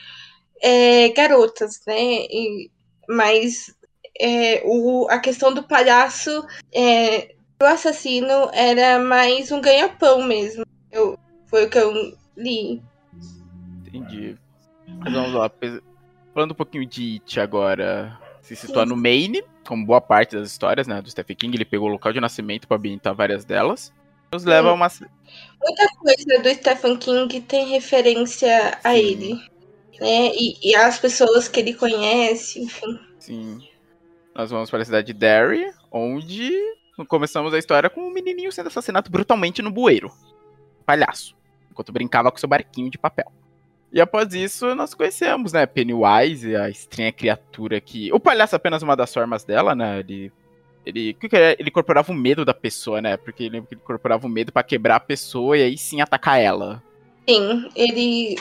é, 0.62 1.10
garotas, 1.10 1.82
né? 1.88 2.26
E, 2.30 2.70
mas 3.10 3.74
é, 4.20 4.62
o, 4.66 5.08
a 5.10 5.20
questão 5.20 5.54
do 5.54 5.64
palhaço 5.64 6.46
é, 6.74 7.34
o 7.62 7.66
assassino 7.66 8.50
era 8.54 9.00
mais 9.00 9.52
um 9.52 9.62
ganha-pão 9.62 10.22
mesmo. 10.24 10.64
Eu, 10.92 11.18
foi 11.48 11.66
o 11.66 11.70
que 11.70 11.78
eu 11.78 11.94
li. 12.38 12.82
Entendi. 13.88 14.36
Mas 15.00 15.14
vamos 15.14 15.34
lá. 15.34 15.52
Falando 16.34 16.52
um 16.52 16.56
pouquinho 16.56 16.86
de 16.86 17.14
It 17.14 17.40
agora. 17.40 18.20
Se 18.44 18.58
situa 18.58 18.86
no 18.86 18.98
Maine, 18.98 19.42
como 19.66 19.86
boa 19.86 20.02
parte 20.02 20.36
das 20.36 20.52
histórias, 20.52 20.86
né? 20.86 21.02
Do 21.02 21.10
Stephen 21.10 21.36
King, 21.36 21.56
ele 21.56 21.64
pegou 21.64 21.88
o 21.88 21.92
local 21.94 22.12
de 22.12 22.20
nascimento 22.20 22.68
para 22.68 22.76
ambientar 22.76 23.16
várias 23.16 23.46
delas. 23.46 23.94
Nos 24.34 24.44
leva 24.44 24.70
a 24.70 24.74
uma. 24.74 24.90
Muita 24.90 25.88
coisa 25.98 26.44
do 26.44 26.50
Stephen 26.54 26.98
King 26.98 27.42
tem 27.42 27.70
referência 27.70 28.78
a 28.84 28.98
ele. 28.98 29.36
Né? 29.98 30.32
E, 30.36 30.58
e 30.62 30.76
as 30.76 31.00
pessoas 31.00 31.48
que 31.48 31.62
ele 31.62 31.74
conhece, 31.74 32.60
enfim. 32.62 33.00
Sim. 33.18 33.62
Nós 34.36 34.52
vamos 34.52 34.70
para 34.70 34.82
a 34.82 34.86
cidade 34.86 35.08
de 35.08 35.14
Derry, 35.14 35.72
onde 35.90 36.52
começamos 37.08 37.54
a 37.54 37.60
história 37.60 37.90
com 37.90 38.02
um 38.02 38.12
menininho 38.12 38.52
sendo 38.52 38.68
assassinado 38.68 39.10
brutalmente 39.10 39.62
no 39.62 39.72
bueiro. 39.72 40.12
Palhaço. 40.86 41.34
Enquanto 41.72 41.94
brincava 41.94 42.30
com 42.30 42.38
seu 42.38 42.50
barquinho 42.50 42.90
de 42.90 42.98
papel. 42.98 43.32
E 43.94 44.02
após 44.02 44.34
isso, 44.34 44.74
nós 44.74 44.96
conhecemos, 44.96 45.54
né? 45.54 45.68
Pennywise, 45.68 46.56
a 46.56 46.68
estranha 46.68 47.12
criatura 47.12 47.80
que. 47.80 48.12
O 48.12 48.20
palhaço 48.20 48.56
é 48.56 48.58
apenas 48.58 48.82
uma 48.82 48.96
das 48.96 49.14
formas 49.14 49.44
dela, 49.44 49.76
né? 49.76 50.00
Ele. 50.00 50.32
Ele, 50.86 51.16
ele 51.60 51.70
incorporava 51.70 52.12
o 52.12 52.16
medo 52.16 52.44
da 52.44 52.54
pessoa, 52.54 53.02
né? 53.02 53.16
Porque 53.16 53.44
ele 53.44 53.64
incorporava 53.72 54.26
o 54.28 54.30
medo 54.30 54.52
para 54.52 54.64
quebrar 54.64 54.96
a 54.96 55.00
pessoa 55.00 55.58
e 55.58 55.62
aí 55.62 55.78
sim 55.78 56.02
atacar 56.02 56.42
ela. 56.42 56.84
Sim, 57.30 57.70
ele. 57.76 58.36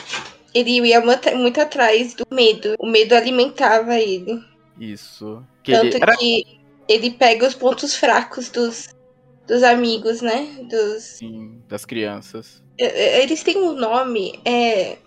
Ele 0.53 0.81
ia 0.87 1.01
muito 1.01 1.61
atrás 1.61 2.15
do 2.15 2.25
medo. 2.31 2.75
O 2.79 2.87
medo 2.87 3.13
alimentava 3.13 3.95
ele. 3.95 4.43
Isso. 4.79 5.43
Que 5.63 5.71
Tanto 5.71 5.95
ele 5.95 6.03
era... 6.03 6.17
que 6.17 6.59
ele 6.87 7.11
pega 7.11 7.47
os 7.47 7.55
pontos 7.55 7.95
fracos 7.95 8.49
dos, 8.49 8.89
dos 9.47 9.63
amigos, 9.63 10.21
né? 10.21 10.47
Dos... 10.69 11.03
Sim, 11.03 11.61
das 11.67 11.85
crianças. 11.85 12.61
Eles 12.77 13.41
têm 13.43 13.57
um 13.57 13.73
nome, 13.73 14.39
é. 14.43 14.97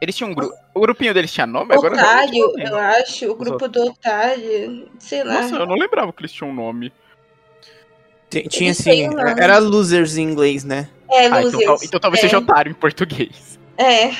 Eles 0.00 0.16
tinham 0.16 0.30
um 0.30 0.34
grupo. 0.34 0.54
O 0.74 0.80
grupinho 0.80 1.12
deles 1.12 1.32
tinha 1.32 1.46
nome? 1.46 1.76
Otário, 1.76 1.96
Agora 1.96 2.32
eu, 2.32 2.58
eu 2.58 2.76
acho. 2.76 3.30
O 3.30 3.34
grupo 3.34 3.68
do 3.68 3.86
Otário. 3.86 4.88
Sei 4.98 5.22
lá. 5.22 5.42
Nossa, 5.42 5.56
eu 5.56 5.66
não 5.66 5.76
lembrava 5.76 6.12
que 6.12 6.22
eles 6.22 6.32
tinham 6.32 6.50
um 6.50 6.54
nome. 6.54 6.92
Tinha 8.48 8.72
sim. 8.72 9.08
Um 9.08 9.18
era 9.18 9.58
losers 9.58 10.16
em 10.16 10.22
inglês, 10.22 10.64
né? 10.64 10.88
É, 11.10 11.26
ah, 11.26 11.40
losers. 11.40 11.62
Então, 11.62 11.76
então, 11.82 12.00
talvez 12.00 12.22
é. 12.24 12.28
seja 12.28 12.38
otário 12.38 12.70
em 12.70 12.74
português. 12.74 13.58
É. 13.76 14.14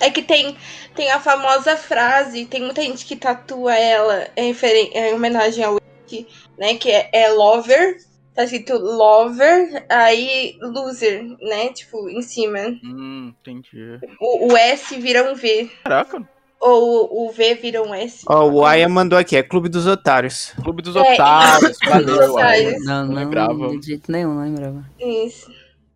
É 0.00 0.10
que 0.10 0.22
tem, 0.22 0.56
tem 0.94 1.10
a 1.10 1.20
famosa 1.20 1.76
frase, 1.76 2.46
tem 2.46 2.62
muita 2.62 2.82
gente 2.82 3.04
que 3.04 3.14
tatua 3.14 3.74
ela 3.74 4.28
em, 4.36 4.52
em 4.94 5.14
homenagem 5.14 5.62
ao 5.62 5.74
Wiki, 5.74 6.26
né? 6.58 6.74
Que 6.74 6.90
é, 6.90 7.10
é 7.12 7.28
lover, 7.28 7.98
tá 8.40 8.44
escrito 8.44 8.78
lover, 8.78 9.84
aí 9.88 10.56
loser, 10.60 11.24
né? 11.40 11.72
Tipo, 11.72 12.08
em 12.08 12.22
cima. 12.22 12.58
Hum, 12.82 13.34
entendi. 13.40 13.98
O, 14.20 14.52
o 14.52 14.56
S 14.56 14.98
vira 14.98 15.30
um 15.30 15.34
V. 15.34 15.70
Caraca. 15.84 16.26
Ou 16.60 17.26
o 17.26 17.32
V 17.32 17.54
vira 17.54 17.82
um 17.82 17.94
S. 17.94 18.24
Ó, 18.28 18.44
oh, 18.44 18.52
o 18.52 18.66
Aya 18.66 18.88
mandou 18.88 19.18
aqui, 19.18 19.36
é 19.36 19.42
Clube 19.42 19.68
dos 19.68 19.86
Otários. 19.86 20.52
Clube 20.62 20.82
dos 20.82 20.94
é, 20.94 21.00
Otários, 21.00 21.78
valeu, 21.86 22.34
Não, 22.80 23.06
não, 23.06 23.54
não, 23.54 23.80
de 23.80 23.86
jeito 23.86 24.12
nenhum, 24.12 24.34
não 24.34 24.44
lembrava. 24.44 24.84
Isso. 24.98 25.50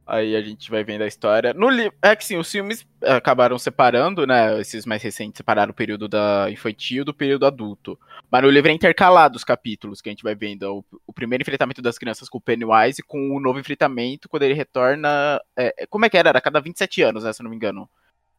Aí 0.06 0.36
a 0.36 0.42
gente 0.42 0.70
vai 0.70 0.84
vendo 0.84 1.02
a 1.02 1.06
história. 1.06 1.54
No 1.54 1.70
li... 1.70 1.90
É 2.02 2.14
que 2.14 2.24
sim, 2.24 2.36
os 2.36 2.50
filmes 2.50 2.86
acabaram 3.02 3.58
separando, 3.58 4.26
né? 4.26 4.60
Esses 4.60 4.84
mais 4.84 5.02
recentes 5.02 5.38
separaram 5.38 5.70
o 5.70 5.74
período 5.74 6.08
da 6.08 6.46
infantil 6.50 7.04
do 7.04 7.14
período 7.14 7.46
adulto. 7.46 7.98
Mas 8.30 8.42
no 8.42 8.50
livro 8.50 8.70
é 8.70 8.74
intercalado 8.74 9.36
os 9.36 9.44
capítulos 9.44 10.00
que 10.00 10.08
a 10.08 10.12
gente 10.12 10.22
vai 10.22 10.34
vendo. 10.34 10.62
O, 10.62 10.84
o 11.06 11.12
primeiro 11.12 11.42
enfrentamento 11.42 11.80
das 11.80 11.98
crianças 11.98 12.28
com 12.28 12.38
o 12.38 12.40
Pennywise 12.40 13.02
com 13.02 13.36
o 13.36 13.40
novo 13.40 13.58
enfrentamento 13.58 14.28
quando 14.28 14.42
ele 14.42 14.54
retorna. 14.54 15.40
É, 15.56 15.84
é 15.84 15.86
como 15.86 16.04
é 16.04 16.10
que 16.10 16.16
era? 16.16 16.30
Era 16.30 16.38
a 16.38 16.42
cada 16.42 16.60
27 16.60 17.02
anos, 17.02 17.24
né? 17.24 17.32
Se 17.32 17.40
eu 17.40 17.44
não 17.44 17.50
me 17.50 17.56
engano. 17.56 17.88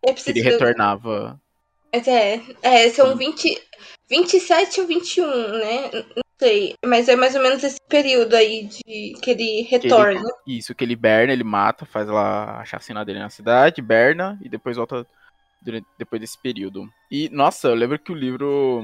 É 0.06 0.14
ele 0.28 0.42
retornava. 0.42 1.40
É, 1.92 2.42
é, 2.62 2.90
são 2.90 3.16
20, 3.16 3.58
27 4.10 4.82
ou 4.82 4.88
21, 4.88 5.26
né? 5.26 5.90
sei, 6.38 6.76
mas 6.86 7.08
é 7.08 7.16
mais 7.16 7.36
ou 7.36 7.42
menos 7.42 7.64
esse 7.64 7.80
período 7.88 8.36
aí 8.36 8.66
de 8.66 9.14
que 9.22 9.32
ele 9.32 9.62
retorna. 9.64 10.20
Que 10.22 10.52
ele, 10.52 10.58
isso, 10.58 10.76
que 10.76 10.84
ele 10.84 10.96
berna, 10.96 11.34
ele 11.34 11.44
mata, 11.44 11.86
faz 11.86 12.08
lá 12.08 12.60
a 12.60 12.66
chacina 12.66 13.04
dele 13.06 13.20
na 13.20 13.30
cidade, 13.30 13.82
berna 13.82 14.38
e 14.42 14.50
depois 14.50 14.78
volta 14.78 15.06
durante, 15.62 15.88
depois 15.98 16.22
desse 16.22 16.38
período. 16.38 16.90
E, 17.10 17.30
nossa, 17.30 17.70
eu 17.70 17.76
lembro 17.76 18.00
que 18.00 18.12
o 18.12 18.16
livro. 18.16 18.84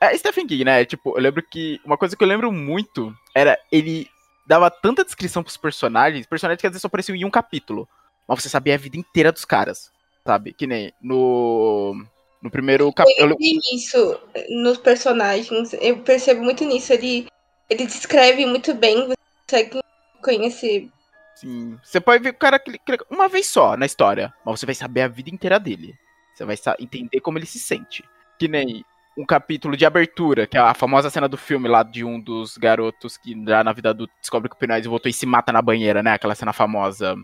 É 0.00 0.16
Stephen 0.16 0.46
King, 0.46 0.64
né? 0.64 0.84
Tipo, 0.84 1.16
eu 1.16 1.22
lembro 1.22 1.42
que. 1.42 1.80
Uma 1.84 1.96
coisa 1.98 2.16
que 2.16 2.22
eu 2.22 2.28
lembro 2.28 2.52
muito 2.52 3.14
era 3.34 3.58
ele 3.70 4.08
dava 4.46 4.70
tanta 4.70 5.04
descrição 5.04 5.42
pros 5.42 5.56
personagens, 5.56 6.26
personagens 6.26 6.60
que 6.60 6.66
às 6.66 6.72
vezes 6.72 6.82
só 6.82 6.86
apareciam 6.86 7.16
em 7.16 7.24
um 7.24 7.30
capítulo. 7.30 7.88
Mas 8.26 8.42
você 8.42 8.48
sabia 8.48 8.74
a 8.74 8.78
vida 8.78 8.96
inteira 8.96 9.32
dos 9.32 9.44
caras. 9.44 9.90
Sabe? 10.26 10.52
Que 10.52 10.66
nem 10.66 10.92
no. 11.00 12.04
No 12.40 12.50
primeiro 12.50 12.92
capítulo. 12.92 13.36
isso 13.40 14.20
nos 14.48 14.78
personagens. 14.78 15.72
Eu 15.80 15.98
percebo 15.98 16.42
muito 16.42 16.64
nisso. 16.64 16.92
Ele, 16.92 17.26
ele 17.68 17.84
descreve 17.84 18.46
muito 18.46 18.74
bem, 18.74 19.08
você 19.48 19.64
consegue 19.64 19.82
conhecer. 20.22 20.88
Sim. 21.34 21.76
Você 21.82 22.00
pode 22.00 22.22
ver 22.22 22.30
o 22.30 22.34
cara 22.34 22.62
uma 23.10 23.28
vez 23.28 23.48
só 23.48 23.76
na 23.76 23.86
história, 23.86 24.32
mas 24.44 24.58
você 24.58 24.66
vai 24.66 24.74
saber 24.74 25.02
a 25.02 25.08
vida 25.08 25.30
inteira 25.30 25.58
dele. 25.58 25.94
Você 26.34 26.44
vai 26.44 26.56
entender 26.78 27.20
como 27.20 27.38
ele 27.38 27.46
se 27.46 27.58
sente. 27.58 28.04
Que 28.38 28.46
nem 28.46 28.84
um 29.18 29.26
capítulo 29.26 29.76
de 29.76 29.84
abertura, 29.84 30.46
que 30.46 30.56
é 30.56 30.60
a 30.60 30.72
famosa 30.72 31.10
cena 31.10 31.28
do 31.28 31.36
filme 31.36 31.68
lá 31.68 31.82
de 31.82 32.04
um 32.04 32.20
dos 32.20 32.56
garotos 32.56 33.16
que 33.16 33.34
já 33.44 33.64
na 33.64 33.72
vida 33.72 33.90
adulta 33.90 34.12
descobre 34.20 34.48
que 34.48 34.54
o 34.54 34.58
Pennywise 34.58 34.86
voltou 34.86 35.10
e 35.10 35.12
se 35.12 35.26
mata 35.26 35.52
na 35.52 35.60
banheira, 35.60 36.04
né? 36.04 36.12
Aquela 36.12 36.36
cena 36.36 36.52
famosa 36.52 37.16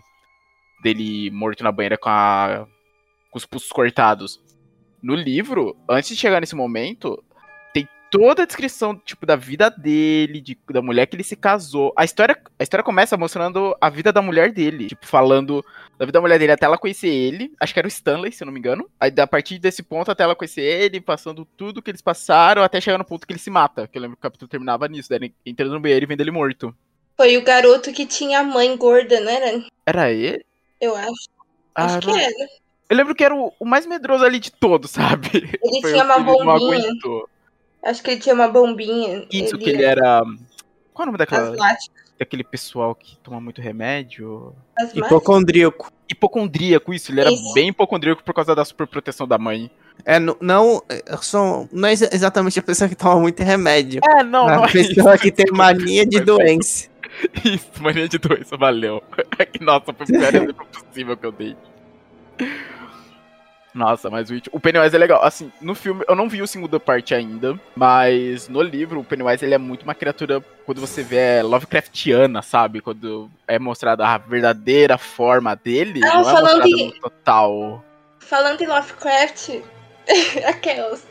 dele 0.83 1.31
morto 1.31 1.63
na 1.63 1.71
banheira 1.71 1.97
com, 1.97 2.09
a... 2.09 2.67
com 3.31 3.37
os 3.37 3.45
pulsos 3.45 3.69
cortados 3.69 4.41
no 5.01 5.15
livro, 5.15 5.73
antes 5.89 6.09
de 6.09 6.17
chegar 6.17 6.41
nesse 6.41 6.55
momento, 6.55 7.23
toda 8.17 8.43
a 8.43 8.45
descrição, 8.45 8.95
tipo, 8.95 9.25
da 9.25 9.35
vida 9.35 9.69
dele, 9.69 10.39
de, 10.39 10.57
da 10.69 10.81
mulher 10.81 11.05
que 11.05 11.15
ele 11.15 11.23
se 11.23 11.35
casou. 11.35 11.93
A 11.97 12.05
história, 12.05 12.37
a 12.57 12.63
história 12.63 12.83
começa 12.83 13.17
mostrando 13.17 13.75
a 13.81 13.89
vida 13.89 14.11
da 14.11 14.21
mulher 14.21 14.51
dele, 14.51 14.87
tipo, 14.87 15.05
falando 15.05 15.63
da 15.97 16.05
vida 16.05 16.13
da 16.13 16.21
mulher 16.21 16.39
dele 16.39 16.53
até 16.53 16.65
ela 16.65 16.77
conhecer 16.77 17.09
ele. 17.09 17.51
Acho 17.59 17.73
que 17.73 17.79
era 17.79 17.87
o 17.87 17.89
Stanley, 17.89 18.31
se 18.31 18.43
eu 18.43 18.45
não 18.45 18.53
me 18.53 18.59
engano. 18.59 18.89
Aí, 18.99 19.11
a 19.17 19.27
partir 19.27 19.59
desse 19.59 19.83
ponto, 19.83 20.09
até 20.09 20.23
ela 20.23 20.35
conhecer 20.35 20.61
ele, 20.61 21.01
passando 21.01 21.45
tudo 21.57 21.81
que 21.81 21.91
eles 21.91 22.01
passaram, 22.01 22.63
até 22.63 22.79
chegar 22.79 22.97
no 22.97 23.05
ponto 23.05 23.27
que 23.27 23.33
ele 23.33 23.39
se 23.39 23.49
mata. 23.49 23.87
Que 23.87 23.97
eu 23.97 24.01
lembro 24.01 24.15
que 24.15 24.21
o 24.21 24.23
capítulo 24.23 24.49
terminava 24.49 24.87
nisso, 24.87 25.09
daí 25.09 25.33
entrando 25.45 25.73
no 25.73 25.79
banheiro 25.81 26.05
e 26.05 26.07
vendo 26.07 26.21
ele 26.21 26.31
morto. 26.31 26.73
Foi 27.17 27.37
o 27.37 27.43
garoto 27.43 27.91
que 27.91 28.05
tinha 28.05 28.39
a 28.39 28.43
mãe 28.43 28.75
gorda, 28.77 29.19
não 29.19 29.31
era? 29.31 29.65
Era 29.85 30.11
ele? 30.11 30.45
Eu 30.79 30.95
acho. 30.95 31.29
Ah, 31.73 31.85
acho 31.85 31.99
que 31.99 32.07
não... 32.07 32.17
era. 32.17 32.47
Eu 32.87 32.97
lembro 32.97 33.15
que 33.15 33.23
era 33.23 33.35
o, 33.35 33.51
o 33.59 33.65
mais 33.65 33.85
medroso 33.85 34.23
ali 34.23 34.39
de 34.39 34.51
todos, 34.51 34.91
sabe? 34.91 35.29
Ele 35.61 35.81
tinha 35.81 36.03
uma 36.03 36.19
bombinha. 36.19 36.89
Acho 37.85 38.01
que 38.01 38.11
ele 38.11 38.19
tinha 38.19 38.33
uma 38.33 38.47
bombinha. 38.47 39.27
Isso, 39.31 39.55
ele... 39.55 39.63
que 39.63 39.69
ele 39.69 39.83
era. 39.83 40.23
Qual 40.91 41.01
é 41.01 41.03
o 41.03 41.05
nome 41.05 41.17
daquela. 41.19 41.55
Daquele 42.17 42.43
pessoal 42.45 42.95
que 42.95 43.17
toma 43.17 43.39
muito 43.41 43.61
remédio? 43.61 44.55
Hipocondríaco. 44.93 45.91
Hipocondríaco, 46.09 46.93
isso. 46.93 47.11
Ele 47.11 47.21
era 47.21 47.31
isso. 47.31 47.53
bem 47.53 47.69
hipocondríaco 47.69 48.23
por 48.23 48.33
causa 48.33 48.55
da 48.55 48.63
superproteção 48.63 49.27
da 49.27 49.37
mãe. 49.37 49.69
É, 50.03 50.17
não, 50.19 50.35
não, 50.41 50.83
sou, 51.21 51.69
não 51.71 51.87
é 51.87 51.93
exatamente 51.93 52.57
a 52.57 52.63
pessoa 52.63 52.89
que 52.89 52.95
toma 52.95 53.19
muito 53.19 53.43
remédio. 53.43 54.01
É, 54.03 54.23
não, 54.23 54.49
é 54.49 54.55
não 54.55 54.63
a 54.63 54.67
pessoa 54.67 55.17
que 55.17 55.31
tem 55.31 55.45
mania 55.51 56.05
de 56.05 56.21
doença. 56.21 56.89
Isso, 57.43 57.81
mania 57.81 58.07
de 58.07 58.17
doença, 58.17 58.57
valeu. 58.57 59.03
Nossa, 59.61 59.93
foi 59.93 60.05
o 60.05 60.07
pior 60.07 60.35
exemplo 60.35 60.67
possível 60.67 61.17
que 61.17 61.25
eu 61.25 61.31
dei. 61.31 61.55
Nossa, 63.75 64.09
mas 64.09 64.31
o, 64.31 64.35
o 64.53 64.59
Pennywise 64.59 64.95
é 64.95 64.97
legal. 64.97 65.21
Assim, 65.21 65.51
no 65.59 65.75
filme, 65.75 66.01
eu 66.07 66.15
não 66.15 66.29
vi 66.29 66.41
o 66.41 66.47
segundo 66.47 66.79
parte 66.79 67.13
ainda, 67.13 67.59
mas 67.75 68.47
no 68.47 68.61
livro, 68.61 69.01
o 69.01 69.03
Pennywise 69.03 69.43
ele 69.43 69.53
é 69.53 69.57
muito 69.57 69.83
uma 69.83 69.93
criatura, 69.93 70.41
quando 70.65 70.79
você 70.79 71.03
vê, 71.03 71.17
é 71.39 71.43
Lovecraftiana, 71.43 72.41
sabe? 72.41 72.79
Quando 72.79 73.29
é 73.45 73.59
mostrada 73.59 74.07
a 74.07 74.17
verdadeira 74.17 74.97
forma 74.97 75.53
dele, 75.57 75.99
ah, 76.05 76.07
não 76.07 76.29
é 76.29 76.41
mostrada 76.41 76.67
em... 76.69 76.85
no 76.85 76.99
total. 77.01 77.83
Falando 78.19 78.61
em 78.61 78.65
Lovecraft, 78.65 79.59
aquelas. 80.47 81.05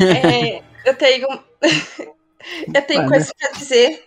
é, 0.00 0.60
eu 0.84 0.96
tenho. 0.96 1.28
eu 2.74 2.82
tenho 2.82 3.08
coisa 3.08 3.32
pra 3.38 3.52
dizer. 3.52 4.04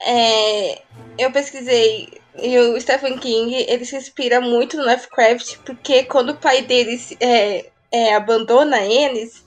É, 0.00 0.82
eu 1.18 1.30
pesquisei 1.30 2.08
e 2.40 2.58
o 2.58 2.80
Stephen 2.80 3.18
King, 3.18 3.54
ele 3.68 3.84
se 3.84 3.96
inspira 3.96 4.40
muito 4.40 4.76
no 4.76 4.84
Lovecraft, 4.84 5.58
porque 5.64 6.04
quando 6.04 6.30
o 6.30 6.36
pai 6.36 6.62
deles 6.62 7.14
é, 7.20 7.66
é, 7.90 8.14
abandona 8.14 8.80
eles, 8.80 9.44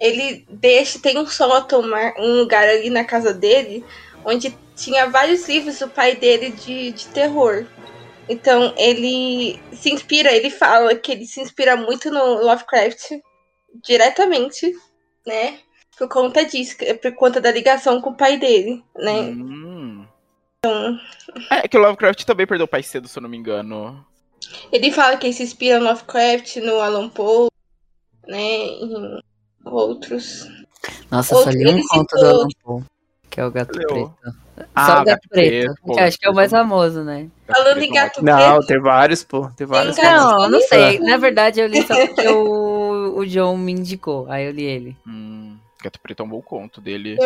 ele 0.00 0.44
deixa, 0.50 0.98
tem 0.98 1.18
um 1.18 1.26
sótão, 1.26 1.82
um 2.18 2.40
lugar 2.40 2.68
ali 2.68 2.90
na 2.90 3.04
casa 3.04 3.32
dele, 3.32 3.84
onde 4.24 4.56
tinha 4.76 5.08
vários 5.08 5.48
livros 5.48 5.78
do 5.78 5.88
pai 5.88 6.16
dele 6.16 6.50
de, 6.50 6.92
de 6.92 7.06
terror. 7.08 7.66
Então 8.28 8.74
ele 8.76 9.60
se 9.72 9.90
inspira, 9.90 10.32
ele 10.32 10.50
fala 10.50 10.94
que 10.94 11.12
ele 11.12 11.26
se 11.26 11.40
inspira 11.40 11.76
muito 11.76 12.10
no 12.10 12.42
Lovecraft 12.42 13.12
diretamente, 13.82 14.74
né? 15.26 15.58
Por 15.96 16.08
conta 16.08 16.44
disso, 16.44 16.76
por 17.00 17.14
conta 17.14 17.40
da 17.40 17.52
ligação 17.52 18.00
com 18.00 18.10
o 18.10 18.16
pai 18.16 18.36
dele, 18.36 18.82
né? 18.96 19.20
Hum. 19.20 19.63
É 21.50 21.66
que 21.68 21.76
o 21.76 21.80
Lovecraft 21.80 22.24
também 22.24 22.46
perdeu 22.46 22.64
o 22.64 22.68
pai 22.68 22.82
cedo, 22.82 23.08
se 23.08 23.18
eu 23.18 23.22
não 23.22 23.28
me 23.28 23.36
engano. 23.36 24.04
Ele 24.72 24.90
fala 24.92 25.16
que 25.16 25.26
ele 25.26 25.32
se 25.34 25.42
inspira 25.42 25.78
no 25.78 25.86
Lovecraft, 25.86 26.56
no 26.56 26.80
Alan 26.80 27.08
Poe, 27.08 27.48
né? 28.26 28.38
Em 28.66 29.20
outros. 29.64 30.46
Nossa, 31.10 31.34
só 31.34 31.40
Outro- 31.40 31.52
li 31.58 31.68
um 31.74 31.86
conto 31.86 32.16
do 32.16 32.26
Alan 32.26 32.48
Poe, 32.62 32.82
que 33.30 33.40
é 33.40 33.46
o 33.46 33.50
Gato. 33.50 33.72
Preto. 33.72 34.14
Ah, 34.74 34.86
Só 34.86 34.92
o 34.92 34.96
Gato, 34.96 35.06
Gato 35.06 35.28
Preto, 35.30 35.74
Preto, 35.74 35.94
que 35.94 36.00
acho 36.00 36.18
que 36.18 36.26
é 36.26 36.30
o 36.30 36.34
mais 36.34 36.50
famoso, 36.50 37.02
né? 37.02 37.28
Falando 37.46 37.82
em 37.82 37.90
gato 37.92 38.22
Não, 38.24 38.56
preto, 38.58 38.66
tem 38.68 38.80
vários, 38.80 39.24
pô. 39.24 39.50
Tem 39.56 39.66
vários. 39.66 39.96
Gato 39.96 40.06
Não, 40.14 40.48
não 40.48 40.58
Preto. 40.60 40.68
sei. 40.68 40.98
Na 41.00 41.16
verdade, 41.16 41.58
eu 41.60 41.66
li 41.66 41.82
só 41.84 41.94
porque 42.06 42.28
o, 42.28 43.18
o 43.18 43.26
John 43.26 43.56
me 43.56 43.72
indicou. 43.72 44.30
Aí 44.30 44.44
eu 44.46 44.52
li 44.52 44.62
ele. 44.62 44.96
Hum, 45.06 45.53
Gato 45.84 46.00
Preto 46.00 46.22
é 46.22 46.24
um 46.24 46.28
bom 46.30 46.40
conto 46.40 46.80
dele. 46.80 47.18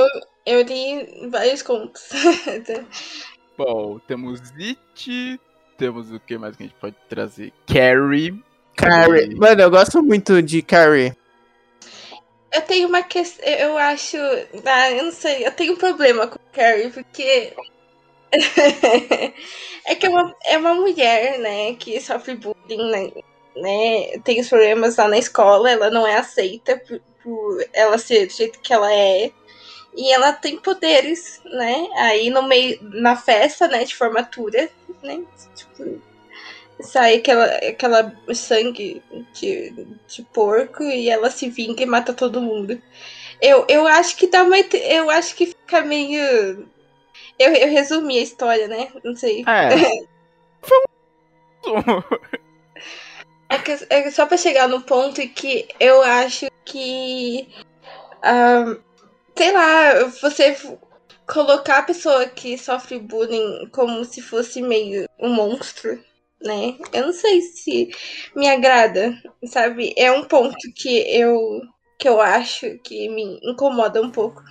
eu 0.44 0.62
li 0.62 1.28
vários 1.30 1.62
contos. 1.62 2.08
Bom, 3.56 4.00
temos 4.00 4.40
It, 4.58 5.40
temos 5.76 6.10
o 6.10 6.18
que 6.18 6.36
mais 6.36 6.56
que 6.56 6.64
a 6.64 6.66
gente 6.66 6.78
pode 6.78 6.96
trazer? 7.08 7.52
Carrie. 7.66 8.42
Carrie. 8.74 9.34
Mano, 9.36 9.62
eu 9.62 9.70
gosto 9.70 10.02
muito 10.02 10.42
de 10.42 10.60
Carrie. 10.60 11.14
eu 12.52 12.62
tenho 12.62 12.88
uma 12.88 13.02
questão. 13.02 13.46
Eu 13.46 13.78
acho. 13.78 14.16
Ah, 14.64 14.90
eu 14.90 15.04
não 15.04 15.12
sei. 15.12 15.46
Eu 15.46 15.52
tenho 15.52 15.74
um 15.74 15.76
problema 15.76 16.26
com 16.26 16.36
o 16.36 16.52
Carrie, 16.52 16.90
porque. 16.90 17.52
é 19.86 19.94
que 19.94 20.06
é 20.06 20.08
uma, 20.08 20.36
é 20.46 20.58
uma 20.58 20.74
mulher, 20.74 21.38
né? 21.38 21.74
Que 21.74 22.00
sofre 22.00 22.34
bullying, 22.34 22.90
né? 22.90 23.12
né, 23.56 24.18
Tem 24.24 24.40
os 24.40 24.48
problemas 24.48 24.96
lá 24.96 25.08
na 25.08 25.18
escola. 25.18 25.70
Ela 25.70 25.90
não 25.90 26.06
é 26.06 26.16
aceita 26.16 26.76
por, 26.76 27.00
por 27.28 27.62
ela 27.74 27.98
ser 27.98 28.26
do 28.26 28.32
jeito 28.32 28.58
que 28.60 28.72
ela 28.72 28.90
é. 28.90 29.30
E 29.94 30.12
ela 30.12 30.32
tem 30.32 30.58
poderes, 30.58 31.40
né? 31.44 31.88
Aí 31.96 32.30
no 32.30 32.42
meio. 32.42 32.78
Na 32.82 33.16
festa, 33.16 33.68
né? 33.68 33.84
De 33.84 33.94
formatura, 33.94 34.70
né? 35.02 35.22
Tipo. 35.54 36.00
Sai 36.80 37.16
aquela, 37.16 37.44
aquela 37.44 38.16
sangue 38.32 39.02
de, 39.32 39.88
de 40.06 40.22
porco 40.32 40.84
e 40.84 41.10
ela 41.10 41.28
se 41.28 41.50
vinga 41.50 41.82
e 41.82 41.86
mata 41.86 42.14
todo 42.14 42.40
mundo. 42.40 42.80
Eu, 43.42 43.66
eu 43.68 43.86
acho 43.86 44.16
que 44.16 44.28
dá 44.28 44.44
uma. 44.44 44.56
Eu 44.58 45.10
acho 45.10 45.34
que 45.34 45.46
fica 45.46 45.80
meio. 45.82 46.68
Eu, 47.38 47.52
eu 47.52 47.68
resumi 47.68 48.18
a 48.18 48.22
história, 48.22 48.68
né? 48.68 48.88
Não 49.04 49.14
sei. 49.16 49.44
É. 49.46 50.06
Foi 50.62 50.78
um... 51.66 52.02
É, 53.48 53.58
que, 53.58 53.86
é 53.88 54.10
só 54.10 54.26
pra 54.26 54.36
chegar 54.36 54.68
no 54.68 54.82
ponto 54.82 55.26
que 55.30 55.66
eu 55.80 56.02
acho 56.02 56.46
que. 56.70 57.48
ah, 58.22 58.76
sei 59.36 59.52
lá, 59.52 60.04
você 60.20 60.56
colocar 61.26 61.78
a 61.78 61.82
pessoa 61.82 62.26
que 62.26 62.56
sofre 62.56 62.98
bullying 62.98 63.68
como 63.70 64.04
se 64.04 64.22
fosse 64.22 64.62
meio 64.62 65.06
um 65.20 65.32
monstro, 65.34 66.02
né? 66.42 66.76
Eu 66.92 67.06
não 67.06 67.12
sei 67.12 67.42
se 67.42 67.90
me 68.34 68.48
agrada, 68.48 69.14
sabe? 69.44 69.94
É 69.96 70.10
um 70.10 70.24
ponto 70.24 70.56
que 70.74 70.98
eu 71.16 71.60
que 71.98 72.08
eu 72.08 72.20
acho 72.20 72.78
que 72.78 73.08
me 73.08 73.40
incomoda 73.42 74.00
um 74.00 74.10
pouco. 74.10 74.42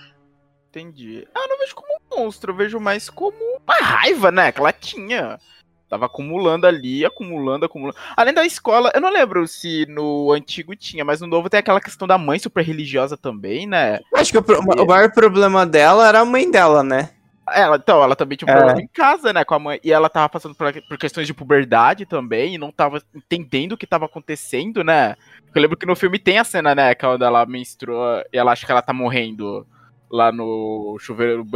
Entendi. 0.68 1.26
Ah, 1.34 1.46
não 1.48 1.58
vejo 1.58 1.74
como 1.74 1.94
um 1.94 2.18
monstro, 2.18 2.52
eu 2.52 2.56
vejo 2.56 2.78
mais 2.78 3.08
como 3.08 3.36
uma 3.36 3.74
raiva, 3.74 4.30
né? 4.30 4.52
Que 4.52 4.60
ela 4.60 4.72
tinha. 4.72 5.40
Tava 5.88 6.06
acumulando 6.06 6.66
ali, 6.66 7.04
acumulando, 7.04 7.64
acumulando. 7.64 7.96
Além 8.16 8.34
da 8.34 8.44
escola, 8.44 8.92
eu 8.94 9.00
não 9.00 9.10
lembro 9.10 9.46
se 9.48 9.86
no 9.88 10.30
antigo 10.32 10.76
tinha, 10.76 11.04
mas 11.04 11.20
no 11.20 11.26
novo 11.26 11.48
tem 11.48 11.58
aquela 11.58 11.80
questão 11.80 12.06
da 12.06 12.18
mãe 12.18 12.38
super 12.38 12.62
religiosa 12.62 13.16
também, 13.16 13.66
né? 13.66 14.00
Acho 14.14 14.32
que 14.32 14.38
o, 14.38 14.42
pro- 14.42 14.60
o 14.60 14.86
maior 14.86 15.10
problema 15.12 15.64
dela 15.64 16.06
era 16.06 16.20
a 16.20 16.24
mãe 16.26 16.50
dela, 16.50 16.82
né? 16.82 17.10
Ela, 17.50 17.76
então, 17.76 18.02
ela 18.02 18.14
também 18.14 18.36
tinha 18.36 18.46
um 18.46 18.54
É. 18.54 18.58
problema 18.58 18.82
em 18.82 18.86
casa, 18.88 19.32
né, 19.32 19.42
com 19.42 19.54
a 19.54 19.58
mãe. 19.58 19.80
E 19.82 19.90
ela 19.90 20.10
tava 20.10 20.28
passando 20.28 20.54
por, 20.54 20.70
por 20.82 20.98
questões 20.98 21.26
de 21.26 21.32
puberdade 21.32 22.04
também, 22.04 22.54
e 22.54 22.58
não 22.58 22.70
tava 22.70 23.02
entendendo 23.14 23.72
o 23.72 23.76
que 23.78 23.86
tava 23.86 24.04
acontecendo, 24.04 24.84
né? 24.84 25.16
Eu 25.54 25.62
lembro 25.62 25.76
que 25.78 25.86
no 25.86 25.96
filme 25.96 26.18
tem 26.18 26.38
a 26.38 26.44
cena, 26.44 26.74
né, 26.74 26.94
quando 26.94 27.24
ela 27.24 27.46
menstrua 27.46 28.22
e 28.30 28.36
ela 28.36 28.52
acha 28.52 28.66
que 28.66 28.70
ela 28.72 28.82
tá 28.82 28.92
morrendo 28.92 29.66
lá 30.10 30.30
no 30.30 30.98
chuveiro 31.00 31.46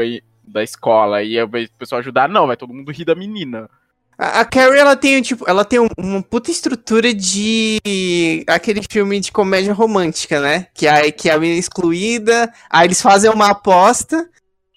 da 0.43 0.63
escola. 0.63 1.23
E 1.23 1.39
aí 1.39 1.45
o 1.45 1.69
pessoal 1.79 1.99
ajudar, 1.99 2.27
não, 2.31 2.47
vai 2.47 2.57
todo 2.57 2.73
mundo 2.73 2.91
rir 2.91 3.05
da 3.05 3.15
menina. 3.15 3.69
A, 4.19 4.45
Carrie, 4.45 4.79
ela 4.79 4.95
tem, 4.95 5.21
tipo, 5.23 5.45
ela 5.49 5.65
tem 5.65 5.81
um- 5.81 5.89
uma 5.99 6.23
puta 6.23 6.51
estrutura 6.51 7.13
de 7.15 8.45
aquele 8.47 8.81
filme 8.89 9.19
de 9.21 9.33
comédia 9.33 9.73
romântica, 9.73 10.41
né? 10.41 10.67
Que 10.75 10.87
a, 10.87 11.11
que 11.11 11.29
a 11.31 11.39
menina 11.39 11.57
é 11.57 11.61
excluída, 11.61 12.53
aí 12.71 12.87
eles 12.87 13.01
fazem 13.03 13.31
uma 13.31 13.51
aposta 13.51 14.29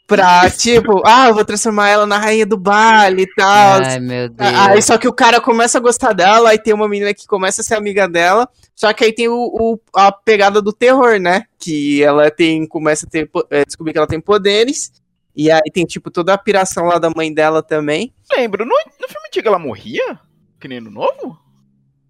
pra, 0.07 0.49
tipo, 0.49 1.01
ah, 1.05 1.27
eu 1.27 1.35
vou 1.35 1.45
transformar 1.45 1.89
ela 1.89 2.05
na 2.07 2.17
rainha 2.17 2.45
do 2.45 2.57
baile 2.57 3.23
e 3.23 3.35
tal. 3.35 3.81
Ai, 3.83 3.99
meu 3.99 4.29
Deus. 4.29 4.49
Aí 4.71 4.81
só 4.81 4.97
que 4.97 5.07
o 5.07 5.13
cara 5.13 5.39
começa 5.41 5.77
a 5.77 5.81
gostar 5.81 6.13
dela, 6.13 6.49
aí 6.49 6.57
tem 6.57 6.73
uma 6.73 6.87
menina 6.87 7.13
que 7.13 7.27
começa 7.27 7.61
a 7.61 7.63
ser 7.63 7.75
amiga 7.75 8.07
dela, 8.07 8.47
só 8.75 8.91
que 8.93 9.03
aí 9.03 9.13
tem 9.13 9.27
o, 9.27 9.35
o- 9.35 9.79
a 9.93 10.11
pegada 10.11 10.61
do 10.61 10.73
terror, 10.73 11.19
né? 11.19 11.43
Que 11.59 12.01
ela 12.03 12.31
tem, 12.31 12.65
começa 12.65 13.05
a 13.05 13.09
ter, 13.09 13.29
é, 13.51 13.65
descobrir 13.65 13.91
que 13.93 13.97
ela 13.99 14.07
tem 14.07 14.19
poderes, 14.21 14.91
e 15.35 15.51
aí 15.51 15.71
tem, 15.73 15.85
tipo, 15.85 16.09
toda 16.11 16.33
a 16.33 16.37
piração 16.37 16.85
lá 16.85 16.97
da 16.97 17.09
mãe 17.09 17.33
dela 17.33 17.61
também. 17.61 18.13
Lembro, 18.35 18.65
no, 18.65 18.73
no 19.01 19.07
filme 19.07 19.27
antigo 19.27 19.47
ela 19.47 19.59
morria? 19.59 20.19
Que 20.59 20.67
nem 20.67 20.79
no 20.79 20.89
novo? 20.91 21.37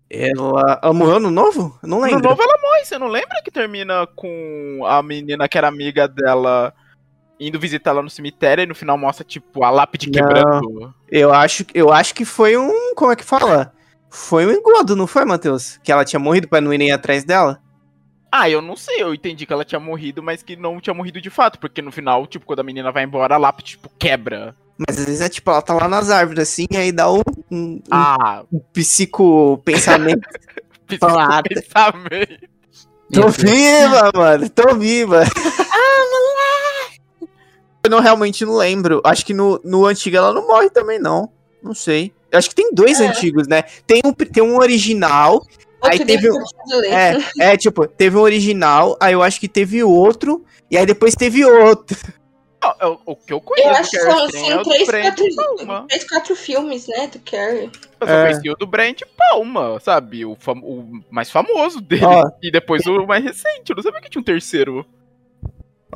Ela, 0.09 0.79
ela 0.83 0.93
morreu 0.93 1.19
no 1.19 1.31
novo? 1.31 1.77
Eu 1.81 1.89
não 1.89 1.99
No 1.99 2.05
lembro. 2.05 2.29
novo 2.29 2.41
ela 2.41 2.57
morre, 2.61 2.85
você 2.85 2.97
não 2.97 3.07
lembra 3.07 3.41
que 3.43 3.49
termina 3.51 4.07
com 4.15 4.81
a 4.85 5.01
menina 5.01 5.47
que 5.47 5.57
era 5.57 5.67
amiga 5.67 6.07
dela 6.07 6.73
indo 7.39 7.59
visitar 7.59 7.89
ela 7.91 8.03
no 8.03 8.09
cemitério 8.09 8.63
e 8.63 8.67
no 8.67 8.75
final 8.75 8.97
mostra, 8.97 9.25
tipo, 9.25 9.63
a 9.63 9.69
lápide 9.69 10.05
Não. 10.07 10.13
quebrando? 10.13 10.93
Eu 11.11 11.33
acho, 11.33 11.65
eu 11.73 11.91
acho 11.91 12.13
que 12.13 12.23
foi 12.23 12.55
um. 12.55 12.93
Como 12.95 13.11
é 13.11 13.15
que 13.15 13.25
fala? 13.25 13.73
Foi 14.09 14.45
um 14.45 14.51
engodo, 14.51 14.95
não 14.95 15.07
foi, 15.07 15.25
Matheus? 15.25 15.77
Que 15.83 15.91
ela 15.91 16.05
tinha 16.05 16.19
morrido 16.19 16.47
pra 16.47 16.61
não 16.61 16.73
irem 16.73 16.91
atrás 16.91 17.23
dela? 17.25 17.59
Ah, 18.38 18.50
eu 18.50 18.62
não 18.62 18.76
sei, 18.76 19.02
eu 19.02 19.13
entendi 19.13 19.45
que 19.45 19.54
ela 19.54 19.63
tinha 19.63 19.80
morrido, 19.80 20.21
mas 20.21 20.43
que 20.43 20.58
não 20.58 20.82
tinha 20.82 20.93
morrido 20.93 21.21
de 21.21 21.30
fato, 21.30 21.58
porque 21.58 21.82
no 21.82 21.89
final, 21.89 22.28
tipo, 22.28 22.45
quando 22.45 22.60
a 22.60 22.63
menina 22.63 22.91
vai 22.91 23.06
embora, 23.06 23.36
a 23.36 23.38
lápide, 23.38 23.71
tipo, 23.71 23.89
quebra. 23.98 24.54
Mas 24.78 25.00
às 25.00 25.06
vezes 25.06 25.21
é 25.21 25.30
tipo, 25.30 25.50
ela 25.50 25.62
tá 25.62 25.74
lá 25.74 25.88
nas 25.88 26.10
árvores 26.10 26.43
assim, 26.43 26.67
aí 26.76 26.91
dá 26.91 27.10
um, 27.10 27.21
um, 27.50 27.82
Ah, 27.89 28.43
um 28.52 28.60
psico 28.74 29.58
pensamento. 29.63 30.28
Fala, 31.00 31.41
pensamento. 31.43 32.50
Tô 33.13 33.30
viva, 33.30 34.12
mano, 34.13 34.50
tô 34.50 34.76
viva. 34.76 35.24
Eu 37.84 37.89
não 37.89 38.02
realmente 38.02 38.43
não 38.43 38.58
lembro. 38.58 39.02
Acho 39.06 39.26
que 39.26 39.34
no, 39.34 39.62
no 39.63 39.86
antigo 39.86 40.17
ela 40.17 40.34
não 40.34 40.45
morre 40.45 40.69
também, 40.69 41.00
não. 41.00 41.32
Não 41.63 41.74
sei. 41.74 42.12
Eu 42.30 42.38
acho 42.39 42.50
que 42.50 42.56
tem 42.56 42.74
dois 42.74 43.00
É. 43.00 43.08
antigos, 43.08 43.48
né? 43.48 43.63
Tem 43.88 44.02
um, 44.04 44.12
tem 44.12 44.43
um 44.43 44.58
original. 44.58 45.41
Aí 45.91 46.06
teve 46.06 46.32
um-. 46.32 46.43
É, 46.86 47.52
é, 47.54 47.58
tipo, 47.58 47.88
teve 47.88 48.17
um 48.17 48.21
original, 48.21 48.98
aí 49.00 49.13
eu 49.13 49.21
acho 49.24 49.39
que 49.39 49.48
teve 49.48 49.84
outro, 49.84 50.43
e 50.69 50.78
aí 50.78 50.86
depois 50.86 51.15
teve 51.15 51.43
outro. 51.45 51.98
É 52.80 52.88
o, 52.88 53.00
o 53.06 53.15
que 53.15 53.32
eu 53.32 53.39
conheço, 53.39 53.69
Eu 53.69 53.76
acho 53.76 53.89
que 53.91 53.98
era 53.98 54.12
são 54.12 54.19
é 54.21 54.26
assim, 54.26 54.54
o 54.54 54.58
do 54.58 54.63
três, 54.63 54.89
quatro, 54.89 55.86
três, 55.88 56.10
quatro 56.10 56.36
filmes, 56.36 56.88
né, 56.88 57.08
do 57.08 57.19
Carrie. 57.19 57.69
Eu 58.02 58.08
só 58.08 58.13
É. 58.13 58.24
conheci 58.24 58.50
o 58.50 58.56
do 58.56 58.65
Brent 58.65 59.02
Palma, 59.15 59.80
sabe? 59.80 60.26
O, 60.26 60.36
fam- 60.39 60.62
o 60.63 61.00
mais 61.12 61.30
famoso 61.30 61.80
dele. 61.80 62.06
Ó. 62.06 62.28
E 62.41 62.52
depois 62.52 62.84
o 62.88 63.06
mais 63.06 63.24
recente. 63.24 63.69
Eu 63.69 63.76
não 63.76 63.84
sabia 63.84 64.02
que 64.02 64.10
tinha 64.10 64.19
um 64.19 64.26
terceiro. 64.26 64.84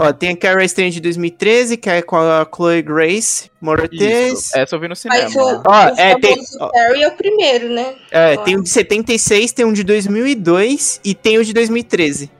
Ó, 0.02 0.14
tem 0.14 0.30
a 0.30 0.38
Carrie 0.38 0.66
Strange 0.66 0.92
de 0.92 1.02
2013, 1.02 1.76
que 1.76 1.90
é 1.90 2.02
com 2.02 2.16
a 2.16 2.48
Chloe 2.56 2.82
Grace 2.82 3.52
Moretz. 3.60 4.56
Essa 4.56 4.76
eu 4.78 4.80
vi 4.80 4.88
no 4.88 4.96
cinema. 4.96 5.24
Mas 5.24 5.36
o, 5.36 5.40
Ó, 5.68 5.86
o 5.94 6.00
é, 6.00 6.18
tem- 6.18 6.42
ó. 6.62 6.70
Carrie 6.72 7.04
é 7.04 7.08
o 7.10 7.18
primeiro, 7.18 7.68
né? 7.70 7.96
É, 8.10 8.38
tem 8.38 8.58
um 8.58 8.64
de 8.64 8.70
76, 8.70 9.52
tem 9.52 9.66
um 9.66 9.74
de 9.74 9.84
2002 9.84 11.02
e 11.04 11.14
tem 11.14 11.38
o 11.38 11.44
de 11.44 11.52
2013. 11.52 12.32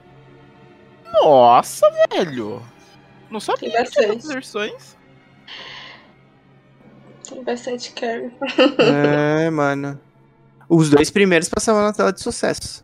Nossa, 1.22 1.86
velho. 2.10 2.62
Não 3.30 3.40
sabia 3.40 3.70
Tem 3.70 3.84
que 3.84 3.90
tinha 3.90 4.14
versões. 4.34 4.96
Tem 7.28 7.44
bastante 7.44 7.92
Carrie. 7.92 8.30
é, 8.78 9.50
mano. 9.50 10.00
Os 10.66 10.88
dois 10.88 11.10
primeiros 11.10 11.48
passavam 11.48 11.82
na 11.82 11.92
tela 11.92 12.10
de 12.12 12.22
sucesso. 12.22 12.82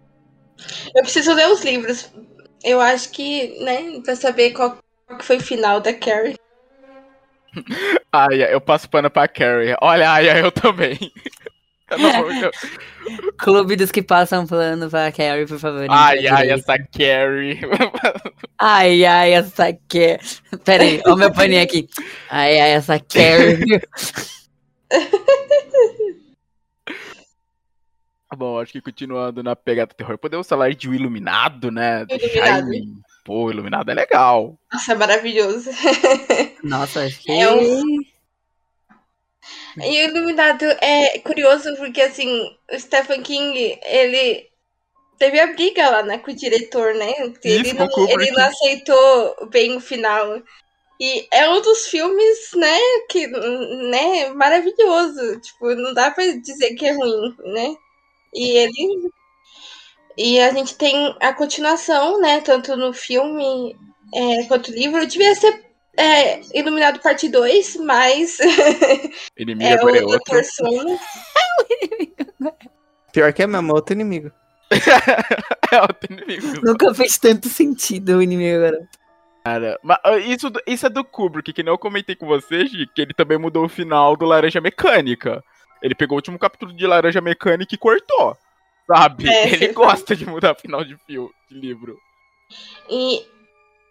Eu 0.95 1.03
preciso 1.03 1.33
ler 1.33 1.49
os 1.49 1.65
livros. 1.65 2.11
Eu 2.65 2.81
acho 2.81 3.11
que, 3.11 3.63
né, 3.63 4.01
pra 4.05 4.17
saber 4.17 4.53
qual, 4.53 4.79
qual 5.07 5.19
que 5.19 5.25
foi 5.25 5.37
o 5.37 5.43
final 5.43 5.81
da 5.81 5.93
Carrie. 5.93 6.37
Ai, 8.13 8.43
ai, 8.43 8.55
eu 8.55 8.61
passo 8.61 8.89
pano 8.89 9.11
pra 9.11 9.27
Carrie. 9.29 9.75
Olha, 9.81 10.11
ai, 10.11 10.29
ai, 10.29 10.41
eu 10.43 10.53
também. 10.53 10.99
Eu 11.89 11.99
não 11.99 12.43
eu- 12.43 12.51
Clube 13.39 13.77
dos 13.77 13.93
que 13.93 14.03
passam 14.03 14.45
plano 14.45 14.91
pra 14.91 15.13
Carrie, 15.13 15.47
por 15.47 15.57
favor. 15.57 15.87
Ai, 15.89 16.27
ai, 16.27 16.51
essa 16.51 16.77
Carrie. 16.77 17.61
Ai, 18.59 19.05
ai, 19.05 19.33
essa 19.35 19.73
Carrie. 19.89 20.19
Pera 20.65 20.83
aí, 20.83 21.01
ó 21.07 21.15
o 21.15 21.17
meu 21.17 21.33
paninho 21.33 21.63
aqui. 21.63 21.89
Ai, 22.29 22.59
ai, 22.59 22.71
essa 22.73 22.99
Carrie. 22.99 23.81
Bom, 28.37 28.59
acho 28.61 28.73
que 28.73 28.81
continuando 28.81 29.43
na 29.43 29.57
pegada 29.57 29.95
terror, 29.95 30.19
podemos 30.19 30.47
falar 30.47 30.73
de 30.75 30.89
O 30.89 30.95
Iluminado, 30.95 31.71
né? 31.71 32.05
Do 32.05 32.15
Iluminado. 32.15 32.65
Shining. 32.73 33.01
Pô, 33.25 33.45
o 33.45 33.51
Iluminado 33.51 33.91
é 33.91 33.95
legal. 33.95 34.59
Nossa, 34.73 34.93
é 34.93 34.95
maravilhoso. 34.95 35.71
Nossa, 36.63 37.05
acho 37.05 37.21
que. 37.21 37.33
É 37.33 37.51
um- 37.53 37.99
E 39.79 40.07
o 40.07 40.09
Iluminado 40.11 40.65
é 40.81 41.19
curioso 41.21 41.75
porque, 41.77 42.01
assim, 42.01 42.29
o 42.73 42.79
Stephen 42.79 43.23
King, 43.23 43.79
ele 43.85 44.47
teve 45.19 45.39
a 45.41 45.47
briga 45.53 45.89
lá, 45.91 46.03
né, 46.03 46.19
com 46.19 46.31
o 46.31 46.35
diretor, 46.35 46.95
né? 46.95 47.13
Ele, 47.45 47.69
Isso, 47.69 47.75
não, 47.75 47.89
ele 48.09 48.31
não 48.33 48.45
aceitou 48.45 49.49
bem 49.51 49.77
o 49.77 49.81
final. 49.81 50.43
E 51.01 51.27
é 51.31 51.49
um 51.51 51.61
dos 51.61 51.87
filmes, 51.89 52.51
né, 52.55 52.79
que, 53.11 53.27
né, 53.27 54.31
maravilhoso. 54.31 55.41
Tipo, 55.41 55.75
não 55.75 55.93
dá 55.93 56.11
pra 56.11 56.25
dizer 56.25 56.75
que 56.75 56.87
é 56.87 56.93
ruim, 56.93 57.35
né? 57.45 57.75
E 58.37 58.59
ele... 58.59 59.11
E 60.19 60.41
a 60.41 60.53
gente 60.53 60.77
tem 60.77 61.15
a 61.21 61.33
continuação, 61.33 62.21
né, 62.21 62.41
tanto 62.41 62.75
no 62.77 62.93
filme 62.93 63.77
é, 64.15 64.45
quanto 64.45 64.71
no 64.71 64.77
livro. 64.77 65.07
Devia 65.07 65.35
ser 65.35 65.67
é, 65.97 66.41
Iluminado 66.59 67.01
Parte 67.01 67.29
2, 67.29 67.77
mas 67.77 68.39
Inimigo 69.37 69.71
é 69.71 69.73
agora 69.75 69.99
é 69.99 70.03
o 70.03 70.09
outro. 70.09 70.45
Sono. 70.45 70.99
Pior 73.13 73.33
que 73.33 73.43
é 73.43 73.47
mesmo, 73.47 73.75
outro 73.75 73.95
inimigo. 73.95 74.31
é 75.73 75.81
outro 75.81 76.13
inimigo. 76.13 76.61
Nunca 76.63 76.95
fez 76.95 77.19
tanto 77.19 77.49
sentido 77.49 78.19
o 78.19 78.23
inimigo 78.23 78.57
agora. 78.59 78.89
Mas 79.83 79.99
ah, 80.05 80.19
isso, 80.19 80.53
isso 80.67 80.87
é 80.87 80.91
do 80.91 81.05
Kubrick, 81.05 81.53
que 81.53 81.63
nem 81.63 81.73
eu 81.73 81.79
comentei 81.79 82.17
com 82.17 82.27
você, 82.27 82.67
Gi, 82.67 82.87
que 82.95 83.01
ele 83.01 83.15
também 83.15 83.39
mudou 83.39 83.65
o 83.65 83.69
final 83.69 84.17
do 84.17 84.27
Laranja 84.27 84.61
Mecânica. 84.61 85.43
Ele 85.83 85.95
pegou 85.95 86.17
o 86.17 86.19
último 86.19 86.39
capítulo 86.39 86.73
de 86.73 86.87
Laranja 86.87 87.21
Mecânica 87.21 87.75
e 87.75 87.79
cortou. 87.79 88.37
Sabe? 88.87 89.29
É, 89.29 89.49
ele 89.53 89.69
gosta 89.73 90.15
de 90.15 90.27
mudar 90.27 90.55
final 90.55 90.85
de, 90.85 90.97
filme, 91.07 91.31
de 91.51 91.59
livro. 91.59 91.99
E 92.89 93.27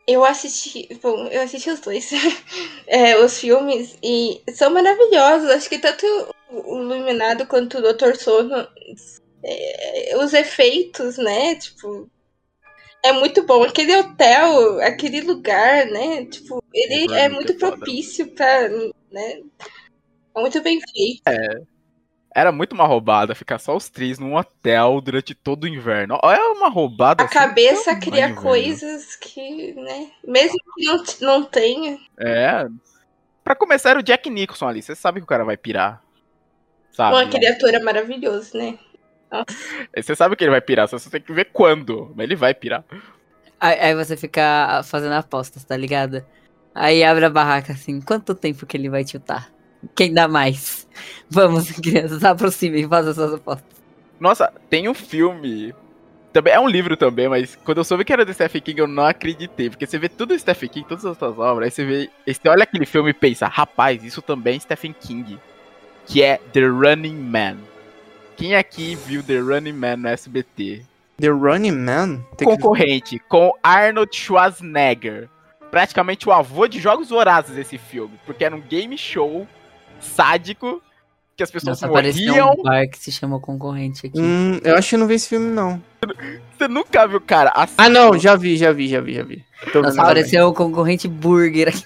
eu 0.08 0.24
assisti, 0.24 0.88
bom, 1.02 1.28
eu 1.28 1.42
assisti 1.42 1.70
os 1.70 1.80
dois, 1.80 2.12
é, 2.88 3.18
os 3.18 3.40
filmes, 3.40 3.98
e 4.04 4.42
são 4.54 4.72
maravilhosos. 4.72 5.50
Acho 5.50 5.70
que 5.70 5.80
tanto 5.80 6.06
o 6.50 6.80
Iluminado 6.80 7.46
quanto 7.48 7.80
o 7.80 7.94
Dr. 7.94 8.16
Sono, 8.16 8.68
é, 9.44 10.18
os 10.18 10.34
efeitos, 10.34 11.18
né? 11.18 11.56
Tipo, 11.56 12.10
é 13.04 13.12
muito 13.12 13.46
bom. 13.46 13.64
Aquele 13.64 13.96
hotel, 13.96 14.80
aquele 14.82 15.22
lugar, 15.22 15.86
né? 15.88 16.26
Tipo, 16.26 16.64
ele 16.74 17.14
é 17.14 17.28
muito 17.30 17.52
é 17.52 17.60
foda. 17.60 17.78
propício 17.78 18.28
pra, 18.32 18.70
né? 18.70 19.42
É 20.36 20.42
muito 20.42 20.62
bem 20.62 20.80
feito. 20.82 21.22
Era 22.36 22.52
muito 22.52 22.74
uma 22.74 22.86
roubada 22.86 23.34
ficar 23.34 23.58
só 23.58 23.74
os 23.78 23.88
três 23.88 24.20
num 24.20 24.36
hotel 24.36 25.00
durante 25.00 25.34
todo 25.34 25.64
o 25.64 25.68
inverno. 25.70 26.20
É 26.22 26.38
uma 26.50 26.68
roubada. 26.68 27.24
A 27.24 27.28
assim, 27.28 27.34
cabeça 27.34 27.96
cria 27.96 28.34
coisas 28.34 29.16
que, 29.16 29.74
né? 29.74 30.12
Mesmo 30.28 30.58
que 30.76 30.86
não, 30.86 31.04
não 31.22 31.44
tenha. 31.46 31.98
É. 32.20 32.68
Pra 33.42 33.56
começar, 33.56 33.92
era 33.92 34.00
o 34.00 34.04
Jack 34.04 34.30
Nicholson 34.30 34.68
ali. 34.68 34.82
Você 34.82 34.94
sabe 34.96 35.22
que 35.22 35.24
o 35.24 35.28
cara 35.28 35.46
vai 35.46 35.56
pirar. 35.56 36.04
Sabe? 36.92 37.16
Bom, 37.16 37.22
aquele 37.22 37.48
ator 37.48 37.74
é 37.74 37.80
maravilhoso, 37.80 38.58
né? 38.58 38.78
Você 39.96 40.14
sabe 40.14 40.36
que 40.36 40.44
ele 40.44 40.52
vai 40.52 40.62
pirar, 40.62 40.90
só 40.90 41.00
você 41.00 41.10
tem 41.10 41.22
que 41.22 41.32
ver 41.32 41.52
quando. 41.54 42.12
Mas 42.18 42.26
ele 42.26 42.36
vai 42.36 42.54
pirar. 42.54 42.84
Aí, 43.62 43.80
aí 43.80 43.96
você 43.96 44.18
fica 44.18 44.82
fazendo 44.84 45.14
apostas, 45.14 45.64
tá 45.64 45.78
ligado? 45.78 46.26
Aí 46.74 47.02
abre 47.02 47.24
a 47.24 47.30
barraca 47.30 47.72
assim, 47.72 48.02
quanto 48.02 48.36
tempo 48.36 48.66
que 48.66 48.76
ele 48.76 48.90
vai 48.90 49.06
tiltar? 49.06 49.55
Quem 49.94 50.14
dá 50.14 50.28
mais? 50.28 50.88
Vamos, 51.30 51.72
crianças, 51.80 52.24
aproximem 52.24 52.84
e 52.84 52.88
façam 52.88 53.14
suas 53.14 53.34
apostas. 53.34 53.76
Nossa, 54.20 54.52
tem 54.70 54.88
um 54.88 54.94
filme. 54.94 55.74
Também, 56.32 56.54
é 56.54 56.60
um 56.60 56.68
livro 56.68 56.98
também, 56.98 57.30
mas 57.30 57.56
quando 57.64 57.78
eu 57.78 57.84
soube 57.84 58.04
que 58.04 58.12
era 58.12 58.26
do 58.26 58.34
Stephen 58.34 58.62
King, 58.62 58.82
eu 58.82 58.88
não 58.88 59.06
acreditei. 59.06 59.70
Porque 59.70 59.86
você 59.86 59.98
vê 59.98 60.10
tudo 60.10 60.34
do 60.34 60.40
Stephen 60.40 60.70
King, 60.70 60.88
todas 60.88 61.06
as 61.06 61.18
suas 61.18 61.38
obras, 61.40 61.68
aí 61.68 61.72
você 61.72 61.86
vê. 61.86 62.10
Você 62.28 62.50
olha 62.50 62.64
aquele 62.64 62.86
filme 62.86 63.12
e 63.12 63.14
pensa, 63.14 63.48
rapaz, 63.48 64.04
isso 64.04 64.22
também 64.22 64.58
é 64.58 64.60
Stephen 64.60 64.94
King. 65.00 65.40
Que 66.06 66.22
é 66.22 66.38
The 66.52 66.66
Running 66.68 67.16
Man. 67.16 67.58
Quem 68.36 68.56
aqui 68.56 68.96
viu 68.96 69.24
The 69.24 69.40
Running 69.40 69.74
Man 69.74 69.98
no 69.98 70.08
SBT? 70.10 70.84
The 71.18 71.30
Running 71.30 71.72
Man? 71.72 72.18
Tem 72.36 72.48
que... 72.48 72.56
Concorrente 72.56 73.18
com 73.30 73.54
Arnold 73.64 74.16
Schwarzenegger. 74.16 75.30
Praticamente 75.72 76.28
o 76.28 76.32
avô 76.32 76.68
de 76.68 76.80
Jogos 76.80 77.10
Vorazes 77.10 77.58
esse 77.58 77.78
filme. 77.78 78.20
Porque 78.26 78.44
era 78.44 78.56
um 78.56 78.62
game 78.62 78.98
show 78.98 79.48
sádico 80.00 80.82
que 81.36 81.44
as 81.44 81.52
pessoas 81.52 81.82
Nossa, 81.82 81.88
apareceu 81.88 82.28
morriam. 82.28 82.56
um 82.58 82.64
bar 82.64 82.88
que 82.88 82.98
se 82.98 83.12
chama 83.12 83.40
concorrente 83.40 84.08
aqui. 84.08 84.20
Hum, 84.20 84.60
eu 84.64 84.76
acho 84.76 84.90
que 84.90 84.96
eu 84.96 85.00
não 85.00 85.08
vi 85.08 85.16
esse 85.16 85.28
filme, 85.28 85.52
não. 85.52 85.82
Você 86.58 86.68
nunca 86.68 87.06
viu, 87.08 87.20
cara? 87.20 87.50
Assista 87.50 87.84
Ah, 87.84 87.90
não, 87.90 88.18
já 88.18 88.36
vi, 88.36 88.56
já 88.56 88.72
vi, 88.72 88.88
já 88.88 89.02
vi, 89.02 89.14
já 89.16 89.24
vi. 89.24 89.44
Tô 89.74 89.82
Nossa, 89.82 90.02
apareceu 90.02 90.48
o 90.48 90.54
concorrente 90.54 91.08
burger 91.08 91.70
aqui. 91.70 91.84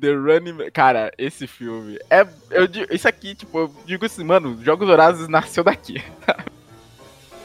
The 0.00 0.12
Running. 0.12 0.70
Cara, 0.70 1.10
esse 1.16 1.46
filme. 1.46 1.98
É. 2.10 2.26
Eu, 2.50 2.68
isso 2.90 3.08
aqui, 3.08 3.34
tipo, 3.34 3.58
eu 3.58 3.74
digo 3.86 4.04
assim, 4.04 4.22
mano, 4.22 4.58
Jogos 4.62 4.86
Vorazes 4.86 5.28
nasceu 5.28 5.64
daqui. 5.64 6.02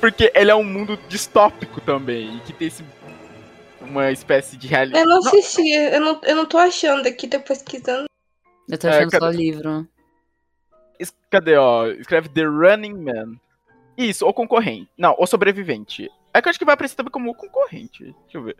Porque 0.02 0.32
ele 0.36 0.52
é 0.52 0.56
um 0.56 0.64
mundo 0.64 1.00
distópico 1.08 1.80
também. 1.80 2.38
E 2.38 2.40
que 2.42 2.54
tem 2.54 2.68
esse. 2.68 2.84
Uma 3.82 4.12
espécie 4.12 4.58
de 4.58 4.68
realidade. 4.68 5.04
Eu 5.04 5.10
não 5.10 5.18
assisti, 5.20 5.70
eu 5.72 6.02
não, 6.02 6.22
eu 6.24 6.36
não 6.36 6.46
tô 6.46 6.58
achando 6.58 7.08
aqui, 7.08 7.28
tô 7.28 7.40
pesquisando. 7.40 8.06
Eu 8.70 8.78
tô 8.78 8.88
É, 8.88 8.92
achando 8.98 9.12
só 9.12 9.20
cadê? 9.20 9.38
livro. 9.38 9.88
Cadê, 11.30 11.56
ó? 11.58 11.88
Escreve 11.88 12.30
The 12.30 12.44
Running 12.44 12.94
Man. 13.04 13.40
Isso, 13.98 14.26
o 14.26 14.34
concorrente. 14.34 14.90
Não, 14.98 15.16
o 15.18 15.26
sobrevivente. 15.28 16.10
É 16.34 16.42
que 16.42 16.48
eu 16.48 16.50
acho 16.50 16.60
que 16.60 16.66
vai 16.66 16.74
aparecer 16.74 16.96
também 16.96 17.12
como 17.12 17.32
o 17.32 17.36
concorrente. 17.36 18.04
Deixa 18.04 18.38
eu 18.38 18.44
ver. 18.44 18.58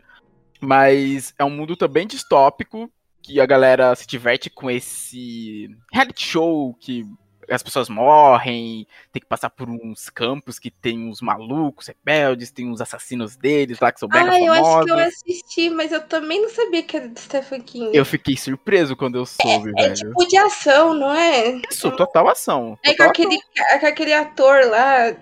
Mas 0.60 1.34
é 1.38 1.44
um 1.44 1.50
mundo 1.50 1.76
também 1.76 2.06
distópico. 2.06 2.90
Que 3.22 3.38
a 3.40 3.44
galera 3.46 3.94
se 3.94 4.06
diverte 4.06 4.48
com 4.48 4.70
esse 4.70 5.68
reality 5.92 6.22
show 6.26 6.74
que 6.80 7.06
as 7.50 7.62
pessoas 7.62 7.88
morrem, 7.88 8.86
tem 9.12 9.20
que 9.20 9.26
passar 9.26 9.50
por 9.50 9.68
uns 9.68 10.08
campos 10.08 10.58
que 10.58 10.70
tem 10.70 11.08
uns 11.08 11.20
malucos, 11.20 11.88
rebeldes, 11.88 12.50
tem 12.50 12.70
uns 12.70 12.80
assassinos 12.80 13.36
deles 13.36 13.80
lá 13.80 13.90
que 13.92 14.00
são 14.00 14.08
mega 14.08 14.30
Ah, 14.30 14.40
eu 14.40 14.52
acho 14.52 14.84
que 14.84 14.90
eu 14.90 14.98
assisti, 14.98 15.70
mas 15.70 15.92
eu 15.92 16.00
também 16.06 16.40
não 16.42 16.48
sabia 16.48 16.82
que 16.82 16.96
era 16.96 17.08
do 17.08 17.18
Stephen 17.18 17.60
King. 17.60 17.96
Eu 17.96 18.04
fiquei 18.04 18.36
surpreso 18.36 18.96
quando 18.96 19.16
eu 19.18 19.26
soube, 19.26 19.70
É 19.76 19.82
velho. 19.88 19.94
tipo 19.94 20.26
de 20.26 20.36
ação, 20.36 20.94
não 20.94 21.12
é? 21.12 21.60
Isso, 21.70 21.90
total 21.92 22.28
ação. 22.28 22.78
É 22.82 22.90
com 22.90 22.96
total 22.98 23.10
aquele, 23.10 23.38
com 23.80 23.86
aquele 23.86 24.12
ator 24.12 24.64
lá. 24.66 25.16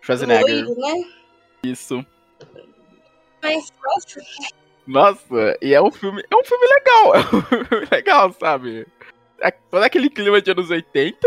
Schwarzenegger. 0.00 0.64
loiro, 0.64 0.80
né? 0.80 1.04
Isso. 1.64 2.04
Mas, 3.42 3.72
nossa, 3.84 4.20
Nossa, 4.86 5.58
e 5.60 5.74
é 5.74 5.80
um 5.82 5.90
filme. 5.90 6.22
É 6.30 6.36
um 6.36 6.44
filme 6.44 6.66
legal. 6.66 7.12
É 7.14 7.36
um 7.36 7.64
filme 7.66 7.86
legal, 7.90 8.32
sabe? 8.38 8.86
É 9.40 9.50
todo 9.50 9.82
aquele 9.82 10.08
clima 10.08 10.40
de 10.40 10.50
anos 10.52 10.70
80, 10.70 11.18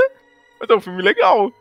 mas 0.67 0.69
é 0.69 0.75
um 0.75 0.81
filme 0.81 1.01
legal. 1.01 1.51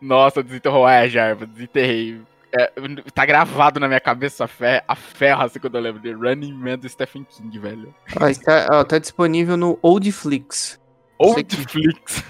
Nossa, 0.00 0.42
desenterrou. 0.42 0.88
É, 0.88 1.08
Jarva, 1.08 1.46
desenterrei. 1.46 2.20
É, 2.52 2.72
tá 3.14 3.24
gravado 3.24 3.78
na 3.78 3.86
minha 3.86 4.00
cabeça 4.00 4.44
a, 4.44 4.48
fé, 4.48 4.82
a 4.88 4.96
ferra 4.96 5.44
assim 5.44 5.60
quando 5.60 5.76
eu 5.76 5.80
lembro 5.80 6.00
de 6.00 6.12
Running 6.12 6.52
Man 6.52 6.78
do 6.78 6.88
Stephen 6.88 7.24
King, 7.24 7.58
velho. 7.58 7.94
Ó, 8.20 8.26
está, 8.26 8.66
ó, 8.72 8.82
tá 8.82 8.98
disponível 8.98 9.56
no 9.56 9.78
Oldflix. 9.82 10.80
Oldflix. 11.16 12.24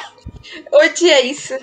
hoje 0.72 1.10
é 1.10 1.20
isso. 1.26 1.54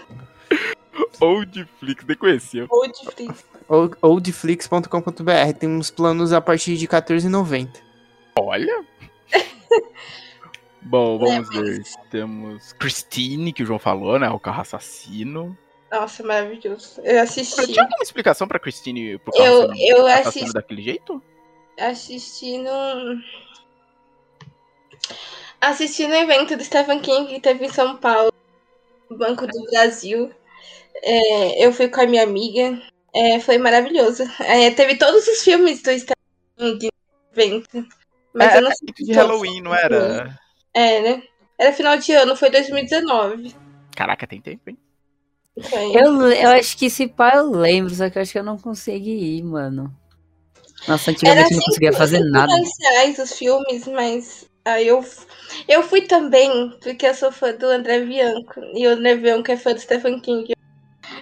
Oldflix, 1.20 2.06
nem 2.06 2.18
conhecia. 2.18 2.66
Hoje, 2.70 2.94
Flix. 3.16 3.46
Old- 3.68 3.98
Oldflix.com.br. 4.02 5.54
Tem 5.60 5.70
uns 5.70 5.92
planos 5.92 6.32
a 6.34 6.40
partir 6.42 6.78
de 6.78 6.86
R$14,90. 6.86 7.70
Olha. 8.40 8.84
Bom, 10.82 11.18
vamos 11.20 11.50
É, 11.50 11.62
ver. 11.62 11.84
Temos 12.10 12.74
Christine, 12.74 13.54
que 13.54 13.64
o 13.64 13.66
João 13.66 13.80
falou, 13.80 14.18
né? 14.18 14.30
O 14.30 14.40
carro 14.40 14.62
assassino. 14.62 15.58
Nossa, 15.92 16.24
maravilhoso. 16.24 17.02
Eu 17.04 17.22
assisti. 17.22 17.66
Tinha 17.68 17.84
alguma 17.84 18.04
explicação 18.04 18.48
pra 18.48 18.60
Christine 18.60 19.18
por 19.20 19.34
Eu, 19.36 19.68
causa 19.68 19.74
eu 19.78 20.08
assassino 20.08 20.28
assisti, 20.28 20.54
daquele 20.54 20.82
jeito? 20.82 21.22
assisti 21.78 22.58
no. 22.58 23.22
Assisti 25.60 26.08
no 26.08 26.16
evento 26.16 26.56
do 26.56 26.64
Stephen 26.64 27.00
King 27.02 27.34
que 27.34 27.42
teve 27.42 27.66
em 27.66 27.74
São 27.74 27.98
Paulo, 27.98 28.32
no 29.10 29.18
Banco 29.18 29.46
do 29.46 29.64
Brasil. 29.72 30.32
É, 31.04 31.66
eu 31.66 31.74
fui 31.74 31.90
com 31.90 32.02
a 32.02 32.08
minha 32.08 32.24
amiga. 32.24 32.82
É, 33.14 33.40
foi 33.40 33.58
maravilhoso. 33.58 34.24
É, 34.40 34.70
teve 34.72 34.96
todos 34.98 35.28
os 35.28 35.44
filmes 35.44 35.82
do 35.82 35.92
Stephen 35.92 36.16
King 36.58 36.88
no 36.88 37.42
evento. 37.42 37.88
Mas 38.34 38.54
é, 38.54 38.58
eu 38.58 38.62
não 38.62 38.72
é 38.72 38.76
sei 38.76 39.06
de 39.06 39.14
Halloween, 39.14 39.62
não 39.62 39.74
era? 39.74 40.40
É, 40.74 41.02
né? 41.02 41.24
Era 41.58 41.74
final 41.74 41.98
de 41.98 42.12
ano, 42.14 42.36
foi 42.36 42.50
2019. 42.50 43.56
Caraca, 43.96 44.26
tem 44.28 44.42
tempo, 44.42 44.70
hein? 44.70 44.78
Eu, 45.94 46.22
eu 46.32 46.50
acho 46.52 46.78
que 46.78 46.86
esse 46.86 47.08
pai 47.08 47.38
eu 47.38 47.50
lembro, 47.50 47.94
só 47.94 48.10
que 48.10 48.18
eu 48.18 48.22
acho 48.22 48.32
que 48.32 48.40
eu 48.40 48.44
não 48.44 48.58
consegui 48.58 49.12
ir, 49.38 49.44
mano. 49.44 49.94
Nossa, 50.88 51.12
antigamente 51.12 51.52
eu 51.52 51.58
não 51.58 51.64
cinco- 51.64 51.66
conseguia 51.66 51.94
fazer 51.94 52.20
nada. 52.32 52.54
reais 52.54 52.70
reais 52.80 53.20
os 53.20 53.38
filmes, 53.38 53.88
mas 53.88 54.50
aí 54.66 54.88
eu, 54.88 55.04
eu 55.68 55.84
fui 55.84 56.02
também, 56.02 56.50
porque 56.82 57.06
eu 57.08 57.14
sou 57.14 57.32
fã 57.32 57.54
do 57.54 57.66
André 57.68 58.02
Bianco. 58.06 58.60
E 58.74 58.88
o 58.88 58.92
André 58.92 59.16
Bianco 59.16 59.52
é 59.52 59.58
fã 59.58 59.74
do 59.74 59.80
Stephen 59.80 60.20
King. 60.22 60.54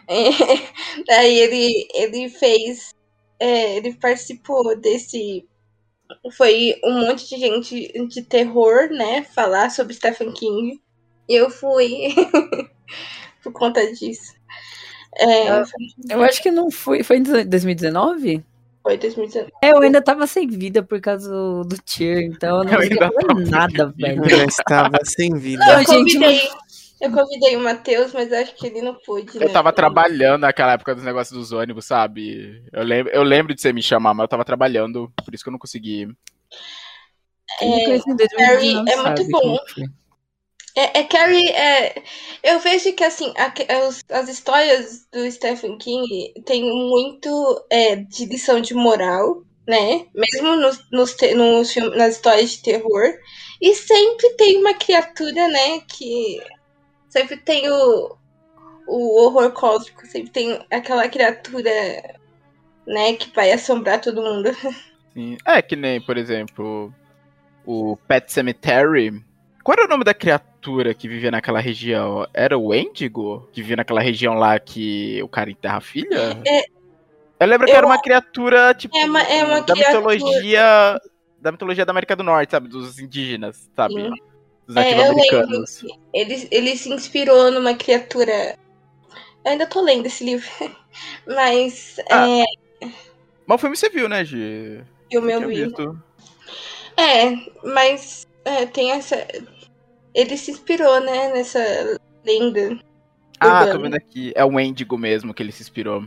É, 0.07 0.29
daí 1.07 1.35
ele, 1.39 1.87
ele 1.93 2.29
fez. 2.29 2.91
é, 3.39 3.77
ele 3.77 3.95
participou 3.95 4.79
desse. 4.79 5.47
Foi 6.31 6.79
um 6.83 7.07
monte 7.07 7.27
de 7.27 7.37
gente 7.37 8.07
de 8.07 8.21
terror, 8.21 8.89
né? 8.89 9.23
Falar 9.23 9.69
sobre 9.69 9.93
Stephen 9.93 10.31
King. 10.33 10.81
E 11.27 11.35
eu 11.35 11.49
fui 11.49 12.13
por 13.43 13.51
conta 13.51 13.81
disso. 13.93 14.35
É, 15.15 15.49
Ah. 15.49 15.63
Eu 16.09 16.23
acho 16.23 16.41
que 16.41 16.51
não 16.51 16.69
foi. 16.69 17.03
Foi 17.03 17.17
em 17.17 17.23
2019? 17.23 18.45
foi 18.87 18.97
2019. 18.97 19.51
É, 19.61 19.71
eu 19.71 19.81
ainda 19.81 20.01
tava 20.01 20.25
sem 20.25 20.47
vida 20.47 20.81
por 20.81 21.01
causa 21.01 21.29
do, 21.29 21.63
do 21.63 21.77
tier, 21.77 22.23
então 22.23 22.59
eu 22.59 22.63
não 22.63 22.73
Eu 22.73 22.79
ainda 22.79 23.11
nada, 23.49 23.93
velho. 23.97 24.23
Eu 24.29 24.45
estava 24.45 24.97
sem 25.03 25.35
vida. 25.35 25.65
Não, 25.65 25.73
Eu 25.73 25.79
gente, 25.79 26.13
convidei, 26.13 26.49
eu 26.99 27.11
convidei 27.11 27.55
o 27.55 27.59
Matheus, 27.59 28.11
mas 28.13 28.31
acho 28.33 28.55
que 28.55 28.67
ele 28.67 28.81
não 28.81 28.95
pôde. 28.95 29.37
Eu 29.37 29.47
né? 29.47 29.53
tava 29.53 29.71
trabalhando 29.71 30.41
naquela 30.41 30.73
época 30.73 30.95
dos 30.95 31.03
negócios 31.03 31.37
dos 31.37 31.51
ônibus, 31.51 31.85
sabe? 31.85 32.63
Eu 32.73 32.83
lembro, 32.83 33.13
eu 33.13 33.23
lembro 33.23 33.53
de 33.53 33.61
você 33.61 33.71
me 33.71 33.83
chamar, 33.83 34.13
mas 34.13 34.23
eu 34.23 34.29
tava 34.29 34.45
trabalhando, 34.45 35.11
por 35.23 35.33
isso 35.33 35.43
que 35.43 35.49
eu 35.49 35.51
não 35.51 35.59
consegui. 35.59 36.07
É, 37.61 37.85
2019 37.85 38.91
é 38.91 38.95
muito 38.95 39.29
bom. 39.29 39.57
É, 40.75 40.99
é 40.99 41.03
Carrie, 41.05 41.49
é, 41.49 42.03
eu 42.43 42.59
vejo 42.59 42.93
que 42.93 43.03
assim, 43.03 43.33
a- 43.35 43.53
as 44.19 44.29
histórias 44.29 45.07
do 45.11 45.29
Stephen 45.31 45.77
King 45.77 46.33
tem 46.45 46.63
muito 46.63 47.65
é, 47.71 47.95
de 47.95 48.25
lição 48.25 48.61
de 48.61 48.75
moral, 48.75 49.43
né? 49.67 50.05
Mesmo 50.13 50.55
nos, 50.55 50.79
nos, 50.91 51.15
nos 51.35 51.73
filmes, 51.73 51.97
nas 51.97 52.15
histórias 52.15 52.51
de 52.51 52.61
terror. 52.61 53.13
E 53.59 53.73
sempre 53.73 54.29
tem 54.35 54.57
uma 54.59 54.75
criatura, 54.75 55.47
né? 55.47 55.79
Que 55.81 56.39
sempre 57.19 57.37
tem 57.37 57.69
o, 57.69 58.15
o 58.87 59.21
horror 59.23 59.51
cósmico, 59.51 60.05
sempre 60.05 60.29
tem 60.31 60.65
aquela 60.71 61.07
criatura, 61.09 61.69
né? 62.85 63.13
Que 63.13 63.33
vai 63.35 63.51
assombrar 63.51 63.99
todo 64.01 64.21
mundo. 64.21 64.49
Sim. 65.13 65.37
É 65.45 65.61
que 65.61 65.75
nem, 65.75 65.99
por 65.99 66.17
exemplo, 66.17 66.93
o 67.65 67.97
Pet 68.07 68.31
Cemetery. 68.31 69.23
Qual 69.63 69.73
era 69.77 69.85
o 69.85 69.89
nome 69.89 70.03
da 70.03 70.13
criatura 70.13 70.93
que 70.93 71.07
vivia 71.09 71.31
naquela 71.31 71.59
região? 71.59 72.25
Era 72.33 72.57
o 72.57 72.67
Wendigo? 72.67 73.49
Que 73.51 73.61
vivia 73.61 73.77
naquela 73.77 73.99
região 73.99 74.35
lá 74.35 74.57
que 74.59 75.21
o 75.23 75.27
cara 75.27 75.49
enterra 75.51 75.77
a 75.77 75.81
filha? 75.81 76.37
É. 76.45 76.65
eu 77.39 77.47
lembro 77.47 77.65
que 77.67 77.73
Eu- 77.73 77.77
era 77.77 77.85
uma 77.85 78.01
criatura, 78.01 78.73
tipo, 78.73 78.97
É 78.97 79.05
uma- 79.05 79.21
é 79.23 79.43
uma 79.43 79.61
da 79.61 79.73
criatura- 79.73 80.15
mitologia. 80.15 81.01
Da 81.41 81.51
mitologia 81.51 81.85
da 81.85 81.91
América 81.91 82.15
do 82.15 82.23
Norte, 82.23 82.51
sabe? 82.51 82.67
Dos 82.69 82.97
indígenas, 82.99 83.69
sabe? 83.75 83.93
Sim. 83.95 84.11
Dos 84.67 84.75
É, 84.75 84.91
eu 84.93 85.15
lembro 85.15 85.15
nativo-americanos. 85.15 85.77
que 85.79 85.87
ele, 86.13 86.47
ele 86.51 86.77
se 86.77 86.89
inspirou 86.89 87.51
numa 87.51 87.73
criatura. 87.73 88.57
Eu 89.45 89.51
ainda 89.51 89.65
tô 89.65 89.81
lendo 89.81 90.05
esse 90.05 90.23
livro. 90.23 90.47
Mas 91.25 91.97
Ah, 92.11 92.27
é, 92.27 92.43
Mas 93.45 93.55
o 93.55 93.57
filme 93.57 93.77
você 93.77 93.89
viu, 93.89 94.09
né, 94.09 94.25
Gi? 94.25 94.83
o 95.15 95.21
meu 95.21 95.49
livro. 95.49 96.01
É, 96.97 97.35
mas 97.63 98.27
é, 98.43 98.65
tem 98.65 98.91
essa. 98.91 99.15
Ele 100.13 100.35
se 100.35 100.49
inspirou, 100.51 100.99
né, 100.99 101.31
nessa 101.31 101.59
lenda. 102.25 102.79
Ah, 103.39 103.67
tô 103.67 103.79
vendo 103.79 103.95
aqui. 103.95 104.33
É 104.35 104.43
o 104.43 104.55
Wendigo 104.55 104.97
mesmo 104.97 105.33
que 105.33 105.43
ele 105.43 105.51
se 105.51 105.61
inspirou. 105.61 106.03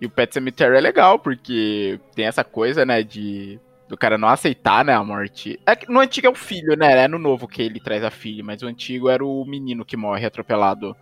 E 0.00 0.06
o 0.06 0.10
Pet 0.10 0.32
Cemetery 0.32 0.76
é 0.78 0.80
legal, 0.80 1.18
porque 1.18 2.00
tem 2.14 2.24
essa 2.24 2.42
coisa, 2.42 2.86
né, 2.86 3.02
de... 3.02 3.60
Do 3.90 3.96
cara 3.98 4.16
não 4.16 4.28
aceitar, 4.28 4.84
né, 4.84 4.94
a 4.94 5.02
morte. 5.02 5.58
É 5.66 5.74
que 5.74 5.90
no 5.90 5.98
antigo 5.98 6.28
é 6.28 6.30
o 6.30 6.34
filho, 6.34 6.76
né? 6.76 7.02
É 7.04 7.08
no 7.08 7.18
novo 7.18 7.48
que 7.48 7.60
ele 7.60 7.80
traz 7.80 8.04
a 8.04 8.10
filha, 8.10 8.42
mas 8.44 8.62
o 8.62 8.68
antigo 8.68 9.08
era 9.10 9.24
o 9.24 9.44
menino 9.44 9.84
que 9.84 9.96
morre 9.96 10.24
atropelado. 10.24 10.96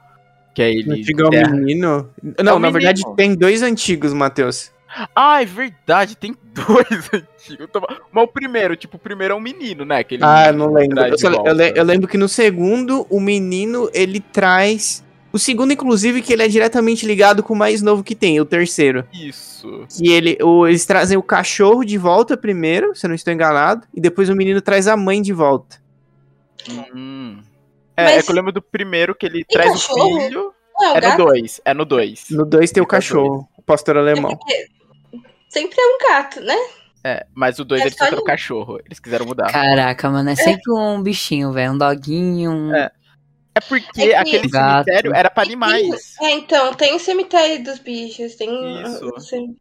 Que 0.54 0.62
é 0.62 0.70
ele. 0.70 1.00
Antigo 1.02 1.22
é 1.22 1.26
o 1.46 1.50
menino? 1.50 2.10
Não, 2.22 2.32
É 2.36 2.40
o 2.40 2.44
na 2.44 2.52
menino. 2.54 2.72
verdade 2.72 3.02
tem 3.14 3.34
dois 3.34 3.62
antigos, 3.62 4.14
Matheus. 4.14 4.72
Ah, 5.14 5.42
é 5.42 5.44
verdade, 5.44 6.16
tem 6.16 6.34
dois 6.54 7.10
antigos. 7.12 7.68
Mas 8.10 8.24
o 8.24 8.26
primeiro, 8.26 8.74
tipo, 8.74 8.96
o 8.96 8.98
primeiro 8.98 9.34
é 9.34 9.36
um 9.36 9.40
menino, 9.40 9.84
né? 9.84 10.02
Que 10.02 10.14
ele 10.14 10.24
Ah, 10.24 10.50
não 10.50 10.72
lembro. 10.72 10.98
Eu, 10.98 11.56
eu 11.76 11.84
lembro 11.84 12.08
que 12.08 12.16
no 12.16 12.26
segundo, 12.26 13.06
o 13.10 13.20
menino, 13.20 13.90
ele 13.92 14.18
traz... 14.18 15.04
O 15.38 15.40
segundo, 15.40 15.72
inclusive, 15.72 16.20
que 16.20 16.32
ele 16.32 16.42
é 16.42 16.48
diretamente 16.48 17.06
ligado 17.06 17.44
com 17.44 17.54
o 17.54 17.56
mais 17.56 17.80
novo 17.80 18.02
que 18.02 18.16
tem, 18.16 18.40
o 18.40 18.44
terceiro. 18.44 19.06
Isso. 19.12 19.86
Que 19.88 20.10
ele, 20.10 20.36
o- 20.42 20.66
eles 20.66 20.84
trazem 20.84 21.16
o 21.16 21.22
cachorro 21.22 21.84
de 21.84 21.96
volta 21.96 22.36
primeiro, 22.36 22.92
se 22.92 23.06
eu 23.06 23.08
não 23.08 23.14
estou 23.14 23.32
enganado, 23.32 23.86
e 23.94 24.00
depois 24.00 24.28
o 24.28 24.34
menino 24.34 24.60
traz 24.60 24.88
a 24.88 24.96
mãe 24.96 25.22
de 25.22 25.32
volta. 25.32 25.76
Hum. 26.92 27.40
É, 27.96 28.04
Mas- 28.04 28.16
é 28.16 28.22
que 28.22 28.30
eu 28.30 28.34
lembro 28.34 28.50
do 28.50 28.60
primeiro 28.60 29.14
que 29.14 29.26
ele 29.26 29.44
traz 29.44 29.70
cachorro? 29.70 30.16
o 30.16 30.20
filho. 30.20 30.52
Não, 30.76 30.88
é 30.88 30.92
um 30.92 30.96
É 30.96 31.10
no. 31.16 31.16
2, 31.24 31.60
é 31.64 31.74
no 31.74 31.84
2. 31.84 32.24
No 32.30 32.44
dois 32.44 32.72
tem 32.72 32.82
o 32.82 32.86
cachorro, 32.86 33.48
o 33.56 33.62
pastor 33.62 33.96
alemão. 33.96 34.36
Sempre 35.48 35.76
é 35.80 35.86
um 35.86 35.98
gato, 36.12 36.40
né? 36.40 36.56
É, 37.04 37.26
mas 37.32 37.60
o 37.60 37.64
2 37.64 37.80
É 37.82 37.84
eles 37.86 38.00
o 38.00 38.04
ele. 38.06 38.22
cachorro. 38.24 38.80
Eles 38.84 38.98
quiseram 38.98 39.24
mudar. 39.24 39.52
Caraca, 39.52 40.10
mano, 40.10 40.30
é 40.30 40.34
sempre 40.34 40.72
um 40.72 41.00
bichinho, 41.00 41.52
velho. 41.52 41.74
Um 41.74 41.78
doguinho. 41.78 42.50
um- 42.50 42.74
É. 42.74 42.90
É 43.58 43.60
porque 43.60 44.02
É 44.02 44.06
que- 44.06 44.14
aquele 44.14 44.48
Gato. 44.48 44.84
cemitério 44.84 45.14
era 45.14 45.30
pra 45.30 45.42
animais. 45.42 46.14
É, 46.22 46.30
então, 46.30 46.72
tem 46.74 46.94
o 46.94 46.98
cemitério 46.98 47.62
dos 47.62 47.78
bichos, 47.78 48.34
tem. 48.36 48.82
Isso. 48.82 49.20
cem- 49.20 49.56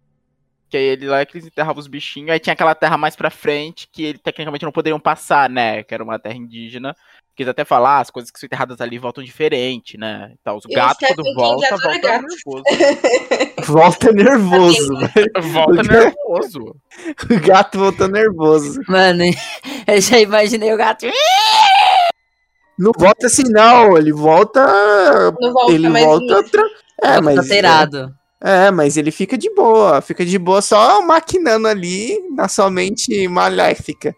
Que 0.69 0.75
aí 0.77 0.83
ele 0.83 1.07
lá 1.07 1.19
é 1.21 1.25
que 1.25 1.37
eles 1.37 1.47
enterravam 1.47 1.79
os 1.79 1.87
bichinhos. 1.87 2.29
Aí 2.29 2.39
tinha 2.39 2.51
aquela 2.53 2.75
terra 2.75 2.97
mais 2.97 3.15
pra 3.15 3.29
frente 3.29 3.87
que 3.91 4.03
ele 4.03 4.17
tecnicamente 4.17 4.65
não 4.65 4.71
poderiam 4.71 4.99
passar, 4.99 5.49
né? 5.49 5.81
Que 5.83 5.93
era 5.93 6.03
uma 6.03 6.19
terra 6.19 6.35
indígena. 6.35 6.93
Que 7.35 7.43
eles 7.43 7.51
até 7.51 7.63
falam, 7.63 7.87
ah, 7.87 7.99
as 7.99 8.09
coisas 8.09 8.31
que 8.31 8.39
são 8.39 8.47
enterradas 8.47 8.81
ali 8.81 8.97
voltam 8.97 9.23
diferente, 9.23 9.95
né? 9.97 10.31
E 10.33 10.37
tal. 10.43 10.57
Os 10.57 10.65
gatos, 10.65 11.07
quando 11.07 11.21
King 11.23 11.35
volta, 11.35 11.67
adora 11.67 11.81
volta 11.83 11.99
gato. 12.07 12.25
nervoso. 12.25 12.63
Volta 13.67 14.11
nervoso, 14.13 14.97
velho. 14.97 15.31
volta 15.53 15.83
nervoso. 15.83 16.75
O 17.31 17.39
gato 17.47 17.77
volta 17.79 18.07
nervoso. 18.07 18.79
Mano, 18.87 19.23
eu 19.87 20.01
já 20.01 20.19
imaginei 20.19 20.73
o 20.73 20.77
gato. 20.77 21.05
Não 22.77 22.91
volta 22.97 23.27
assim, 23.27 23.43
não. 23.49 23.97
Ele 23.97 24.11
volta. 24.11 25.31
Não 25.39 25.53
volta 25.53 25.73
ele 25.73 25.89
mais 25.89 26.05
volta. 26.05 26.43
Tra... 26.43 26.63
É, 27.01 27.21
mas. 27.21 27.37
alterado. 27.37 28.15
É, 28.39 28.69
mas 28.69 28.97
ele 28.97 29.11
fica 29.11 29.37
de 29.37 29.53
boa. 29.53 30.01
Fica 30.01 30.25
de 30.25 30.37
boa 30.37 30.61
só 30.61 31.01
maquinando 31.01 31.67
ali 31.67 32.19
na 32.35 32.47
sua 32.47 32.69
mente 32.69 33.27
maléfica. 33.27 34.15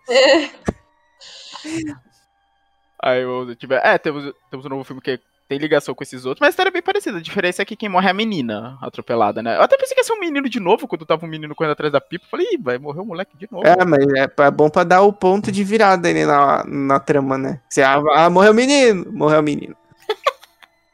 Aí 3.02 3.22
eu 3.22 3.56
tiver. 3.56 3.82
É, 3.86 3.98
temos, 3.98 4.34
temos 4.52 4.66
um 4.66 4.70
novo 4.70 4.84
filme 4.84 5.02
que 5.02 5.20
tem 5.50 5.58
ligação 5.58 5.96
com 5.96 6.04
esses 6.04 6.26
outros, 6.26 6.40
mas 6.40 6.50
a 6.50 6.52
história 6.52 6.70
é 6.70 6.72
bem 6.72 6.82
parecida. 6.82 7.18
A 7.18 7.22
diferença 7.22 7.64
é 7.64 7.66
que 7.66 7.76
quem 7.76 7.90
morre 7.90 8.08
é 8.08 8.12
a 8.12 8.14
menina 8.14 8.78
atropelada, 8.80 9.42
né? 9.42 9.58
Eu 9.58 9.64
até 9.64 9.76
pensei 9.76 9.96
que 9.96 10.02
ia 10.02 10.04
ser 10.04 10.14
um 10.14 10.20
menino 10.20 10.48
de 10.48 10.60
novo, 10.60 10.88
quando 10.88 11.08
tava 11.08 11.26
um 11.26 11.30
menino 11.30 11.56
correndo 11.56 11.72
atrás 11.72 11.92
da 11.92 12.00
pipa. 12.00 12.24
Eu 12.26 12.30
Falei, 12.30 12.48
ih, 12.52 12.58
vai 12.62 12.78
morrer 12.78 13.02
o 13.02 13.06
moleque 13.06 13.36
de 13.36 13.48
novo. 13.52 13.66
É, 13.68 13.84
mas 13.84 14.06
é, 14.14 14.28
é 14.44 14.52
bom 14.52 14.70
pra 14.70 14.84
dar 14.84 15.02
o 15.02 15.12
ponto 15.12 15.52
de 15.52 15.64
virada 15.64 16.08
ali 16.08 16.24
na, 16.24 16.64
na 16.66 17.00
trama, 17.00 17.36
né? 17.36 17.60
Você, 17.68 17.82
ah, 17.82 18.00
ah, 18.14 18.30
morreu 18.30 18.52
o 18.52 18.56
menino, 18.56 19.12
morreu 19.12 19.40
o 19.40 19.44
menino. 19.44 19.76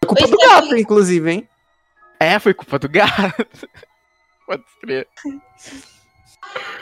É 0.02 0.08
culpa 0.08 0.28
do 0.28 0.40
é, 0.40 0.48
gato, 0.48 0.78
inclusive, 0.78 1.32
hein? 1.32 1.50
É, 2.20 2.38
foi 2.38 2.54
culpa 2.54 2.78
do 2.78 2.88
gato. 2.88 3.48
Pode 4.46 4.64
crer. 4.80 5.08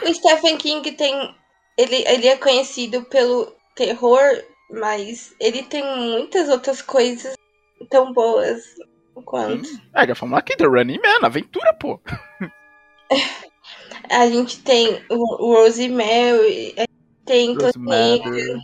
O 0.01 0.13
Stephen 0.13 0.57
King 0.57 0.91
tem. 0.91 1.33
Ele, 1.77 2.03
ele 2.05 2.27
é 2.27 2.35
conhecido 2.35 3.03
pelo 3.03 3.55
terror, 3.75 4.21
mas 4.69 5.33
ele 5.39 5.63
tem 5.63 5.81
muitas 5.97 6.49
outras 6.49 6.81
coisas 6.81 7.33
tão 7.85 8.13
boas 8.13 8.63
quanto. 9.25 9.69
É, 9.93 10.07
já 10.07 10.15
falamos 10.15 10.39
aqui, 10.39 10.55
The 10.55 10.65
Running 10.65 10.99
Man, 10.99 11.25
aventura, 11.27 11.73
pô. 11.73 11.99
A 14.09 14.27
gente 14.27 14.59
tem 14.61 15.01
o 15.09 15.53
Rosemary, 15.53 16.73
a 16.77 16.81
gente 16.81 16.89
tem 17.25 17.55
Rose 17.55 17.73
Torre 17.73 17.85
Negra. 17.85 18.59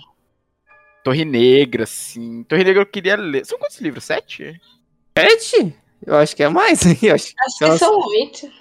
Torre 1.04 1.26
Negra, 1.26 1.86
sim. 1.86 2.44
Torre 2.44 2.64
Negra 2.64 2.82
eu 2.82 2.86
queria 2.86 3.16
ler. 3.16 3.46
São 3.46 3.58
quantos 3.58 3.80
livros? 3.80 4.04
Sete? 4.04 4.60
Sete? 5.18 5.76
Eu 6.06 6.16
acho 6.16 6.36
que 6.36 6.44
é 6.44 6.50
mais, 6.50 6.86
hein? 6.86 6.98
Eu 7.02 7.16
acho. 7.16 7.34
Acho 7.40 7.58
que 7.58 7.78
são 7.78 7.98
oito. 7.98 8.52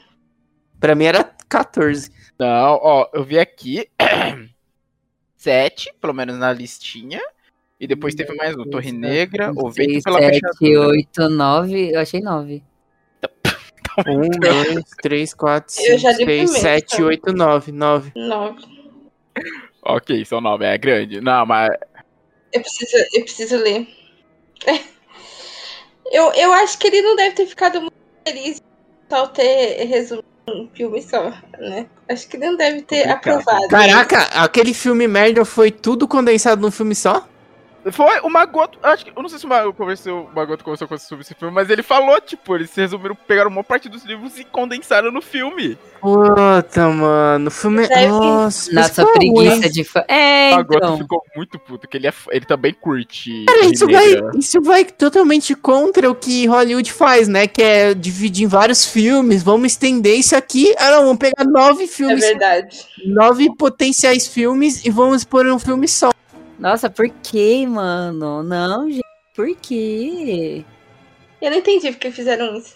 Pra 0.79 0.95
mim 0.95 1.05
era 1.05 1.25
14. 1.49 2.11
Não, 2.39 2.79
ó, 2.81 3.09
eu 3.13 3.25
vi 3.25 3.39
aqui. 3.39 3.89
Sete, 5.37 5.93
pelo 6.01 6.13
menos 6.13 6.37
na 6.39 6.53
listinha. 6.53 7.21
E 7.81 7.87
depois 7.87 8.15
teve 8.15 8.35
mais 8.35 8.57
um. 8.57 8.65
Torre 8.65 8.91
Negra, 8.93 9.53
O 9.55 9.71
Vento 9.71 9.93
6, 9.93 10.03
pela 10.03 10.19
7, 10.19 10.41
Fechadura. 10.41 10.89
8, 10.89 11.29
9. 11.29 11.95
Eu 11.95 12.01
achei 12.01 12.21
9. 12.21 12.63
Um, 14.07 14.31
dois, 14.31 14.85
três, 15.03 15.35
quatro, 15.35 15.75
cinco, 15.75 15.99
seis, 16.15 16.51
sete, 16.53 17.03
oito, 17.03 17.33
nove. 17.33 17.73
Nove. 17.73 18.13
Nove. 18.15 18.63
Ok, 19.83 20.25
são 20.25 20.41
nove, 20.41 20.65
é 20.65 20.79
grande. 20.79 21.21
Não, 21.21 21.45
mas 21.45 21.69
Eu 22.53 22.61
preciso, 22.61 22.97
eu 23.13 23.23
preciso 23.23 23.57
ler. 23.57 23.89
Eu, 26.11 26.33
eu 26.33 26.51
acho 26.55 26.79
que 26.79 26.87
ele 26.87 27.03
não 27.03 27.15
deve 27.17 27.35
ter 27.35 27.47
ficado 27.47 27.83
muito 27.83 27.93
feliz 28.27 28.63
só 29.11 29.27
ter 29.27 29.85
resumido 29.85 30.25
um 30.49 30.67
filme 30.75 31.03
só, 31.03 31.29
né? 31.59 31.87
Acho 32.09 32.27
que 32.27 32.39
ele 32.39 32.47
não 32.47 32.57
deve 32.57 32.81
ter 32.81 33.03
Complicado. 33.03 33.41
aprovado. 33.41 33.69
Caraca, 33.69 34.19
aquele 34.43 34.73
filme 34.73 35.07
merda 35.07 35.45
foi 35.45 35.71
tudo 35.71 36.09
condensado 36.09 36.63
num 36.63 36.71
filme 36.71 36.95
só? 36.95 37.29
Foi, 37.93 38.21
o 38.21 38.29
Magoto. 38.29 38.79
Acho 38.83 39.05
que. 39.05 39.13
Eu 39.17 39.23
não 39.23 39.29
sei 39.29 39.39
se 39.39 39.47
o 39.47 39.49
Magoto 39.49 39.77
conversou, 39.77 40.25
o 40.25 40.35
Magoto 40.35 40.65
conversou 40.65 40.87
com 40.89 40.97
você 40.97 41.07
sobre 41.07 41.23
esse 41.23 41.35
filme, 41.35 41.55
mas 41.55 41.71
ele 41.71 41.83
falou, 41.83 42.21
tipo, 42.21 42.55
eles 42.55 42.75
resumiram, 42.75 43.15
pegaram 43.15 43.51
uma 43.51 43.65
parte 43.65 43.89
dos 43.89 44.05
livros 44.05 44.39
e 44.39 44.45
condensaram 44.45 45.11
no 45.11 45.21
filme. 45.23 45.77
Puta, 46.01 46.89
mano. 46.89 47.49
O 47.49 47.51
filme. 47.51 47.87
Deve- 47.89 48.07
Nossa, 48.09 48.73
Nossa, 48.73 49.07
preguiça 49.07 49.57
ruim. 49.57 49.71
de 49.71 49.85
fã. 49.85 50.05
É, 50.09 50.53
O 50.53 50.57
Magoto 50.57 50.77
então. 50.79 50.99
ficou 50.99 51.23
muito 51.37 51.59
puto, 51.59 51.89
que 51.89 51.97
ele, 51.97 52.07
é, 52.07 52.13
ele 52.31 52.45
também 52.47 52.73
curte. 52.73 53.45
Cara, 53.47 53.67
isso 53.67 53.87
vai, 53.87 54.07
isso 54.39 54.61
vai 54.63 54.85
totalmente 54.85 55.55
contra 55.55 56.11
o 56.11 56.15
que 56.15 56.47
Hollywood 56.47 56.93
faz, 56.93 57.29
né? 57.29 57.47
Que 57.47 57.63
é 57.63 57.95
dividir 57.95 58.45
em 58.45 58.49
vários 58.49 58.85
filmes. 58.85 59.43
Vamos 59.43 59.73
estender 59.73 60.17
isso 60.19 60.37
aqui. 60.37 60.75
Ah, 60.79 60.91
não, 60.93 61.03
vamos 61.07 61.19
pegar 61.19 61.45
nove 61.45 61.85
É 61.85 61.87
filmes, 61.89 62.21
verdade. 62.25 62.79
nove 63.07 63.55
potenciais 63.57 64.27
filmes 64.27 64.85
e 64.85 64.91
vamos 64.91 65.25
pôr 65.25 65.47
um 65.47 65.59
filme 65.59 65.89
só. 65.89 66.11
Nossa, 66.59 66.91
por 66.91 67.09
que, 67.09 67.67
mano? 67.67 68.43
Não, 68.43 68.91
gente. 68.91 69.03
Por 69.35 69.55
quê? 69.57 70.65
Eu 71.41 71.51
não 71.53 71.59
entendi 71.59 71.91
porque 71.93 72.11
fizeram 72.11 72.57
isso. 72.57 72.75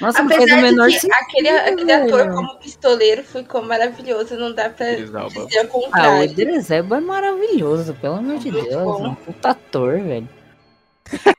Nossa, 0.00 0.22
não 0.22 0.28
faz 0.28 0.40
o 0.40 0.44
Apesar 0.44 0.62
menor 0.62 0.88
de 0.88 0.94
que 0.94 1.00
sentido. 1.00 1.16
aquele, 1.22 1.48
aquele 1.48 1.92
ator 1.92 2.34
como 2.34 2.58
pistoleiro 2.58 3.22
ficou 3.24 3.62
maravilhoso, 3.62 4.36
não 4.36 4.52
dá 4.54 4.68
pra 4.70 4.92
Idris 4.92 5.14
Elba. 5.14 5.46
dizer 5.46 5.58
o 5.58 5.60
Ah, 5.60 5.64
o 5.64 5.68
contrário. 5.68 6.24
Idris 6.30 6.70
Elba 6.70 6.96
é 6.96 7.00
maravilhoso, 7.00 7.94
pelo 7.94 8.16
amor 8.16 8.38
de 8.38 8.50
Deus. 8.50 8.68
bom. 8.74 9.08
Um 9.08 9.14
puta 9.14 9.50
ator, 9.50 10.00
velho. 10.00 10.28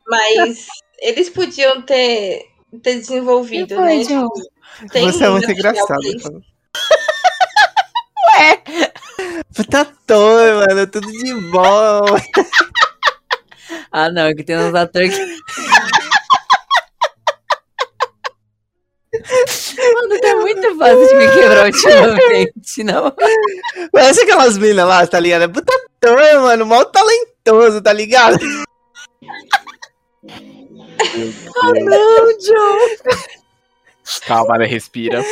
Mas 0.07 0.67
eles 0.99 1.29
podiam 1.29 1.81
ter, 1.81 2.45
ter 2.81 2.95
desenvolvido, 2.95 3.79
né? 3.81 3.97
John? 4.03 4.29
Tipo, 4.29 4.89
tem 4.91 5.03
Você 5.11 5.23
é 5.25 5.29
muito 5.29 5.47
um 5.47 5.51
engraçado. 5.51 6.03
isso. 6.03 6.31
Ué! 8.37 8.61
Puta 9.55 9.81
ator, 9.81 10.67
mano. 10.67 10.87
Tudo 10.87 11.11
de 11.11 11.33
bom. 11.51 12.05
Ah, 13.91 14.09
não, 14.11 14.33
que 14.35 14.43
tem 14.43 14.57
uns 14.57 14.75
atores 14.75 15.15
que. 15.15 15.37
Mano, 19.93 20.19
tá 20.21 20.35
muito 20.35 20.77
fácil 20.77 21.07
de 21.07 21.15
me 21.15 21.31
quebrar 21.31 21.65
ultimamente, 21.65 22.83
não? 22.83 23.13
Parece 23.91 24.21
aquelas 24.21 24.57
minas 24.57 24.87
lá, 24.87 25.07
tá 25.07 25.19
ligado? 25.19 25.43
É 25.43 25.47
puta 25.47 25.73
ator, 25.73 26.41
mano. 26.41 26.65
Mal 26.65 26.85
talentoso, 26.85 27.81
tá 27.81 27.93
ligado? 27.93 28.37
Não, 31.83 32.37
John. 32.37 32.77
Calma, 34.27 34.57
né? 34.57 34.65
Respira. 34.65 35.23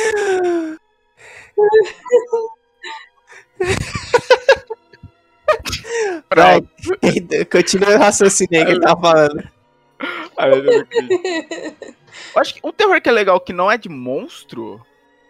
Pronto. 6.28 6.68
continua 7.50 7.94
o 7.94 7.98
raciocínio 7.98 8.58
aí 8.58 8.66
que 8.66 8.72
ele 8.72 8.80
tava 8.80 9.00
falando. 9.00 9.48
Ai, 10.36 10.50
meu 10.50 10.62
Deus, 10.62 10.86
eu 12.34 12.40
acho 12.40 12.54
que 12.54 12.60
um 12.62 12.72
terror 12.72 13.00
que 13.00 13.08
é 13.08 13.12
legal 13.12 13.40
que 13.40 13.52
não 13.52 13.70
é 13.70 13.78
de 13.78 13.88
monstro, 13.88 14.80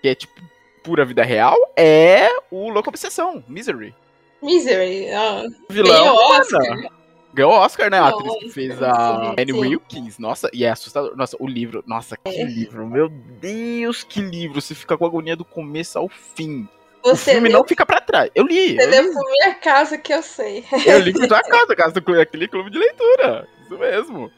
que 0.03 0.09
é 0.09 0.15
tipo 0.15 0.35
pura 0.83 1.05
vida 1.05 1.25
real, 1.25 1.57
é 1.77 2.29
o 2.51 2.71
Louco 2.71 2.89
Obsessão, 2.89 3.45
Misery. 3.49 3.95
Misery. 4.43 5.09
ó. 5.13 5.47
O 5.69 5.73
vilão. 5.73 5.93
Ganhou 5.93 6.17
Oscar. 6.17 6.91
Ganhou 7.35 7.53
Oscar, 7.53 7.91
né? 7.91 7.99
A 7.99 8.09
atriz 8.09 8.35
que 8.39 8.51
fez 8.51 8.83
a 8.83 9.35
Annie. 9.39 9.53
Wilkins. 9.53 10.19
Nossa, 10.19 10.49
e 10.53 10.65
é 10.65 10.71
assustador. 10.71 11.17
Nossa, 11.17 11.37
o 11.39 11.47
livro. 11.47 11.83
Nossa, 11.87 12.17
que 12.17 12.45
livro. 12.45 12.87
Meu 12.87 13.09
Deus, 13.09 14.05
que 14.05 14.21
livro. 14.21 14.61
Você 14.61 14.75
fica 14.75 14.97
com 14.97 15.05
a 15.05 15.09
agonia 15.09 15.37
do 15.37 15.45
começo 15.45 15.99
ao 15.99 16.09
fim. 16.09 16.69
O 17.13 17.17
Você 17.17 17.33
filme 17.33 17.49
leu, 17.49 17.59
não 17.59 17.67
fica 17.69 17.85
pra 17.87 18.01
trás. 18.01 18.31
Eu 18.35 18.45
li. 18.47 18.77
você 18.77 18.99
Eu 19.01 19.13
por 19.13 19.25
minha 19.31 19.55
casa 19.55 19.99
que 19.99 20.13
eu 20.13 20.23
sei. 20.23 20.65
eu 20.87 20.99
li 20.99 21.13
por 21.13 21.27
tua 21.29 21.43
casa, 21.43 21.77
casa 21.77 21.93
do 21.95 22.03
clube- 22.03 22.21
aquele 22.21 22.49
clube 22.49 22.71
de 22.71 22.79
leitura. 22.79 23.49
Isso 23.63 23.79
mesmo. 23.79 24.33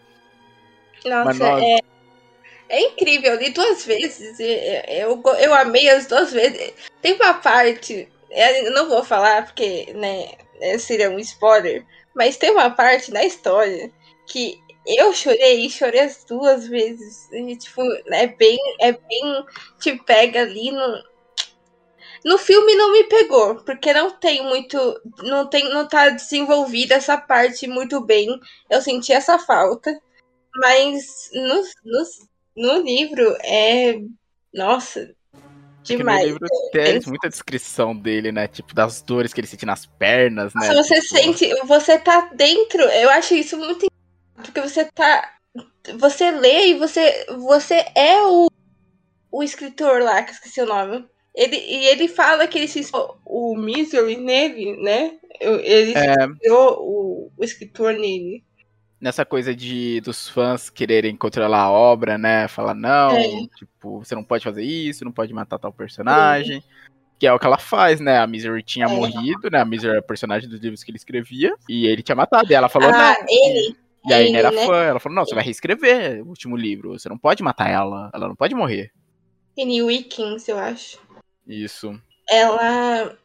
Nossa, 1.04 1.24
Mas 1.24 1.40
é, 1.62 1.78
é 2.68 2.80
incrível. 2.82 3.32
Eu 3.34 3.38
li 3.40 3.50
duas 3.50 3.84
vezes. 3.84 4.38
é, 4.40 5.04
Eu, 5.04 5.22
eu 5.38 5.54
amei 5.54 5.88
as 5.88 6.06
duas 6.06 6.32
vezes. 6.32 6.72
Tem 7.00 7.14
uma 7.14 7.34
parte. 7.34 8.08
é, 8.30 8.66
Eu 8.66 8.72
não 8.72 8.88
vou 8.88 9.04
falar 9.04 9.44
porque, 9.46 9.92
né, 9.94 10.30
é, 10.60 10.76
seria 10.78 11.10
um 11.10 11.18
spoiler. 11.18 11.84
Mas 12.14 12.36
tem 12.36 12.50
uma 12.50 12.70
parte 12.70 13.12
na 13.12 13.24
história 13.24 13.90
que 14.26 14.58
eu 14.86 15.12
chorei 15.12 15.66
e 15.66 15.70
chorei 15.70 16.00
as 16.00 16.24
duas 16.24 16.66
vezes. 16.66 17.30
E, 17.32 17.56
tipo, 17.56 17.82
é 18.10 18.26
bem. 18.26 18.58
É 18.80 18.92
bem. 18.92 19.44
Te 19.78 19.94
pega 20.04 20.40
ali 20.42 20.70
no. 20.72 21.02
No 22.24 22.36
filme 22.38 22.74
não 22.74 22.92
me 22.92 23.04
pegou, 23.04 23.56
porque 23.64 23.92
não 23.92 24.10
tem 24.10 24.42
muito. 24.42 24.78
Não, 25.22 25.46
tem, 25.46 25.68
não 25.72 25.86
tá 25.86 26.08
desenvolvida 26.10 26.94
essa 26.96 27.16
parte 27.16 27.66
muito 27.66 28.00
bem. 28.04 28.28
Eu 28.68 28.82
senti 28.82 29.12
essa 29.12 29.38
falta. 29.38 29.96
Mas 30.56 31.30
no, 31.32 31.62
no, 31.84 32.04
no 32.56 32.82
livro 32.82 33.36
é. 33.44 34.00
Nossa, 34.52 35.14
Porque 35.76 35.96
demais. 35.98 36.20
no 36.22 36.26
livro 36.32 36.48
tem 36.72 36.86
Eles- 36.88 37.06
muita 37.06 37.28
descrição 37.28 37.94
dele, 37.94 38.32
né? 38.32 38.48
Tipo, 38.48 38.74
das 38.74 39.00
dores 39.02 39.32
que 39.32 39.40
ele 39.40 39.46
sente 39.46 39.66
nas 39.66 39.86
pernas, 39.86 40.52
né? 40.54 40.66
Se 40.68 40.74
você 40.74 40.94
Tipo, 41.00 41.06
sente. 41.16 41.54
Você 41.66 41.98
tá 41.98 42.30
dentro. 42.34 42.82
Eu 42.82 43.10
acho 43.10 43.34
isso 43.34 43.56
muito. 43.56 43.86
Porque 44.34 44.60
você 44.60 44.84
tá. 44.86 45.34
Você 45.98 46.30
lê 46.30 46.68
e 46.68 46.74
você. 46.78 47.26
Você 47.38 47.86
é 47.94 48.22
o. 48.24 48.48
O 49.30 49.42
escritor 49.42 50.00
lá, 50.02 50.22
que 50.22 50.30
eu 50.30 50.34
esqueci 50.34 50.60
o 50.62 50.66
nome. 50.66 51.06
Ele, 51.38 51.56
e 51.56 51.86
ele 51.86 52.08
fala 52.08 52.48
que 52.48 52.58
ele 52.58 52.66
se 52.66 52.80
inspirou 52.80 53.16
o 53.24 53.56
Misery 53.56 54.16
nele, 54.16 54.76
né? 54.82 55.12
Ele 55.40 55.92
se 55.92 55.98
É, 55.98 56.24
inspirou 56.26 56.78
o, 56.80 57.32
o 57.36 57.44
escritor 57.44 57.92
nele. 57.94 58.42
nessa 59.00 59.24
coisa 59.24 59.54
de 59.54 60.00
dos 60.00 60.28
fãs 60.28 60.68
quererem 60.68 61.14
controlar 61.16 61.60
a 61.62 61.70
obra, 61.70 62.18
né? 62.18 62.48
Falar, 62.48 62.74
não, 62.74 63.12
É. 63.12 63.28
tipo, 63.56 64.00
você 64.04 64.16
não 64.16 64.24
pode 64.24 64.42
fazer 64.42 64.64
isso, 64.64 65.04
não 65.04 65.12
pode 65.12 65.32
matar 65.32 65.60
tal 65.60 65.72
personagem. 65.72 66.60
Que 67.20 67.26
é 67.28 67.32
o 67.32 67.38
que 67.38 67.46
ela 67.46 67.58
faz, 67.58 68.00
né? 68.00 68.18
A 68.18 68.26
Misery 68.26 68.62
tinha 68.64 68.86
É. 68.86 68.88
morrido, 68.88 69.48
né? 69.50 69.60
A 69.60 69.64
Misery 69.64 69.90
era 69.90 69.98
a 70.00 70.02
personagem 70.02 70.48
dos 70.48 70.58
livros 70.60 70.82
que 70.82 70.90
ele 70.90 70.98
escrevia. 70.98 71.54
E 71.68 71.86
ele 71.86 72.02
tinha 72.02 72.16
matado. 72.16 72.50
E 72.50 72.54
ela 72.54 72.68
falou, 72.68 72.90
ah, 72.90 73.14
não. 73.20 73.26
ele. 73.28 73.76
E 74.08 74.12
aí 74.12 74.26
ele, 74.28 74.36
era 74.36 74.50
né? 74.50 74.66
fã. 74.66 74.82
Ela 74.82 74.98
falou, 75.00 75.14
não, 75.16 75.24
você 75.24 75.34
vai 75.36 75.44
reescrever 75.44 76.20
o 76.24 76.28
último 76.28 76.56
livro. 76.56 76.98
Você 76.98 77.08
não 77.08 77.18
pode 77.18 77.42
matar 77.44 77.70
ela. 77.70 78.10
Ela 78.12 78.26
não 78.28 78.34
pode 78.34 78.54
morrer. 78.56 78.90
Annie 79.60 79.82
Wickens, 79.82 80.46
eu 80.48 80.56
acho. 80.56 81.00
Isso. 81.48 82.00
ela 82.28 83.16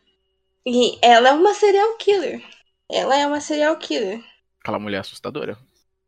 e 0.65 0.97
ela 1.01 1.29
é 1.29 1.33
uma 1.33 1.53
serial 1.53 1.97
killer. 1.97 2.41
Ela 2.89 3.17
é 3.17 3.27
uma 3.27 3.41
serial 3.41 3.75
killer. 3.77 4.23
Aquela 4.61 4.79
mulher 4.79 4.99
assustadora. 4.99 5.57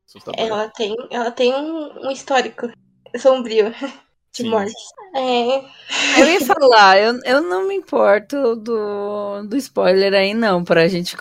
Assustadora. 0.07 0.47
Ela 0.47 0.70
tem, 0.70 0.95
ela 1.11 1.32
tem 1.32 1.53
um, 1.53 2.07
um 2.07 2.11
histórico 2.11 2.72
sombrio 3.18 3.72
de 4.32 4.43
Sim. 4.43 4.49
morte. 4.49 4.74
É, 5.16 5.61
Eu 6.20 6.28
ia 6.28 6.41
falar, 6.41 6.99
eu, 6.99 7.18
eu 7.24 7.41
não 7.41 7.68
me 7.68 7.76
importo 7.76 8.55
do, 8.57 9.43
do 9.47 9.55
spoiler 9.55 10.13
aí, 10.13 10.34
não, 10.34 10.63
pra 10.63 10.88
gente 10.89 11.16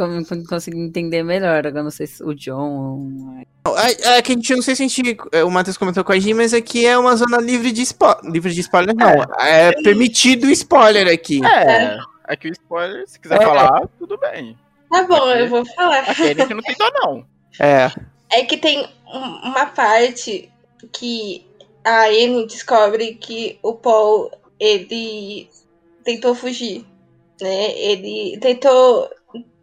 conseguir 0.49 0.81
entender 0.81 1.23
melhor. 1.23 1.65
Agora 1.67 1.85
não 1.85 1.91
sei 1.93 2.07
se 2.09 2.23
o 2.25 2.35
John. 2.35 3.41
É, 3.77 4.17
é 4.17 4.23
que 4.23 4.33
a 4.33 4.35
gente 4.35 4.55
não 4.55 4.63
sei 4.63 4.75
se 4.75 4.83
a 4.83 4.89
gente. 4.89 5.17
é, 5.33 5.45
O 5.45 5.51
Matheus 5.51 5.77
comentou 5.77 6.03
com 6.03 6.13
a 6.13 6.19
gente, 6.19 6.35
mas 6.35 6.53
aqui 6.53 6.85
é 6.85 6.99
uma 6.99 7.15
zona 7.15 7.39
livre 7.39 7.71
de 7.71 7.83
spoiler. 7.83 8.25
Livre 8.25 8.53
de 8.53 8.61
spoiler, 8.63 8.95
não. 8.97 9.23
É, 9.41 9.71
permitido 9.83 10.51
spoiler 10.51 11.07
aqui. 11.13 11.41
É. 11.47 11.97
É 12.27 12.37
que 12.37 12.49
o 12.49 12.53
spoiler, 12.53 13.07
se 13.07 13.21
quiser 13.21 13.41
É. 13.41 13.45
falar, 13.45 13.87
tudo 13.99 14.19
bem. 14.19 14.57
tá 14.91 15.03
bom, 15.05 15.29
Aqui- 15.31 15.41
eu 15.41 15.49
vou 15.49 15.65
falar. 15.75 15.99
Aquele 16.01 16.47
que 16.47 16.55
não 16.55 16.63
tem 16.63 16.75
dó, 16.79 16.91
não. 16.95 17.27
É. 17.61 17.91
É 18.33 18.45
que 18.45 18.57
tem 18.57 18.89
um- 19.07 19.49
uma 19.51 19.67
parte 19.67 20.51
que 20.93 21.47
a 21.85 22.07
Anne 22.07 22.47
descobre 22.47 23.15
que 23.17 23.59
o 23.63 23.75
Paul 23.75 24.31
ele 24.59 25.51
tentou 26.03 26.35
fugir, 26.35 26.85
né? 27.41 27.73
Ele 27.79 28.39
tentou 28.41 29.11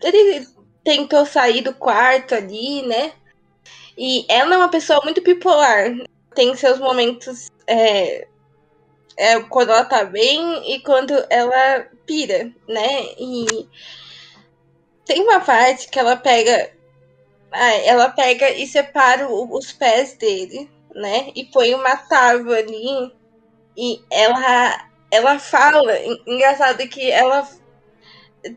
ele 0.03 0.47
tentou 0.84 1.26
sair 1.26 1.61
do 1.61 1.74
quarto 1.74 2.36
ali, 2.36 2.84
né? 2.84 3.13
E 3.97 4.26
ela 4.30 4.55
é 4.55 4.57
uma 4.57 4.69
pessoa 4.69 5.01
muito 5.03 5.22
bipolar. 5.22 5.95
Tem 6.36 6.55
seus 6.55 6.80
momentos 6.80 7.49
é, 7.67 8.28
é 9.17 9.39
quando 9.41 9.72
ela 9.72 9.86
tá 9.86 10.03
bem 10.03 10.74
e 10.74 10.80
quando 10.82 11.13
ela 11.30 11.88
pira, 12.05 12.51
né? 12.67 13.03
E 13.19 13.67
tem 15.05 15.22
uma 15.22 15.39
parte 15.41 15.89
que 15.89 15.99
ela 15.99 16.15
pega 16.15 16.72
ah, 17.51 17.74
ela 17.86 18.09
pega 18.09 18.49
e 18.51 18.65
separa 18.65 19.28
os 19.30 19.74
pés 19.74 20.13
dele, 20.13 20.69
né? 20.96 21.32
E 21.36 21.46
põe 21.46 21.74
uma 21.74 21.96
tábua 21.98 22.58
ali. 22.58 23.14
E 23.78 24.02
ela, 24.12 24.89
ela 25.12 25.39
fala. 25.39 25.98
en- 26.00 26.22
Engraçado 26.28 26.88
que 26.89 27.12
ela. 27.12 27.48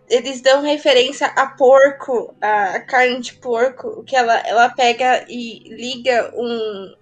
Eles 0.08 0.40
dão 0.40 0.62
referência 0.62 1.26
a 1.26 1.46
porco, 1.46 2.34
a 2.40 2.80
carne 2.80 3.20
de 3.20 3.34
porco, 3.34 4.02
que 4.04 4.16
ela, 4.16 4.34
ela 4.46 4.70
pega 4.70 5.24
e 5.28 5.58
liga 5.68 6.32
um. 6.34 6.94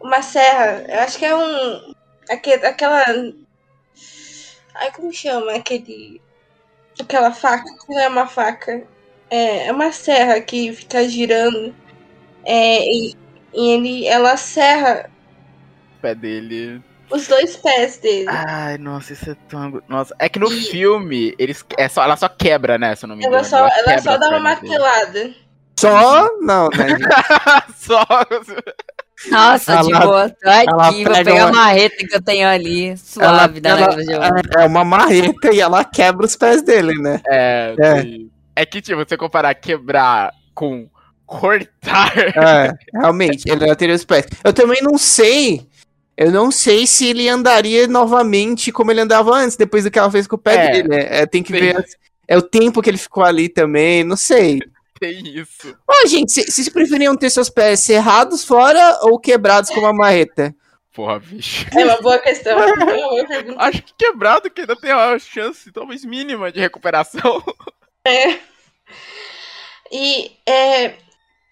Uma 0.00 0.22
serra. 0.22 0.84
Eu 0.88 1.00
acho 1.00 1.18
que 1.18 1.24
é 1.26 1.34
um. 1.34 1.94
Aquele, 2.28 2.66
aquela. 2.66 3.04
Ai, 4.74 4.92
como 4.92 5.12
chama? 5.12 5.52
Aquele. 5.54 6.20
Aquela 7.00 7.32
faca. 7.32 7.64
Não 7.88 7.98
é 8.00 8.08
uma 8.08 8.26
faca. 8.28 8.86
é, 9.30 9.66
é 9.68 9.72
uma 9.72 9.92
serra 9.92 10.40
que 10.40 10.72
fica 10.74 11.08
girando. 11.08 11.74
É, 12.44 12.84
e, 12.86 13.14
e 13.54 13.70
ele, 13.70 14.06
ela 14.06 14.36
serra 14.36 15.08
O 15.98 16.00
pé 16.02 16.14
dele. 16.14 16.82
os 17.10 17.26
dois 17.28 17.56
pés 17.56 17.98
dele. 17.98 18.26
Ai, 18.28 18.78
nossa, 18.78 19.12
isso 19.12 19.30
é 19.30 19.36
tão. 19.48 19.82
Nossa, 19.88 20.14
é 20.18 20.28
que 20.28 20.38
no 20.38 20.52
E- 20.52 20.60
filme, 20.62 21.34
eles, 21.38 21.64
é 21.76 21.88
só, 21.88 22.02
ela 22.04 22.16
só 22.16 22.28
quebra, 22.28 22.78
né? 22.78 22.94
Se 22.94 23.04
eu 23.04 23.08
não 23.08 23.16
me 23.16 23.22
engano. 23.22 23.36
ela 23.36 23.44
só, 23.44 23.58
ela 23.58 23.70
quebra 23.84 23.98
só 24.02 24.16
dá 24.16 24.28
uma 24.30 24.40
martelada. 24.40 25.34
Só. 25.78 26.28
Não, 26.40 26.68
né? 26.68 26.86
só. 27.76 28.04
Nossa, 29.30 29.72
Ela- 29.72 29.82
de 29.82 29.92
boa, 29.92 30.28
tô 30.30 30.48
aqui, 30.48 30.66
ela 30.68 30.90
vou 30.90 31.04
pega 31.04 31.24
pegar 31.24 31.46
uma- 31.46 31.48
a 31.48 31.52
marreta 31.64 31.96
que 32.08 32.14
eu 32.16 32.22
tenho 32.22 32.48
ali, 32.48 32.96
suave, 32.96 33.60
da 33.60 33.70
ela, 33.70 34.02
Giovanna. 34.02 34.40
é 34.58 34.64
uma 34.66 34.82
marreta 34.84 35.52
e 35.52 35.60
ela 35.60 35.84
quebra 35.84 36.24
os 36.24 36.34
pés 36.36 36.62
dele, 36.62 36.94
né? 37.02 37.20
É, 37.28 37.74
É. 37.78 38.62
é 38.62 38.66
que, 38.66 38.80
tipo, 38.80 38.96
você 39.04 39.18
comparar 39.18 39.54
quebrar 39.54 40.32
com 40.54 40.88
cortar. 41.30 42.12
É, 42.18 42.72
realmente, 42.92 43.48
ele 43.48 43.66
não 43.66 43.74
teria 43.76 43.94
os 43.94 44.04
pés. 44.04 44.26
Eu 44.44 44.52
também 44.52 44.82
não 44.82 44.98
sei. 44.98 45.66
Eu 46.16 46.30
não 46.30 46.50
sei 46.50 46.86
se 46.86 47.06
ele 47.06 47.28
andaria 47.28 47.86
novamente 47.86 48.70
como 48.72 48.90
ele 48.90 49.00
andava 49.00 49.30
antes, 49.34 49.56
depois 49.56 49.84
do 49.84 49.90
que 49.90 49.98
ela 49.98 50.10
fez 50.10 50.26
com 50.26 50.36
o 50.36 50.38
pé 50.38 50.54
É, 50.66 50.72
dele. 50.72 50.88
né? 50.88 51.06
É, 51.20 51.26
tem 51.26 51.42
que 51.42 51.52
sim. 51.52 51.58
ver. 51.60 51.84
É 52.28 52.36
o 52.36 52.42
tempo 52.42 52.82
que 52.82 52.90
ele 52.90 52.98
ficou 52.98 53.24
ali 53.24 53.48
também, 53.48 54.04
não 54.04 54.16
sei. 54.16 54.60
Tem 55.00 55.26
isso. 55.38 55.74
Ó, 55.88 56.06
gente, 56.06 56.30
se- 56.30 56.44
vocês 56.50 56.68
preferiam 56.68 57.16
ter 57.16 57.30
seus 57.30 57.48
pés 57.48 57.80
cerrados 57.80 58.44
fora 58.44 58.98
ou 59.02 59.18
quebrados 59.18 59.70
com 59.70 59.80
uma 59.80 59.94
marreta? 59.94 60.54
Porra, 60.92 61.18
bicho. 61.20 61.66
É 61.74 61.84
uma 61.84 62.02
boa 62.02 62.18
questão. 62.18 62.58
É. 62.60 63.54
Acho 63.56 63.82
que 63.82 63.94
quebrado 63.96 64.50
que 64.50 64.60
ainda 64.60 64.76
tem 64.76 64.92
uma 64.92 65.18
chance, 65.18 65.72
talvez 65.72 66.04
mínima, 66.04 66.52
de 66.52 66.60
recuperação. 66.60 67.42
E, 69.90 70.32
é, 70.46 70.94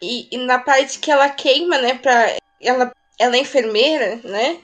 e, 0.01 0.29
e 0.31 0.39
na 0.39 0.59
parte 0.59 0.99
que 0.99 1.11
ela 1.11 1.29
queima, 1.29 1.79
né, 1.79 1.95
pra. 1.95 2.37
Ela, 2.61 2.93
ela 3.19 3.37
é 3.37 3.41
enfermeira, 3.41 4.17
né? 4.25 4.59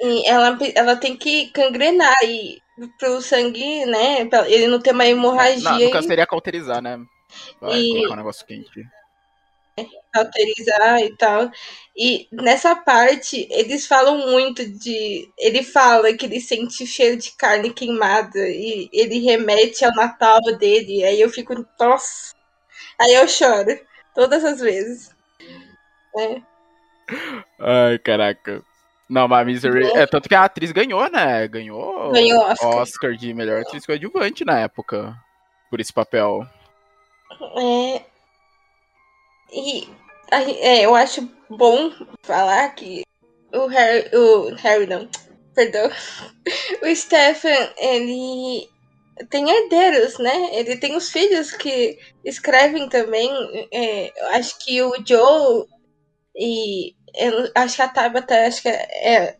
E 0.00 0.26
ela, 0.28 0.58
ela 0.74 0.96
tem 0.96 1.16
que 1.16 1.48
cangrenar 1.48 2.16
e 2.24 2.60
pro 2.98 3.20
sangue, 3.20 3.84
né? 3.86 4.24
Pra 4.24 4.48
ele 4.48 4.66
não 4.66 4.80
ter 4.80 4.92
uma 4.92 5.06
hemorragia 5.06 5.70
Não, 5.70 5.78
no 5.80 5.90
caso 5.90 6.08
seria 6.08 6.26
cauterizar, 6.26 6.82
né? 6.82 6.98
Vai 7.60 7.78
E- 7.78 7.92
colocar 7.92 8.14
um 8.14 8.16
negócio 8.16 8.46
quente. 8.46 8.86
cauterizar 10.12 11.00
e 11.00 11.16
tal. 11.16 11.50
E 11.96 12.28
nessa 12.32 12.74
parte, 12.74 13.46
eles 13.50 13.86
falam 13.86 14.30
muito 14.30 14.66
de. 14.66 15.28
Ele 15.38 15.62
fala 15.62 16.12
que 16.14 16.26
ele 16.26 16.40
sente 16.40 16.86
cheiro 16.86 17.16
de 17.16 17.32
carne 17.32 17.72
queimada 17.72 18.48
e 18.48 18.88
ele 18.92 19.18
remete 19.20 19.84
ao 19.84 19.94
Natal 19.94 20.40
dele. 20.58 21.04
Aí 21.04 21.20
eu 21.20 21.28
fico, 21.28 21.54
nossa. 21.78 22.34
Aí 23.00 23.14
eu 23.14 23.28
choro. 23.28 23.78
Todas 24.14 24.44
as 24.44 24.60
vezes. 24.60 25.14
Ai, 27.58 27.98
caraca. 27.98 28.62
Não, 29.08 29.26
mas 29.26 29.44
Misery. 29.46 29.86
É, 29.92 30.06
tanto 30.06 30.28
que 30.28 30.34
a 30.34 30.44
atriz 30.44 30.70
ganhou, 30.70 31.10
né? 31.10 31.46
Ganhou, 31.48 32.12
Ganhou 32.12 32.42
Oscar. 32.44 32.68
Oscar 32.76 33.12
de 33.16 33.34
melhor 33.34 33.60
atriz 33.62 33.84
coadjuvante 33.84 34.44
na 34.44 34.58
época. 34.60 35.16
Por 35.68 35.80
esse 35.80 35.92
papel. 35.92 36.46
É. 37.58 38.02
E 39.52 39.88
a- 40.30 40.42
é, 40.42 40.84
eu 40.86 40.94
acho 40.94 41.28
bom 41.48 41.92
falar 42.22 42.68
que 42.70 43.02
o 43.52 43.66
Harry. 43.66 44.08
O 44.16 44.54
Harry 44.54 44.86
não. 44.86 45.08
Perdão. 45.54 45.90
O 46.82 46.94
Stephen, 46.96 47.70
ele 47.76 48.68
tem 49.28 49.48
herdeiros, 49.50 50.18
né? 50.18 50.56
Ele 50.56 50.76
tem 50.76 50.96
os 50.96 51.10
filhos 51.10 51.52
que 51.52 51.98
escrevem 52.24 52.88
também. 52.88 53.30
É, 53.72 54.12
acho 54.36 54.58
que 54.58 54.82
o 54.82 54.94
Joe 55.06 55.66
e 56.36 56.94
eu 57.16 57.50
acho 57.54 57.76
que 57.76 57.82
a 57.82 57.88
Tabata, 57.88 58.46
acho 58.46 58.62
que 58.62 58.68
é, 58.68 59.14
é 59.26 59.36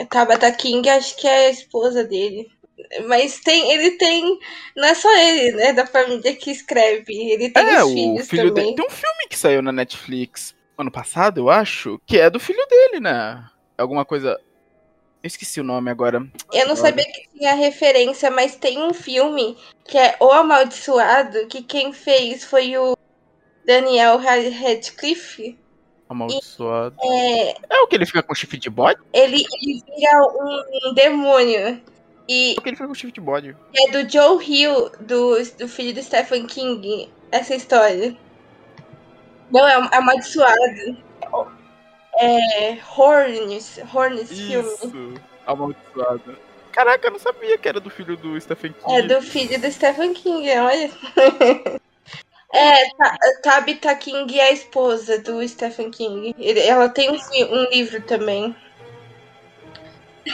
a 0.00 0.06
Tabata 0.06 0.50
King, 0.52 0.88
acho 0.88 1.16
que 1.16 1.26
é 1.26 1.46
a 1.46 1.50
esposa 1.50 2.04
dele. 2.04 2.48
Mas 3.06 3.40
tem, 3.40 3.72
ele 3.72 3.92
tem, 3.92 4.38
não 4.76 4.84
é 4.84 4.94
só 4.94 5.12
ele, 5.16 5.56
né, 5.56 5.72
da 5.72 5.84
família 5.84 6.34
que 6.36 6.50
escreve, 6.50 7.12
ele 7.12 7.50
tem 7.50 7.64
É, 7.64 7.82
os 7.82 7.90
o 7.90 7.92
filhos 7.92 8.28
filho 8.28 8.48
também. 8.48 8.64
dele. 8.64 8.76
Tem 8.76 8.86
um 8.86 8.90
filme 8.90 9.28
que 9.28 9.36
saiu 9.36 9.60
na 9.60 9.72
Netflix 9.72 10.54
ano 10.76 10.90
passado, 10.92 11.40
eu 11.40 11.50
acho, 11.50 12.00
que 12.06 12.18
é 12.18 12.30
do 12.30 12.38
filho 12.38 12.64
dele, 12.68 13.00
né? 13.00 13.44
Alguma 13.76 14.04
coisa. 14.04 14.38
Eu 15.22 15.26
esqueci 15.26 15.60
o 15.60 15.64
nome 15.64 15.90
agora. 15.90 16.18
Eu 16.52 16.66
não 16.66 16.74
Olha. 16.74 16.76
sabia 16.76 17.04
que 17.04 17.28
tinha 17.36 17.54
referência, 17.54 18.30
mas 18.30 18.54
tem 18.56 18.78
um 18.78 18.94
filme 18.94 19.56
que 19.84 19.98
é 19.98 20.16
O 20.20 20.30
Amaldiçoado, 20.30 21.46
que 21.48 21.62
quem 21.62 21.92
fez 21.92 22.44
foi 22.44 22.76
o 22.78 22.96
Daniel 23.66 24.16
Radcliffe. 24.18 25.58
Amaldiçoado. 26.08 26.96
É, 27.02 27.50
É 27.68 27.80
o 27.82 27.86
que 27.88 27.96
ele 27.96 28.06
fica 28.06 28.22
com 28.22 28.34
chifre 28.34 28.58
de 28.58 28.70
bode? 28.70 29.00
ele, 29.12 29.44
ele 29.60 29.82
vira 29.96 30.22
um, 30.88 30.94
demônio. 30.94 31.82
E 32.28 32.54
É 32.54 32.58
o 32.58 32.62
que 32.62 32.68
ele 32.68 32.76
fica 32.76 32.88
com 32.88 32.94
chifre 32.94 33.12
de 33.12 33.20
bode. 33.20 33.56
é 33.74 33.90
do 33.90 34.08
Joe 34.10 34.42
Hill, 34.44 34.90
do, 35.00 35.34
do 35.58 35.68
filho 35.68 35.94
do 35.94 36.02
Stephen 36.02 36.46
King, 36.46 37.10
essa 37.32 37.54
história. 37.54 38.16
Não, 39.50 39.66
é 39.66 39.78
um- 39.78 39.88
amaldiçoado. 39.92 41.07
É 42.20 42.78
Horns, 42.96 43.78
Horns 43.92 44.28
filme. 44.28 44.68
Isso. 44.68 45.14
Amaldiçoado. 45.46 46.36
Caraca, 46.72 47.06
eu 47.08 47.12
não 47.12 47.18
sabia 47.18 47.56
que 47.58 47.68
era 47.68 47.80
do 47.80 47.90
filho 47.90 48.16
do 48.16 48.40
Stephen 48.40 48.72
King. 48.72 48.96
É 48.96 49.02
do 49.02 49.22
filho 49.22 49.60
do 49.60 49.70
Stephen 49.70 50.14
King, 50.14 50.48
olha. 50.58 50.90
É, 52.50 52.88
Ta- 52.96 53.18
Tabitha 53.42 53.94
King 53.94 54.40
é 54.40 54.48
a 54.48 54.52
esposa 54.52 55.18
do 55.18 55.46
Stephen 55.46 55.90
King. 55.90 56.34
Ela 56.38 56.88
tem 56.88 57.10
um, 57.10 57.18
um 57.54 57.68
livro 57.70 58.00
também. 58.00 58.56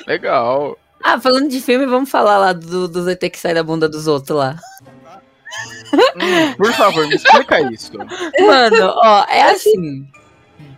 Legal. 0.07 0.78
Ah, 1.03 1.20
falando 1.20 1.49
de 1.49 1.61
filme, 1.61 1.87
vamos 1.87 2.09
falar 2.11 2.39
lá 2.39 2.53
do, 2.53 2.87
do 2.87 3.03
ZT 3.03 3.30
que 3.30 3.39
sai 3.39 3.53
da 3.53 3.64
bunda 3.64 3.89
dos 3.89 4.07
outros 4.07 4.39
lá. 4.39 4.57
Hum, 5.93 6.55
por 6.57 6.72
favor, 6.72 7.07
me 7.09 7.16
explica 7.16 7.61
isso. 7.72 7.91
Mano, 7.97 8.95
ó, 8.97 9.24
é 9.28 9.43
assim. 9.51 10.09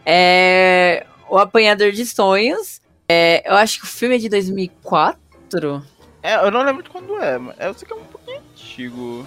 É. 0.06 1.04
O 1.28 1.36
Apanhador 1.38 1.90
de 1.90 2.06
Sonhos. 2.06 2.80
É, 3.08 3.48
eu 3.48 3.54
acho 3.54 3.80
que 3.80 3.84
o 3.84 3.88
filme 3.88 4.16
é 4.16 4.18
de 4.18 4.28
2004. 4.28 5.82
É, 6.22 6.34
eu 6.36 6.50
não 6.50 6.64
lembro 6.64 6.82
de 6.82 6.90
quando 6.90 7.16
é, 7.20 7.38
mas 7.38 7.56
eu 7.60 7.74
sei 7.74 7.86
que 7.86 7.92
é 7.92 7.96
um 7.96 8.04
pouquinho 8.04 8.40
antigo. 8.40 9.26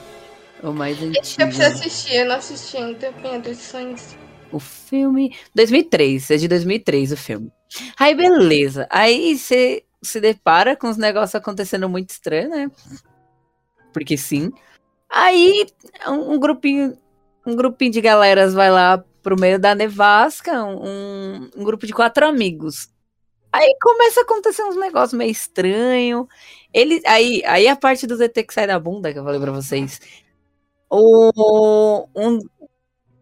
Ou 0.64 0.74
mais 0.74 1.02
Eu 1.02 1.12
preciso 1.12 1.44
antigo. 1.44 1.64
assistir, 1.64 2.16
eu 2.16 2.26
não 2.26 2.36
assisti 2.36 2.78
ainda. 2.78 3.10
Apanhador 3.10 3.54
de 3.54 3.62
Sonhos. 3.62 4.16
O 4.52 4.60
filme. 4.60 5.36
2003, 5.56 6.32
é 6.32 6.38
de 6.38 6.48
2003 6.48 7.12
o 7.12 7.18
filme. 7.18 7.52
Aí, 7.98 8.16
beleza. 8.16 8.88
Aí 8.90 9.38
você 9.38 9.84
se 10.02 10.20
depara 10.20 10.76
com 10.76 10.90
os 10.90 10.98
negócios 10.98 11.36
acontecendo 11.36 11.88
muito 11.88 12.10
estranhos, 12.10 12.50
né? 12.50 12.72
Porque 13.94 14.18
sim. 14.18 14.52
Aí 15.10 15.66
um, 16.08 16.34
um 16.34 16.40
grupinho. 16.40 16.98
Um 17.46 17.56
grupinho 17.56 17.92
de 17.92 18.02
galeras 18.02 18.54
vai 18.54 18.70
lá 18.70 19.04
pro 19.30 19.40
meio 19.40 19.60
da 19.60 19.76
nevasca, 19.76 20.64
um, 20.64 21.50
um 21.56 21.64
grupo 21.64 21.86
de 21.86 21.94
quatro 21.94 22.26
amigos. 22.26 22.90
Aí 23.52 23.76
começa 23.80 24.22
a 24.22 24.24
acontecer 24.24 24.64
uns 24.64 24.76
negócios 24.76 25.14
meio 25.14 25.30
estranhos. 25.30 26.26
Ele, 26.74 27.00
aí, 27.06 27.44
aí 27.46 27.68
a 27.68 27.76
parte 27.76 28.08
do 28.08 28.16
ZT 28.16 28.44
que 28.44 28.54
sai 28.54 28.66
da 28.66 28.80
bunda 28.80 29.14
que 29.14 29.20
eu 29.20 29.24
falei 29.24 29.40
pra 29.40 29.52
vocês. 29.52 30.00
O, 30.90 32.08
um, 32.16 32.40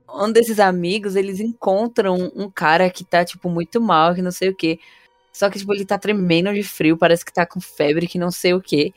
um 0.09 0.31
desses 0.31 0.61
amigos, 0.61 1.17
eles 1.17 1.41
encontram 1.41 2.31
um 2.33 2.49
cara 2.49 2.89
que 2.89 3.03
tá, 3.03 3.25
tipo, 3.25 3.49
muito 3.49 3.81
mal, 3.81 4.15
que 4.15 4.21
não 4.21 4.31
sei 4.31 4.47
o 4.47 4.55
quê. 4.55 4.79
Só 5.33 5.49
que, 5.49 5.59
tipo, 5.59 5.73
ele 5.73 5.85
tá 5.85 5.97
tremendo 5.97 6.53
de 6.53 6.63
frio, 6.63 6.97
parece 6.97 7.25
que 7.25 7.33
tá 7.33 7.45
com 7.45 7.59
febre, 7.59 8.07
que 8.07 8.17
não 8.17 8.31
sei 8.31 8.53
o 8.53 8.61
quê. 8.61 8.93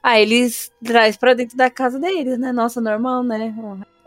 Aí 0.00 0.22
eles 0.22 0.70
traz 0.84 1.16
pra 1.16 1.34
dentro 1.34 1.56
da 1.56 1.68
casa 1.68 1.98
deles, 1.98 2.38
né? 2.38 2.52
Nossa, 2.52 2.80
normal, 2.80 3.24
né? 3.24 3.52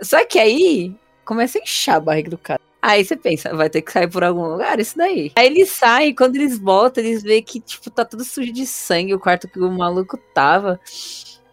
Só 0.01 0.25
que 0.25 0.39
aí 0.39 0.95
começa 1.27 1.59
a 1.59 1.61
inchar 1.61 1.97
a 1.97 1.99
barriga 1.99 2.29
do 2.29 2.37
cara. 2.37 2.61
Aí 2.81 3.03
você 3.03 3.17
pensa, 3.17 3.53
vai 3.53 3.69
ter 3.69 3.81
que 3.81 3.91
sair 3.91 4.09
por 4.09 4.23
algum 4.23 4.43
lugar 4.47 4.79
isso 4.79 4.97
daí. 4.97 5.31
Aí 5.35 5.47
eles 5.47 5.69
saem, 5.69 6.15
quando 6.15 6.37
eles 6.37 6.57
voltam, 6.57 7.03
eles 7.03 7.21
veem 7.21 7.43
que, 7.43 7.59
tipo, 7.59 7.89
tá 7.89 8.05
tudo 8.05 8.23
sujo 8.23 8.51
de 8.53 8.65
sangue, 8.65 9.13
o 9.13 9.19
quarto 9.19 9.47
que 9.47 9.59
o 9.59 9.69
maluco 9.69 10.17
tava. 10.33 10.79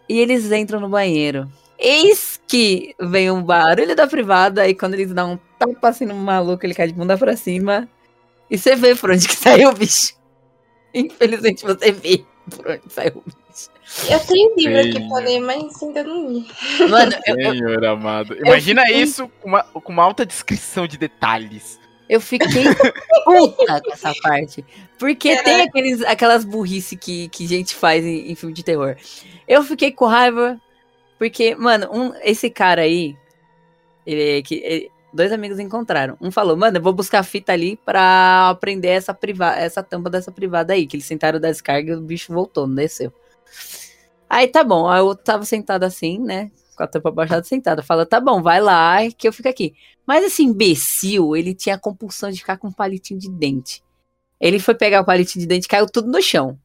E 0.07 0.17
eles 0.17 0.49
entram 0.51 0.79
no 0.79 0.87
banheiro. 0.87 1.51
Eis 1.77 2.39
que 2.47 2.95
vem 3.01 3.29
um 3.29 3.43
barulho 3.43 3.95
da 3.95 4.07
privada, 4.07 4.67
e 4.67 4.73
quando 4.73 4.93
eles 4.93 5.13
dão 5.13 5.33
um 5.33 5.39
tapa 5.59 5.89
assim 5.89 6.05
no 6.05 6.15
maluco, 6.15 6.65
ele 6.65 6.73
cai 6.73 6.87
de 6.87 6.93
bunda 6.93 7.17
pra 7.17 7.35
cima. 7.35 7.89
E 8.49 8.57
você 8.57 8.75
vê 8.75 8.95
por 8.95 9.11
onde 9.11 9.27
que 9.27 9.35
saiu 9.35 9.69
o 9.69 9.73
bicho. 9.73 10.13
Infelizmente 10.93 11.65
você 11.65 11.91
vê 11.91 12.23
por 12.49 12.67
onde 12.71 12.81
saiu 12.89 13.17
o 13.17 13.21
bicho. 13.23 13.69
Eu 14.09 14.19
tenho 14.19 14.55
livro 14.57 14.79
aqui 14.79 14.93
Sim. 14.93 15.07
pra 15.09 15.17
ler, 15.19 15.39
mas 15.39 15.81
ainda 15.83 16.03
não 16.03 16.29
li. 16.29 16.47
Mano, 16.89 17.11
eu, 17.25 17.35
eu, 17.39 17.51
Senhor 17.53 17.85
amado. 17.85 18.35
Imagina 18.39 18.81
fiquei- 18.85 19.01
isso 19.01 19.27
com 19.41 19.49
uma, 19.49 19.63
com 19.63 19.91
uma 19.91 20.03
alta 20.03 20.25
descrição 20.25 20.87
de 20.87 20.97
detalhes. 20.97 21.79
eu 22.09 22.19
fiquei 22.21 22.47
puta 23.25 23.81
com 23.81 23.91
essa 23.93 24.13
parte. 24.21 24.65
Porque 24.97 25.35
tem 25.43 25.61
aqueles, 25.61 26.01
aquelas 26.03 26.43
burrice 26.45 26.95
que, 26.97 27.27
que 27.29 27.45
gente 27.47 27.73
faz 27.75 28.03
em, 28.05 28.31
em 28.31 28.35
filme 28.35 28.53
de 28.53 28.63
terror. 28.63 28.95
Eu 29.47 29.63
fiquei 29.63 29.91
com 29.91 30.05
raiva. 30.05 30.59
Porque, 31.17 31.55
mano, 31.55 31.87
um, 31.93 32.13
esse 32.23 32.49
cara 32.49 32.81
aí, 32.81 33.15
ele, 34.05 34.41
que, 34.43 34.55
ele- 34.55 34.91
dois 35.15 35.31
amigos 35.31 35.57
encontraram. 35.59 36.17
Um 36.21 36.29
falou, 36.29 36.55
mano, 36.57 36.77
eu 36.77 36.81
vou 36.81 36.93
buscar 36.93 37.19
a 37.19 37.23
fita 37.23 37.53
ali 37.53 37.77
pra 37.83 38.49
aprender 38.49 38.89
essa, 38.89 39.13
priva 39.13 39.55
essa 39.55 39.81
tampa 39.81 40.09
dessa 40.09 40.31
privada 40.31 40.73
aí. 40.73 40.85
Que 40.85 40.97
eles 40.97 41.05
sentaram 41.05 41.39
da 41.39 41.49
descarga 41.49 41.93
e 41.93 41.95
o 41.95 42.01
bicho 42.01 42.33
voltou, 42.33 42.67
não 42.67 42.75
desceu. 42.75 43.11
Aí 44.29 44.47
tá 44.47 44.63
bom, 44.63 44.87
aí 44.89 44.99
eu 44.99 45.15
tava 45.15 45.45
sentado 45.45 45.83
assim, 45.83 46.19
né? 46.19 46.51
Com 46.75 46.83
a 46.83 46.87
tampa 46.87 47.11
baixada 47.11 47.43
sentada. 47.43 47.81
Fala, 47.81 48.05
tá 48.05 48.19
bom, 48.19 48.41
vai 48.41 48.59
lá 48.61 48.97
que 49.17 49.27
eu 49.27 49.33
fico 49.33 49.47
aqui. 49.47 49.73
Mas 50.05 50.23
esse 50.25 50.43
imbecil, 50.43 51.35
ele 51.35 51.55
tinha 51.55 51.75
a 51.75 51.79
compulsão 51.79 52.29
de 52.29 52.39
ficar 52.39 52.57
com 52.57 52.67
um 52.67 52.71
palitinho 52.71 53.19
de 53.19 53.29
dente. 53.29 53.81
Ele 54.39 54.59
foi 54.59 54.75
pegar 54.75 55.01
o 55.01 55.05
palitinho 55.05 55.41
de 55.41 55.47
dente 55.47 55.67
caiu 55.67 55.87
tudo 55.87 56.11
no 56.11 56.21
chão. 56.21 56.59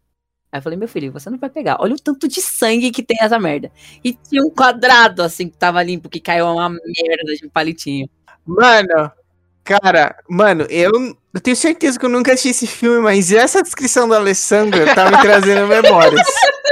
Aí 0.53 0.59
eu 0.59 0.63
falei, 0.63 0.77
meu 0.77 0.89
filho, 0.89 1.13
você 1.13 1.31
não 1.31 1.39
vai 1.39 1.49
pegar. 1.49 1.77
Olha 1.81 1.95
o 1.95 1.99
tanto 1.99 2.27
de 2.27 2.41
sangue 2.43 2.91
que 2.91 3.05
tem 3.05 3.17
essa 3.21 3.39
merda. 3.39 3.71
E 4.03 4.13
tinha 4.13 4.43
um 4.43 4.51
quadrado, 4.51 5.23
assim, 5.23 5.49
que 5.49 5.57
tava 5.57 5.81
limpo, 5.83 6.09
que 6.09 6.19
caiu 6.19 6.47
uma 6.47 6.69
merda 6.69 7.35
de 7.41 7.49
palitinho. 7.49 8.11
Mano, 8.47 9.11
cara, 9.65 10.17
mano, 10.29 10.67
eu, 10.69 10.91
eu 11.33 11.41
tenho 11.41 11.57
certeza 11.57 11.99
que 11.99 12.05
eu 12.05 12.11
nunca 12.11 12.33
assisti 12.33 12.51
esse 12.51 12.67
filme, 12.67 13.01
mas 13.01 13.33
essa 13.33 13.63
descrição 13.63 14.09
do 14.09 14.15
Alessandro 14.15 14.85
tá 14.95 15.11
me 15.11 15.21
trazendo 15.21 15.67
memórias. 15.67 16.27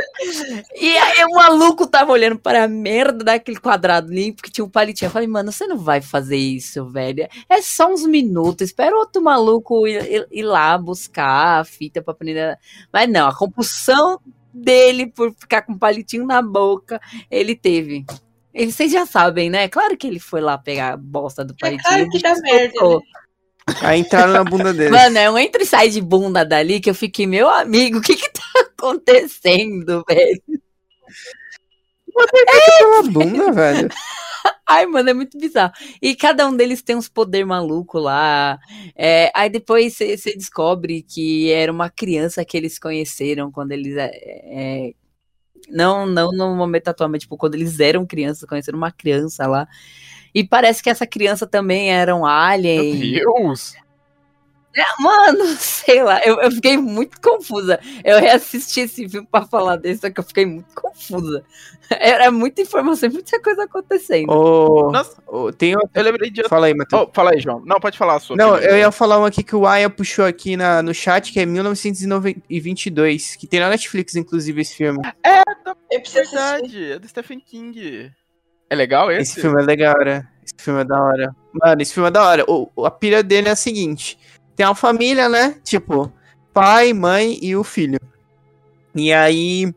E 0.75 0.97
aí 0.99 1.25
o 1.25 1.31
maluco 1.35 1.87
tava 1.87 2.13
olhando 2.13 2.39
para 2.39 2.65
a 2.65 2.69
merda 2.69 3.25
daquele 3.25 3.59
quadrado 3.59 4.13
limpo 4.13 4.43
que 4.43 4.51
tinha 4.51 4.65
um 4.65 4.69
palitinho. 4.69 5.07
Eu 5.09 5.13
falei, 5.13 5.29
mano, 5.29 5.53
você 5.53 5.67
não 5.67 5.79
vai 5.79 6.01
fazer 6.01 6.37
isso, 6.37 6.85
velho. 6.91 7.27
É 7.49 7.63
só 7.63 7.89
uns 7.93 8.05
minutos. 8.05 8.69
Espera 8.69 8.97
outro 8.97 9.23
maluco 9.23 9.87
ir, 9.87 10.27
ir- 10.31 10.43
lá 10.43 10.77
buscar 10.77 11.61
a 11.61 11.65
fita 11.65 12.03
pra 12.03 12.13
aprender. 12.13 12.59
Mas 12.93 13.09
não, 13.09 13.29
a 13.29 13.35
compulsão 13.37 14.21
dele 14.53 15.07
por 15.07 15.33
ficar 15.39 15.63
com 15.63 15.79
palitinho 15.79 16.27
na 16.27 16.43
boca, 16.43 17.01
ele 17.31 17.55
teve. 17.55 18.05
Ele, 18.59 18.73
vocês 18.73 18.91
já 18.91 19.07
sabem, 19.07 19.49
né? 19.49 19.69
Claro 19.69 19.97
que 19.97 20.07
ele 20.07 20.19
foi 20.19 20.41
lá 20.41 20.59
pegar 20.59 20.95
a 20.95 20.97
bosta 20.97 21.45
do 21.45 21.55
É 21.55 21.57
palitinho. 21.61 21.83
claro 21.85 22.11
que 22.11 22.19
dá 22.19 22.35
merda. 22.41 22.73
soltou. 22.79 23.03
Aí 23.83 24.01
entraram 24.01 24.33
na 24.33 24.43
bunda 24.45 24.73
dele. 24.75 24.91
Mano, 24.91 25.19
é 25.19 25.31
um 25.31 25.39
entra 25.39 25.63
e 25.63 25.67
sai 25.67 25.91
de 25.91 26.01
bunda 26.01 26.45
dali 26.45 26.81
que 26.81 26.91
eu 26.91 26.95
fiquei, 26.95 27.27
meu 27.27 27.49
amigo, 27.49 27.99
o 27.99 28.03
que 28.03 28.17
que 28.17 28.29
tá 28.31 28.43
acontecendo, 28.77 30.03
velho? 30.09 30.43
Pela 32.79 33.03
bunda, 33.11 33.53
velho. 33.53 33.89
Ai, 34.67 34.87
mano, 34.87 35.11
é 35.11 35.15
muito 35.15 35.39
bizarro. 35.39 35.73
E 36.01 36.15
cada 36.15 36.47
um 36.47 36.57
deles 36.57 36.83
tem 36.83 36.97
uns 36.97 37.09
poder 37.09 37.45
maluco 37.45 37.99
lá. 37.99 38.59
É, 38.97 39.31
aí 39.35 39.49
depois 39.49 39.95
você 39.97 40.17
descobre 40.37 41.03
que 41.03 41.51
era 41.51 41.71
uma 41.73 41.89
criança 41.91 42.45
que 42.45 42.57
eles 42.57 42.79
conheceram 42.79 43.51
quando 43.51 43.73
eles. 43.73 43.97
é, 43.97 44.11
é, 44.15 44.93
não, 45.71 46.07
não 46.07 46.33
no 46.33 46.57
momento 46.57 46.89
atual, 46.89 47.09
mas 47.09 47.21
tipo, 47.21 47.37
quando 47.37 47.55
eles 47.55 47.81
eram 47.81 48.07
crianças, 48.07 48.49
conheceram 48.49 48.79
uma 48.79 48.93
criança 48.93 49.47
lá. 49.47 49.69
E 50.35 50.45
parece 50.45 50.83
que 50.83 50.91
essa 50.91 51.07
criança 51.07 51.47
também 51.47 51.91
era 51.91 52.15
um 52.15 52.21
Meu 52.21 52.27
alien. 52.27 53.73
Deus! 54.85 54.89
Mano, 55.01 55.45
sei 55.59 56.03
lá, 56.03 56.21
eu, 56.25 56.41
eu 56.41 56.51
fiquei 56.51 56.77
muito 56.77 57.21
confusa. 57.21 57.79
Eu 58.05 58.19
reassisti 58.21 58.81
esse 58.81 59.09
filme 59.09 59.27
pra 59.31 59.43
falar 59.47 59.77
desse, 59.77 60.01
só 60.03 60.11
que 60.11 60.21
eu 60.21 60.25
fiquei 60.25 60.47
muito 60.47 60.75
confusa. 60.75 61.43
Era 61.91 62.31
muita 62.31 62.61
informação, 62.61 63.09
muita 63.11 63.41
coisa 63.41 63.65
acontecendo. 63.65 64.31
Ô, 64.31 64.93
Nossa. 64.93 65.17
ô, 65.27 65.51
tem 65.51 65.75
outro. 65.75 65.91
Eu 65.95 66.03
lembrei 66.03 66.31
de. 66.31 66.47
Fala 66.47 66.67
aí, 66.67 66.75
Matheus. 66.75 67.03
Oh, 67.03 67.11
fala 67.15 67.31
aí, 67.33 67.41
João. 67.41 67.63
Não, 67.65 67.81
pode 67.81 67.97
falar 67.97 68.17
a 68.17 68.21
sua. 68.21 68.37
Não, 68.37 68.57
eu 68.59 68.77
ia 68.77 68.93
falar 68.93 69.19
um 69.19 69.25
aqui 69.25 69.43
que 69.43 69.57
o 69.57 69.67
Aya 69.67 69.89
puxou 69.89 70.27
aqui 70.27 70.55
na, 70.57 70.83
no 70.83 70.93
chat, 70.93 71.33
que 71.33 71.41
é 71.41 71.47
1922, 71.47 73.37
que 73.37 73.47
tem 73.47 73.61
na 73.61 73.71
Netflix, 73.71 74.15
inclusive, 74.17 74.61
esse 74.61 74.75
filme. 74.75 74.99
Eu 75.91 76.01
preciso 76.01 76.21
assistir. 76.21 76.37
Verdade, 76.37 76.93
é 76.93 76.99
do 76.99 77.09
Stephen 77.09 77.41
King. 77.41 78.13
É 78.71 78.75
legal 78.75 79.11
esse? 79.11 79.33
Esse 79.33 79.41
filme 79.41 79.63
é 79.63 79.65
legal, 79.65 79.99
né? 80.05 80.27
Esse 80.45 80.55
filme 80.63 80.81
é 80.83 80.85
da 80.85 81.03
hora. 81.03 81.35
Mano, 81.55 81.81
esse 81.83 81.95
filme 81.95 82.09
é 82.09 82.13
da 82.13 82.23
hora. 82.23 82.45
O, 82.47 82.71
o- 82.77 82.85
a 82.85 82.91
pira 82.91 83.23
dele 83.23 83.49
é 83.49 83.53
a 83.53 83.57
seguinte: 83.57 84.19
tem 84.59 84.67
uma 84.67 84.75
família, 84.75 85.29
né? 85.29 85.55
Tipo, 85.63 86.13
pai, 86.53 86.93
mãe 86.93 87.39
e 87.41 87.55
o 87.55 87.63
filho. 87.63 88.01
E 88.93 89.13
aí, 89.13 89.73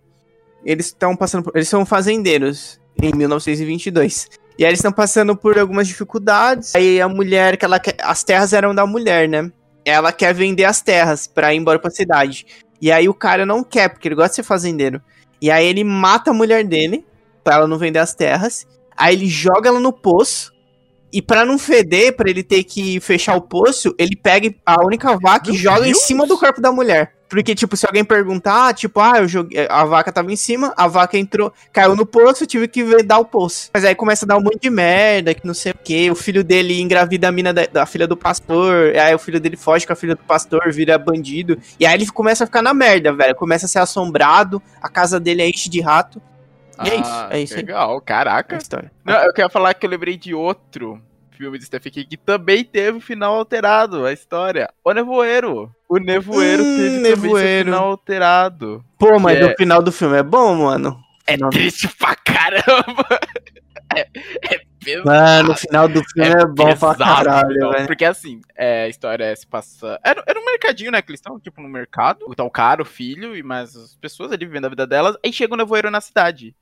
eles 0.65 0.87
estão 0.87 1.15
passando 1.15 1.43
por. 1.43 1.55
Eles 1.55 1.69
são 1.69 1.85
fazendeiros 1.85 2.81
em 2.99 3.15
1922. 3.15 4.27
E 4.57 4.65
aí 4.65 4.71
eles 4.71 4.79
estão 4.79 4.91
passando 4.91 5.37
por 5.37 5.59
algumas 5.59 5.87
dificuldades. 5.87 6.73
Aí 6.73 6.99
a 6.99 7.07
mulher, 7.07 7.57
que 7.57 7.63
ela 7.63 7.79
quer. 7.79 7.95
As 8.01 8.23
terras 8.23 8.53
eram 8.53 8.73
da 8.73 8.87
mulher, 8.87 9.29
né? 9.29 9.51
Ela 9.85 10.11
quer 10.11 10.33
vender 10.33 10.65
as 10.65 10.81
terras 10.81 11.27
pra 11.27 11.53
ir 11.53 11.57
embora 11.57 11.77
pra 11.77 11.91
cidade. 11.91 12.47
E 12.81 12.91
aí 12.91 13.07
o 13.07 13.13
cara 13.13 13.45
não 13.45 13.63
quer, 13.63 13.87
porque 13.87 14.07
ele 14.07 14.15
gosta 14.15 14.29
de 14.29 14.35
ser 14.37 14.43
fazendeiro. 14.43 14.99
E 15.39 15.51
aí 15.51 15.67
ele 15.67 15.83
mata 15.83 16.31
a 16.31 16.33
mulher 16.33 16.63
dele, 16.63 17.05
pra 17.43 17.57
ela 17.57 17.67
não 17.67 17.77
vender 17.77 17.99
as 17.99 18.15
terras. 18.15 18.65
Aí 18.97 19.13
ele 19.13 19.27
joga 19.27 19.69
ela 19.69 19.79
no 19.79 19.93
poço. 19.93 20.50
E 21.11 21.21
pra 21.21 21.45
não 21.45 21.59
feder, 21.59 22.15
pra 22.15 22.29
ele 22.29 22.43
ter 22.43 22.63
que 22.63 22.99
fechar 22.99 23.35
o 23.35 23.41
poço, 23.41 23.93
ele 23.97 24.15
pega 24.15 24.53
a 24.65 24.85
única 24.85 25.17
vaca 25.17 25.49
e 25.49 25.53
Meu 25.53 25.61
joga 25.61 25.81
em 25.81 25.91
Deus! 25.91 26.03
cima 26.03 26.25
do 26.25 26.37
corpo 26.37 26.61
da 26.61 26.71
mulher. 26.71 27.13
Porque, 27.31 27.55
tipo, 27.55 27.77
se 27.77 27.85
alguém 27.85 28.03
perguntar, 28.03 28.73
tipo, 28.73 28.99
ah, 28.99 29.19
eu 29.19 29.27
joguei. 29.27 29.65
A 29.69 29.85
vaca 29.85 30.11
tava 30.11 30.29
em 30.33 30.35
cima, 30.35 30.73
a 30.75 30.85
vaca 30.85 31.17
entrou, 31.17 31.53
caiu 31.71 31.95
no 31.95 32.05
poço, 32.05 32.43
eu 32.43 32.47
tive 32.47 32.67
que 32.67 32.83
vedar 32.83 33.19
o 33.19 33.25
poço. 33.25 33.69
Mas 33.73 33.85
aí 33.85 33.95
começa 33.95 34.25
a 34.25 34.27
dar 34.27 34.37
um 34.37 34.41
monte 34.41 34.59
de 34.59 34.69
merda, 34.69 35.33
que 35.33 35.47
não 35.47 35.53
sei 35.53 35.71
o 35.71 35.75
quê. 35.81 36.11
O 36.11 36.15
filho 36.15 36.43
dele 36.43 36.81
engravida 36.81 37.29
a 37.29 37.31
mina 37.31 37.53
da, 37.53 37.65
da 37.67 37.85
filha 37.85 38.05
do 38.05 38.17
pastor. 38.17 38.93
Aí 38.97 39.15
o 39.15 39.19
filho 39.19 39.39
dele 39.39 39.55
foge 39.55 39.87
com 39.87 39.93
a 39.93 39.95
filha 39.95 40.13
do 40.13 40.23
pastor, 40.23 40.73
vira 40.73 40.97
bandido. 40.97 41.57
E 41.79 41.85
aí 41.85 41.93
ele 41.93 42.05
começa 42.07 42.43
a 42.43 42.47
ficar 42.47 42.61
na 42.61 42.73
merda, 42.73 43.13
velho. 43.13 43.33
Começa 43.33 43.65
a 43.65 43.69
ser 43.69 43.79
assombrado, 43.79 44.61
a 44.81 44.89
casa 44.89 45.17
dele 45.17 45.41
enche 45.41 45.69
de 45.69 45.79
rato. 45.79 46.21
E 46.83 46.89
é 46.89 46.95
isso, 46.95 47.09
Ah, 47.11 47.27
é 47.31 47.39
isso 47.41 47.53
aí. 47.53 47.59
Legal, 47.61 47.93
É 47.93 47.97
a 47.97 48.01
caraca. 48.01 48.57
história. 48.57 48.91
Não, 49.05 49.15
eu 49.23 49.33
queria 49.33 49.49
falar 49.49 49.73
que 49.73 49.85
eu 49.85 49.89
lembrei 49.89 50.17
de 50.17 50.33
outro 50.33 51.01
filme 51.31 51.57
do 51.57 51.63
Stephen 51.65 51.91
King 51.91 52.05
que 52.07 52.17
também 52.17 52.63
teve 52.63 52.97
o 52.97 53.01
final 53.01 53.35
alterado, 53.35 54.05
a 54.05 54.13
história. 54.13 54.69
O 54.83 54.93
Nevoeiro. 54.93 55.71
O 55.89 55.97
Nevoeiro 55.97 56.63
Hum, 56.63 56.75
teve 56.77 56.99
Nevoeiro. 56.99 57.65
final 57.71 57.85
alterado. 57.87 58.85
Pô, 58.97 59.19
mas 59.19 59.39
é- 59.39 59.45
o 59.45 59.55
final 59.57 59.81
do 59.81 59.91
filme 59.91 60.17
é 60.17 60.23
bom, 60.23 60.55
mano. 60.55 60.99
É 61.27 61.37
Não. 61.37 61.49
triste 61.49 61.87
pra 61.97 62.15
caramba. 62.15 63.05
É, 63.93 64.07
é 64.55 64.61
pesado. 64.81 65.05
Mano, 65.05 65.51
o 65.51 65.55
final 65.57 65.85
do 65.89 66.01
filme 66.01 66.29
é, 66.29 66.45
bom 66.45 66.63
pra 66.77 66.95
pesado, 66.95 66.97
caralho, 67.03 67.51
então, 67.57 67.71
velho. 67.71 67.87
Porque 67.87 68.05
assim, 68.05 68.39
é, 68.55 68.83
a 68.83 68.87
história 68.87 69.35
se 69.35 69.45
passa. 69.45 69.99
Era, 70.01 70.23
era 70.25 70.39
um 70.39 70.45
mercadinho, 70.45 70.91
né? 70.91 71.01
Que 71.01 71.11
eles 71.11 71.19
estão, 71.19 71.37
tipo, 71.37 71.61
no 71.61 71.67
mercado. 71.67 72.25
Tá 72.33 72.41
o 72.45 72.49
cara, 72.49 72.81
o 72.81 72.85
filho 72.85 73.35
e 73.35 73.43
mais 73.43 73.75
as 73.75 73.93
pessoas 73.97 74.31
ali 74.31 74.45
vivendo 74.45 74.63
a 74.63 74.69
vida 74.69 74.87
delas. 74.87 75.17
Aí 75.25 75.33
chega 75.33 75.53
o 75.53 75.57
nevoeiro 75.57 75.91
na 75.91 75.99
cidade. 75.99 76.55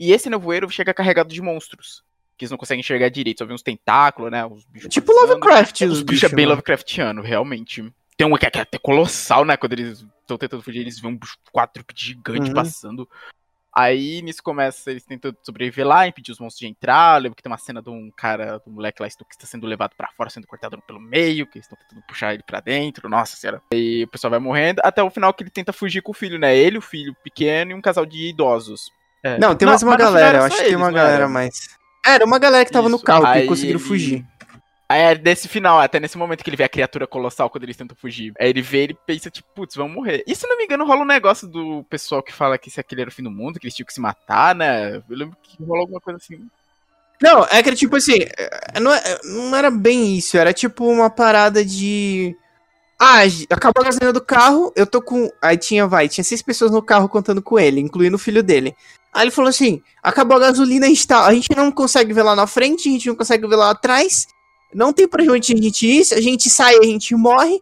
E 0.00 0.12
esse 0.12 0.30
nevoeiro 0.30 0.68
chega 0.70 0.94
carregado 0.94 1.28
de 1.32 1.42
monstros. 1.42 2.02
Que 2.38 2.44
eles 2.44 2.50
não 2.50 2.56
conseguem 2.56 2.80
enxergar 2.80 3.10
direito. 3.10 3.38
Só 3.40 3.44
vê 3.44 3.52
uns 3.52 3.62
tentáculos, 3.62 4.30
né? 4.32 4.46
Uns 4.46 4.64
bichos 4.64 4.88
Tipo. 4.92 5.12
Lovecraft, 5.12 5.82
Os 5.82 5.98
os 5.98 6.02
bichos 6.02 6.24
é 6.32 6.34
bem 6.34 6.46
mano. 6.46 6.54
Lovecraftiano, 6.56 7.20
realmente. 7.20 7.92
Tem 8.16 8.26
um 8.26 8.34
que 8.36 8.46
é 8.46 8.50
que 8.50 8.58
é 8.58 8.62
até 8.62 8.78
colossal, 8.78 9.44
né? 9.44 9.56
Quando 9.58 9.74
eles 9.74 10.04
estão 10.22 10.38
tentando 10.38 10.62
fugir, 10.62 10.80
eles 10.80 10.98
veem 10.98 11.12
um 11.12 11.18
bicho 11.18 11.36
quatro 11.52 11.84
gigante 11.94 12.48
Uhum. 12.48 12.54
passando. 12.54 13.06
Aí 13.72 14.20
nisso 14.20 14.42
começa, 14.42 14.90
eles 14.90 15.04
tentam 15.04 15.32
sobreviver 15.44 15.86
lá, 15.86 16.06
impedir 16.06 16.32
os 16.32 16.40
monstros 16.40 16.58
de 16.60 16.66
entrar. 16.66 17.18
Eu 17.18 17.22
lembro 17.22 17.36
que 17.36 17.42
tem 17.42 17.50
uma 17.52 17.56
cena 17.58 17.80
de 17.80 17.88
um 17.88 18.10
cara, 18.16 18.58
do 18.58 18.70
moleque 18.70 19.00
lá 19.00 19.08
que 19.08 19.14
está 19.30 19.46
sendo 19.46 19.64
levado 19.66 19.94
pra 19.96 20.10
fora, 20.16 20.28
sendo 20.28 20.46
cortado 20.46 20.80
pelo 20.82 20.98
meio, 21.00 21.46
que 21.46 21.58
eles 21.58 21.66
estão 21.66 21.78
tentando 21.78 22.04
puxar 22.06 22.34
ele 22.34 22.42
pra 22.42 22.58
dentro. 22.58 23.08
Nossa 23.08 23.36
senhora. 23.36 23.62
Aí 23.72 24.02
o 24.04 24.08
pessoal 24.08 24.30
vai 24.32 24.40
morrendo, 24.40 24.80
até 24.82 25.00
o 25.02 25.10
final 25.10 25.32
que 25.32 25.42
ele 25.44 25.50
tenta 25.50 25.72
fugir 25.72 26.02
com 26.02 26.10
o 26.10 26.14
filho, 26.14 26.38
né? 26.38 26.56
Ele, 26.56 26.78
o 26.78 26.82
filho 26.82 27.14
pequeno 27.22 27.70
e 27.70 27.74
um 27.74 27.80
casal 27.80 28.04
de 28.04 28.28
idosos. 28.28 28.90
É. 29.22 29.38
Não, 29.38 29.54
tem 29.54 29.66
mais 29.68 29.82
uma 29.82 29.92
no 29.92 29.98
galera, 29.98 30.28
era 30.28 30.38
eu 30.38 30.42
acho 30.44 30.56
que 30.56 30.64
tem 30.64 30.76
uma 30.76 30.86
não 30.86 30.94
galera 30.94 31.28
mais. 31.28 31.68
Era 32.04 32.24
uma 32.24 32.38
galera 32.38 32.64
que 32.64 32.72
tava 32.72 32.88
no 32.88 32.96
Isso, 32.96 33.04
carro, 33.04 33.22
que 33.22 33.28
aí 33.28 33.46
conseguiram 33.46 33.78
ele- 33.78 33.88
fugir. 33.88 34.24
Aí 34.88 35.02
é 35.02 35.14
desse 35.14 35.46
final, 35.46 35.78
até 35.78 36.00
nesse 36.00 36.18
momento 36.18 36.42
que 36.42 36.50
ele 36.50 36.56
vê 36.56 36.64
a 36.64 36.68
criatura 36.68 37.06
colossal 37.06 37.48
quando 37.48 37.62
eles 37.62 37.76
tentam 37.76 37.96
fugir. 37.96 38.32
Aí 38.40 38.48
ele 38.48 38.60
vê 38.60 38.78
ele 38.78 38.98
pensa, 39.06 39.30
tipo, 39.30 39.48
putz, 39.54 39.76
vão 39.76 39.88
morrer. 39.88 40.24
E 40.26 40.34
se 40.34 40.48
não 40.48 40.58
me 40.58 40.64
engano, 40.64 40.84
rola 40.84 41.02
um 41.02 41.06
negócio 41.06 41.46
do 41.46 41.84
pessoal 41.88 42.20
que 42.22 42.32
fala 42.32 42.58
que 42.58 42.68
esse 42.68 42.80
aquele 42.80 43.02
era 43.02 43.10
o 43.10 43.12
fim 43.12 43.22
do 43.22 43.30
mundo, 43.30 43.60
que 43.60 43.66
eles 43.66 43.74
tinham 43.76 43.86
que 43.86 43.92
se 43.94 44.00
matar, 44.00 44.52
né? 44.52 44.96
Eu 44.96 45.02
lembro 45.08 45.36
que 45.40 45.62
rolou 45.62 45.82
alguma 45.82 46.00
coisa 46.00 46.16
assim. 46.16 46.40
Não, 47.22 47.44
é 47.44 47.62
que 47.62 47.68
era 47.68 47.76
tipo 47.76 47.94
assim, 47.94 48.16
é, 48.36 48.80
não, 48.80 48.92
é- 48.92 49.18
não 49.22 49.54
era 49.54 49.70
bem 49.70 50.16
isso, 50.16 50.36
era 50.36 50.52
tipo 50.52 50.84
uma 50.84 51.08
parada 51.08 51.64
de. 51.64 52.34
Ah, 52.98 53.20
acabou 53.50 53.82
a 53.82 53.84
gasolina 53.84 54.12
do 54.12 54.20
carro, 54.24 54.72
eu 54.74 54.86
tô 54.86 55.00
com. 55.00 55.30
Aí 55.40 55.56
tinha, 55.56 55.86
vai, 55.86 56.08
tinha 56.08 56.24
seis 56.24 56.42
pessoas 56.42 56.72
no 56.72 56.82
carro 56.82 57.08
contando 57.08 57.40
com 57.40 57.58
ele, 57.60 57.78
incluindo 57.80 58.16
o 58.16 58.18
filho 58.18 58.42
dele. 58.42 58.74
Aí 59.12 59.24
ele 59.24 59.30
falou 59.30 59.48
assim: 59.48 59.82
acabou 60.02 60.36
a 60.36 60.40
gasolina, 60.40 60.86
a 60.86 60.88
gente, 60.88 61.06
tá, 61.06 61.26
a 61.26 61.34
gente 61.34 61.48
não 61.56 61.70
consegue 61.70 62.12
ver 62.12 62.22
lá 62.22 62.36
na 62.36 62.46
frente, 62.46 62.88
a 62.88 62.92
gente 62.92 63.08
não 63.08 63.16
consegue 63.16 63.46
ver 63.46 63.56
lá 63.56 63.70
atrás, 63.70 64.26
não 64.74 64.92
tem 64.92 65.08
pra 65.08 65.22
onde 65.24 65.52
a 65.52 65.56
gente 65.56 65.86
ir, 65.86 66.02
a 66.12 66.20
gente 66.20 66.48
sai, 66.48 66.76
a 66.76 66.84
gente 66.84 67.14
morre. 67.14 67.60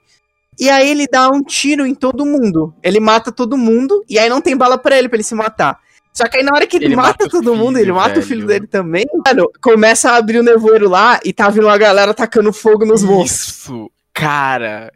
E 0.61 0.69
aí 0.69 0.91
ele 0.91 1.07
dá 1.07 1.31
um 1.31 1.43
tiro 1.43 1.87
em 1.87 1.95
todo 1.95 2.27
mundo. 2.27 2.75
Ele 2.83 2.99
mata 2.99 3.31
todo 3.31 3.57
mundo, 3.57 4.05
e 4.09 4.19
aí 4.19 4.29
não 4.29 4.41
tem 4.41 4.57
bala 4.57 4.77
pra 4.77 4.99
ele, 4.99 5.09
pra 5.09 5.17
ele 5.17 5.23
se 5.23 5.35
matar. 5.35 5.79
Só 6.13 6.27
que 6.27 6.39
aí 6.39 6.43
na 6.43 6.53
hora 6.53 6.67
que 6.67 6.77
ele, 6.77 6.87
Ele 6.87 6.97
mata, 6.97 7.11
mata 7.11 7.27
o 7.27 7.29
todo 7.29 7.55
mundo, 7.55 7.77
ele 7.77 7.85
filho, 7.85 7.95
mata 7.95 8.11
o 8.11 8.15
velho. 8.15 8.27
filho 8.27 8.47
dele 8.47 8.67
também. 8.67 9.07
Mano, 9.25 9.49
começa 9.63 10.11
a 10.11 10.17
abrir 10.17 10.41
o 10.41 10.43
nevoeiro 10.43 10.89
lá 10.89 11.21
e 11.25 11.33
tá 11.33 11.49
vindo 11.49 11.67
uma 11.67 11.79
galera 11.79 12.13
tacando 12.13 12.53
fogo 12.53 12.85
nos 12.85 13.05
monstros. 13.05 13.57
Isso, 13.57 13.91
cara. 14.13 14.93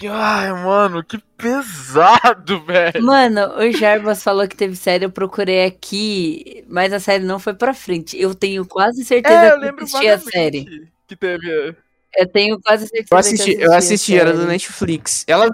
Que, 0.00 0.08
ai, 0.08 0.50
mano, 0.50 1.04
que 1.04 1.18
pesado, 1.36 2.64
velho. 2.64 3.02
Mano, 3.04 3.58
o 3.58 3.70
Jarbas 3.70 4.22
falou 4.22 4.48
que 4.48 4.56
teve 4.56 4.74
série, 4.74 5.04
eu 5.04 5.10
procurei 5.10 5.66
aqui, 5.66 6.64
mas 6.66 6.90
a 6.94 6.98
série 6.98 7.22
não 7.22 7.38
foi 7.38 7.52
pra 7.52 7.74
frente. 7.74 8.18
Eu 8.18 8.34
tenho 8.34 8.64
quase 8.64 9.04
certeza 9.04 9.34
É, 9.34 9.68
eu 9.68 9.74
que 9.74 9.84
assisti 9.84 10.08
a 10.08 10.18
série. 10.18 10.90
que 11.06 11.14
teve. 11.14 11.76
Eu 12.16 12.26
tenho 12.26 12.58
quase 12.62 12.86
certeza 12.88 13.08
Eu 13.12 13.18
assisti, 13.18 13.54
que 13.56 13.62
eu 13.62 13.72
a 13.72 13.76
assisti, 13.76 14.16
era 14.18 14.32
do. 14.32 14.46
Netflix. 14.46 15.22
Ela. 15.26 15.50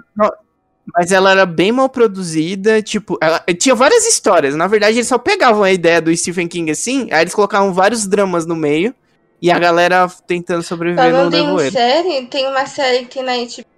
Mas 0.95 1.11
ela 1.11 1.31
era 1.31 1.45
bem 1.45 1.73
mal 1.73 1.89
produzida, 1.89 2.81
tipo, 2.81 3.17
ela 3.21 3.43
tinha 3.59 3.75
várias 3.75 4.07
histórias. 4.07 4.55
Na 4.55 4.67
verdade, 4.67 4.95
eles 4.95 5.07
só 5.09 5.17
pegavam 5.17 5.61
a 5.63 5.71
ideia 5.73 6.01
do 6.01 6.15
Stephen 6.15 6.47
King 6.47 6.71
assim, 6.71 7.09
aí 7.11 7.23
eles 7.23 7.35
colocavam 7.35 7.73
vários 7.73 8.07
dramas 8.07 8.45
no 8.45 8.55
meio 8.55 8.95
e 9.41 9.51
a 9.51 9.59
galera 9.59 10.07
tentando 10.25 10.63
sobreviver 10.63 11.03
no 11.11 11.11
Falando 11.17 11.33
em 11.33 11.43
nevoeiro. 11.45 11.73
série, 11.73 12.25
tem 12.27 12.47
uma 12.47 12.65
série 12.65 12.99
que 12.99 13.15
tem 13.15 13.23
na 13.23 13.33
HBO 13.35 13.76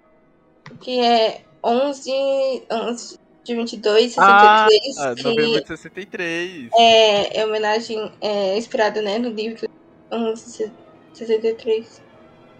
que 0.80 1.00
é 1.00 1.42
11, 1.64 2.62
11 2.70 3.18
de 3.44 3.54
22, 3.54 4.12
63, 4.12 4.98
Ah, 4.98 5.14
que 5.16 5.22
novembro 5.24 5.60
de 5.62 5.66
63. 5.66 6.68
é, 6.78 7.40
é 7.40 7.46
homenagem 7.46 8.12
é, 8.20 8.56
inspirada 8.56 9.00
né, 9.02 9.18
no 9.18 9.30
livro 9.30 9.68
11 10.12 10.70
63. 11.14 12.02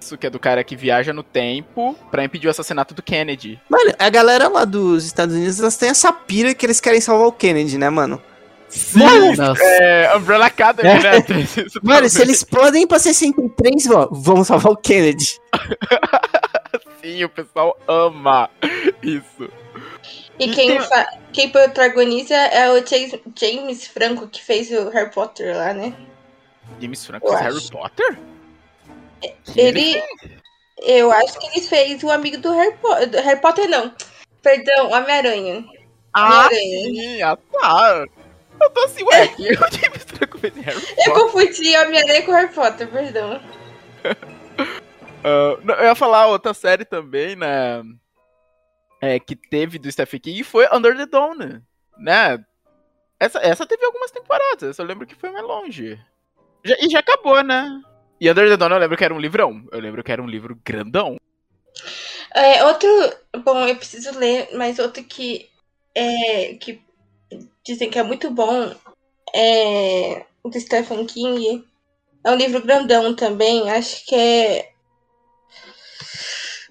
Isso 0.00 0.16
que 0.16 0.26
é 0.26 0.30
do 0.30 0.38
cara 0.38 0.64
que 0.64 0.74
viaja 0.74 1.12
no 1.12 1.22
tempo 1.22 1.94
pra 2.10 2.24
impedir 2.24 2.46
o 2.46 2.50
assassinato 2.50 2.94
do 2.94 3.02
Kennedy. 3.02 3.60
Mano, 3.68 3.92
a 3.98 4.08
galera 4.08 4.48
lá 4.48 4.64
dos 4.64 5.04
Estados 5.04 5.34
Unidos, 5.34 5.60
elas 5.60 5.76
têm 5.76 5.90
essa 5.90 6.10
pira 6.12 6.54
que 6.54 6.64
eles 6.64 6.80
querem 6.80 7.00
salvar 7.02 7.28
o 7.28 7.32
Kennedy, 7.32 7.76
né, 7.76 7.90
mano? 7.90 8.20
Mano, 8.94 9.34
Nossa. 9.36 9.62
É, 9.62 10.16
Umbrella 10.16 10.46
Academy, 10.46 10.88
É. 10.88 11.02
né? 11.02 11.24
Mano, 11.82 12.08
se 12.08 12.22
eles 12.22 12.42
podem 12.44 12.84
ir 12.84 12.86
pra 12.86 12.98
63, 12.98 13.90
ó, 13.90 14.08
vamos 14.10 14.46
salvar 14.46 14.72
o 14.72 14.76
Kennedy. 14.76 15.38
Sim, 17.02 17.24
o 17.24 17.28
pessoal 17.28 17.78
ama 17.88 18.50
isso. 19.02 19.50
E 20.38 20.44
E 20.46 20.54
quem, 20.54 20.78
tem- 20.78 21.06
quem 21.32 21.48
protagoniza 21.50 22.34
é 22.34 22.70
o 22.72 22.84
James, 23.36 23.86
Franco, 23.86 24.26
que 24.28 24.42
fez 24.42 24.70
o 24.70 24.88
Harry 24.90 25.10
Potter 25.10 25.56
lá, 25.56 25.72
né? 25.72 25.94
James 26.80 27.04
Franco 27.04 27.26
Eu 27.26 27.36
fez 27.38 27.42
Harry. 27.54 27.70
Potter? 27.70 28.18
Que 29.44 29.60
Ele. 29.60 30.02
Eu 30.82 31.12
acho 31.12 31.38
que 31.38 31.46
ele 31.48 31.60
fez 31.66 32.02
o 32.02 32.10
amigo 32.10 32.38
do 32.38 32.52
Harry 32.52 32.74
Potter. 32.78 33.22
Harry 33.22 33.40
Potter 33.40 33.68
não. 33.68 33.94
Perdão, 34.42 34.90
Homem-Aranha. 34.90 35.62
Ah, 36.14 36.48
sim, 36.50 37.20
ah, 37.22 37.36
tá. 37.52 38.06
Eu 38.60 38.70
tô 38.70 38.80
assim, 38.84 39.02
ué, 39.04 39.28
que 39.28 39.42
o 39.52 39.54
James 39.56 40.04
Franco 40.06 40.38
fez 40.38 40.54
Harry 40.56 40.78
Eu 40.78 41.04
Potter? 41.04 41.12
confundi 41.14 41.76
Homem-Aranha 41.76 42.22
com 42.22 42.32
Harry 42.32 42.52
Potter, 42.54 42.88
perdão. 42.88 43.40
Não, 45.64 45.74
eu 45.74 45.84
ia 45.84 45.94
falar 45.94 46.26
outra 46.26 46.54
série 46.54 46.84
também, 46.84 47.36
né? 47.36 47.82
É, 49.00 49.18
que 49.18 49.34
teve 49.34 49.78
do 49.78 49.90
Stephen 49.90 50.20
King 50.20 50.44
foi 50.44 50.66
Under 50.72 50.96
the 50.96 51.06
Dome, 51.06 51.62
né? 51.98 52.44
Essa, 53.18 53.38
essa 53.40 53.66
teve 53.66 53.84
algumas 53.84 54.10
temporadas, 54.10 54.78
eu 54.78 54.84
lembro 54.84 55.06
que 55.06 55.14
foi 55.14 55.30
mais 55.30 55.44
longe. 55.44 55.98
Já- 56.64 56.76
e 56.80 56.88
já 56.90 56.98
acabou, 57.00 57.42
né? 57.42 57.80
E 58.20 58.30
Under 58.30 58.48
the 58.48 58.56
Dome 58.56 58.74
eu 58.74 58.78
lembro 58.78 58.96
que 58.96 59.04
era 59.04 59.14
um 59.14 59.20
livrão. 59.20 59.66
Eu 59.72 59.80
lembro 59.80 60.04
que 60.04 60.12
era 60.12 60.22
um 60.22 60.26
livro 60.26 60.58
grandão. 60.64 61.16
É, 62.34 62.64
outro. 62.64 62.88
Bom, 63.44 63.66
eu 63.66 63.76
preciso 63.76 64.18
ler, 64.18 64.50
mas 64.54 64.78
outro 64.78 65.02
que. 65.02 65.48
É, 65.94 66.54
que 66.54 66.82
dizem 67.64 67.90
que 67.90 67.98
é 67.98 68.02
muito 68.02 68.30
bom. 68.30 68.74
É. 69.34 70.24
Do 70.44 70.60
Stephen 70.60 71.06
King. 71.06 71.64
É 72.24 72.30
um 72.30 72.36
livro 72.36 72.62
grandão 72.62 73.14
também. 73.16 73.70
Acho 73.70 74.04
que 74.04 74.14
é. 74.14 74.69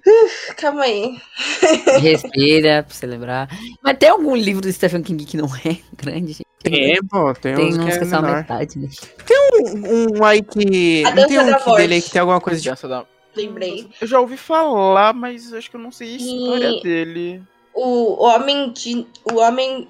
Uf, 0.10 0.56
calma 0.56 0.84
aí. 0.84 1.18
Respira, 2.02 2.84
pra 2.84 2.94
você 2.96 3.06
lembrar. 3.06 3.50
Mas 3.84 3.98
tem 3.98 4.10
algum 4.10 4.36
livro 4.36 4.62
do 4.62 4.72
Stephen 4.72 5.02
King 5.04 5.24
que 5.26 5.38
não 5.38 5.48
é 5.66 5.78
grande, 5.96 6.34
gente? 6.34 6.46
Tem, 6.64 7.00
pô, 7.08 7.34
tem, 7.34 7.56
Tem 7.56 7.66
uns 7.68 7.78
uns 7.78 7.86
que 7.86 7.92
é 7.92 8.00
que 8.00 8.06
são 8.06 8.22
metade, 8.22 8.80
né? 8.80 8.90
Um, 9.32 10.20
um 10.20 10.24
aí 10.26 10.42
que. 10.42 11.04
A 11.06 11.12
Não 11.16 11.28
tem 11.28 11.40
um 11.40 11.54
que 11.58 11.76
dele 11.76 11.94
aí 11.96 12.02
que 12.02 12.12
tem 12.12 12.20
alguma 12.22 12.42
coisa 12.42 12.60
de. 12.60 12.70
Dança 12.70 12.88
da- 12.88 13.06
Lembrei. 13.36 13.88
Eu 14.02 14.08
já 14.08 14.20
ouvi 14.20 14.36
falar, 14.36 15.14
mas 15.14 15.54
acho 15.54 15.70
que 15.70 15.76
eu 15.76 15.80
não 15.80 15.92
sei 15.92 16.14
a 16.14 16.18
história 16.18 16.68
E- 16.70 16.82
dele. 16.84 17.44
O 17.74 18.22
homem 18.24 18.72
de. 18.74 19.06
O 19.32 19.36
homem. 19.40 19.88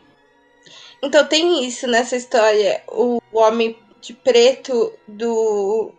Então 1.01 1.25
tem 1.25 1.65
isso 1.65 1.87
nessa 1.87 2.15
história. 2.15 2.81
O 2.87 3.19
homem 3.33 3.77
de 4.01 4.13
preto 4.13 4.93
do. 5.07 5.91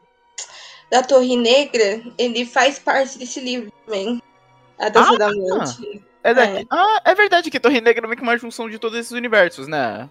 Da 0.90 1.02
Torre 1.02 1.36
Negra, 1.36 2.02
ele 2.18 2.44
faz 2.44 2.78
parte 2.78 3.18
desse 3.18 3.40
livro 3.40 3.72
também. 3.86 4.20
A 4.78 4.88
Dança 4.88 5.12
Ah! 5.14 5.18
da 5.18 5.30
Noite. 5.32 6.02
É 6.22 6.34
daqui. 6.34 6.66
Ah, 6.70 7.00
é 7.04 7.14
verdade 7.14 7.50
que 7.50 7.60
Torre 7.60 7.80
Negra 7.80 8.04
é 8.04 8.06
meio 8.06 8.16
que 8.16 8.22
uma 8.22 8.36
junção 8.36 8.68
de 8.68 8.78
todos 8.78 8.98
esses 8.98 9.12
universos, 9.12 9.66
né? 9.68 10.10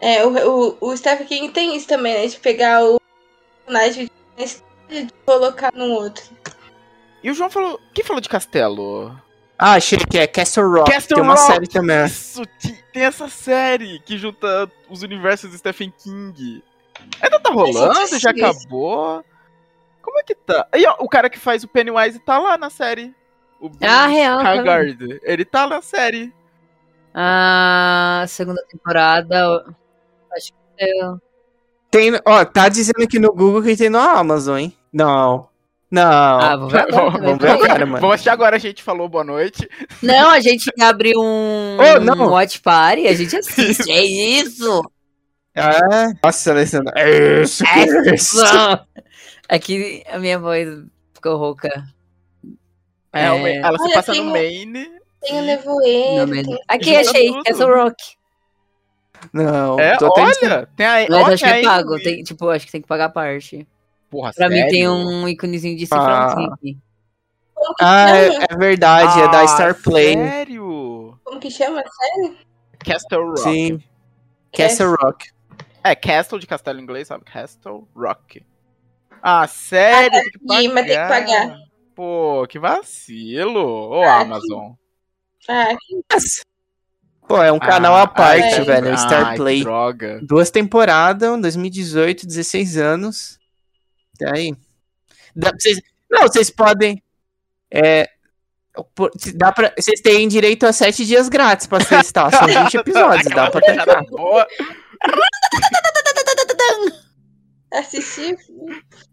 É, 0.00 0.24
o, 0.24 0.30
o, 0.30 0.76
o 0.80 0.96
Stephen 0.96 1.26
King 1.26 1.48
tem 1.52 1.74
isso 1.74 1.88
também, 1.88 2.14
né? 2.14 2.26
De 2.26 2.36
pegar 2.38 2.84
o 2.84 3.00
personagem 3.64 4.10
da 4.36 4.44
história 4.44 4.66
e 4.90 5.08
colocar 5.24 5.72
no 5.74 5.86
outro. 5.86 6.24
E 7.24 7.30
o 7.30 7.34
João 7.34 7.50
falou. 7.50 7.80
Quem 7.94 8.04
falou 8.04 8.20
de 8.20 8.28
castelo? 8.28 9.18
Ah, 9.58 9.72
achei 9.72 9.98
que 9.98 10.18
é 10.18 10.26
Castle 10.26 10.70
Rock. 10.70 10.92
Castle 10.92 11.16
tem 11.16 11.24
uma 11.24 11.34
Rock! 11.34 11.46
série 11.52 11.66
também. 11.66 12.04
Isso, 12.04 12.42
tem 12.92 13.02
essa 13.02 13.26
série 13.28 13.98
que 14.00 14.18
junta 14.18 14.70
os 14.88 15.02
universos 15.02 15.50
do 15.50 15.56
Stephen 15.58 15.92
King. 15.98 16.62
Ainda 17.20 17.40
tá 17.40 17.50
rolando? 17.50 18.18
Já 18.18 18.30
acabou? 18.30 19.24
Como 20.06 20.20
é 20.20 20.22
que 20.22 20.36
tá? 20.36 20.68
Aí, 20.70 20.86
ó, 20.86 20.94
o 21.00 21.08
cara 21.08 21.28
que 21.28 21.36
faz 21.38 21.64
o 21.64 21.68
Pennywise 21.68 22.20
tá 22.20 22.38
lá 22.38 22.56
na 22.56 22.70
série. 22.70 23.12
O 23.60 23.68
Ah, 23.82 24.06
real, 24.06 24.40
tá 24.40 24.54
Skarsgård. 24.56 25.18
Ele 25.24 25.44
tá 25.44 25.66
na 25.66 25.82
série. 25.82 26.32
A 27.12 28.24
segunda 28.28 28.62
temporada. 28.70 29.36
eu- 29.36 29.74
Acho 30.36 30.52
que 30.52 30.84
é. 30.84 31.14
Tem, 31.90 32.12
ó, 32.24 32.44
tá 32.44 32.68
dizendo 32.68 33.02
aqui 33.02 33.18
no 33.18 33.32
Google 33.32 33.62
que 33.62 33.76
tem 33.76 33.88
no 33.90 33.98
Amazon, 33.98 34.58
hein? 34.58 34.76
Não. 34.92 35.48
Não. 35.90 36.02
Ah, 36.40 36.56
vou 36.56 36.68
ver 36.68 36.80
agora. 36.82 36.92
Vamos- 37.10 37.12
também, 37.14 37.28
vamos 37.36 37.42
ver 37.42 37.50
agora, 37.50 37.86
mano. 37.86 38.00
Vamos 38.00 38.14
assistir 38.14 38.30
agora, 38.30 38.56
a 38.56 38.58
gente 38.60 38.82
falou 38.82 39.08
boa 39.08 39.24
noite. 39.24 39.68
Não, 40.02 40.30
a 40.30 40.40
gente 40.40 40.70
abre 40.80 41.12
um, 41.16 41.76
Oh, 41.78 42.00
não. 42.00 42.26
um 42.26 42.30
watch 42.30 42.60
party 42.60 43.02
e 43.02 43.08
a 43.08 43.14
gente 43.14 43.36
assiste. 43.36 43.90
É 43.90 44.04
isso! 44.04 44.82
Ah, 45.56 46.12
nossa, 46.22 46.50
Alessandra. 46.50 46.92
É 46.96 47.40
isso, 47.42 47.64
é 47.66 48.14
isso. 48.14 48.36
Aqui 49.48 50.02
a 50.08 50.18
minha 50.18 50.38
voz 50.38 50.84
ficou 51.14 51.36
rouca. 51.36 51.68
É, 53.12 53.22
É. 53.26 53.56
Ela 53.56 53.78
se 53.78 53.84
Olha, 53.84 53.94
passa 53.94 54.12
tem 54.12 54.22
no 54.24 54.32
Maine. 54.32 54.90
Tem 55.20 55.38
o 55.40 55.42
Nevoeiro. 55.42 56.30
tem- 56.30 56.58
Aqui 56.68 56.96
achei, 56.96 57.28
tudo. 57.28 57.42
Castle 57.44 57.74
Rock. 57.74 58.16
Não, 59.32 59.80
É, 59.80 59.96
tô 59.96 60.12
olha, 60.14 60.68
tem 60.76 60.86
a. 60.86 61.06
Mas 61.08 61.10
ó, 61.10 61.26
acho 61.32 61.44
que 61.44 61.50
é 61.50 61.60
a 61.60 61.62
pago. 61.64 61.98
Tem, 61.98 62.22
tipo, 62.22 62.48
acho 62.50 62.66
que 62.66 62.72
tem 62.72 62.82
que 62.82 62.86
pagar 62.88 63.06
a 63.06 63.08
parte. 63.08 63.66
Porra, 64.10 64.32
Pra 64.34 64.48
mim 64.48 64.60
tem 64.62 64.70
sério? 64.84 64.92
um 64.92 65.26
íconezinho 65.28 65.76
de 65.76 65.84
Ah. 65.90 66.34
que 66.60 66.76
Ah, 67.80 68.08
chama? 68.08 68.34
é, 68.44 68.54
é 68.54 68.56
verdade, 68.58 69.20
é 69.20 69.28
da 69.30 69.40
Ah, 69.40 69.48
Star 69.48 69.74
Play. 69.82 70.14
Sério? 70.14 71.18
Como 71.24 71.40
que 71.40 71.50
chama? 71.50 71.82
Sério? 71.82 72.36
Castle 72.84 73.24
Rock. 73.24 73.40
Sim. 73.40 73.82
Castle 74.52 74.94
Rock. 75.02 75.30
É, 75.82 75.94
Castle 75.94 76.38
de 76.38 76.46
castelo 76.46 76.78
em 76.78 76.82
inglês, 76.82 77.08
sabe? 77.08 77.24
Castle 77.24 77.88
Rock. 77.96 78.44
Ah, 79.28 79.48
sério? 79.48 80.12
tem 80.12 80.30
que 80.30 80.38
mas 80.68 80.86
tem 80.86 80.96
que 80.96 81.08
pagar. 81.08 81.58
Pô, 81.96 82.46
que 82.48 82.60
vacilo. 82.60 83.90
Ô, 83.90 84.02
Ah, 84.04 84.20
Amazon. 84.20 84.74
Ah, 85.48 85.74
Pô, 87.26 87.42
é 87.42 87.50
um 87.50 87.58
canal 87.58 87.96
Ah, 87.96 88.02
à 88.02 88.06
parte, 88.06 88.54
é. 88.54 88.60
velho. 88.60 88.90
ai, 88.90 88.96
Star 88.98 89.30
que 89.32 89.36
Play. 89.38 89.62
droga. 89.64 90.20
Duas 90.22 90.48
temporadas, 90.50 91.40
2018, 91.40 92.24
16 92.24 92.76
anos. 92.76 93.36
E 94.20 94.24
aí? 94.26 94.54
Dá 95.34 95.50
pra 95.50 95.58
vocês... 95.58 95.80
Não, 96.08 96.22
vocês 96.22 96.48
podem. 96.50 97.02
É. 97.68 98.08
Dá 99.34 99.50
pra... 99.50 99.72
Vocês 99.76 100.00
têm 100.00 100.28
direito 100.28 100.64
a 100.66 100.72
sete 100.72 101.04
dias 101.04 101.28
grátis 101.28 101.66
pra 101.66 101.84
testar. 101.84 102.30
São 102.30 102.46
20 102.46 102.76
episódios, 102.78 103.34
dá 103.34 103.50
pra 103.50 103.58
Aquela 103.58 104.46
testar. 107.82 108.22
boa, 108.22 108.32
assisti. 108.32 108.36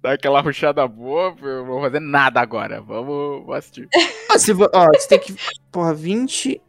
Dá 0.02 0.14
aquela 0.14 0.42
ruchada 0.42 0.88
boa, 0.88 1.36
eu 1.42 1.60
não 1.60 1.66
vou 1.66 1.82
fazer 1.82 2.00
nada 2.00 2.40
agora. 2.42 2.82
Vamos, 2.82 3.40
vamos 3.42 3.56
assistir. 3.56 3.90
Ó, 4.32 4.38
se 4.40 4.54
vo- 4.54 4.70
ó, 4.74 4.88
você 4.94 5.08
tem 5.08 5.20
que. 5.20 5.36
Porra, 5.72 5.94
20. 5.94 6.62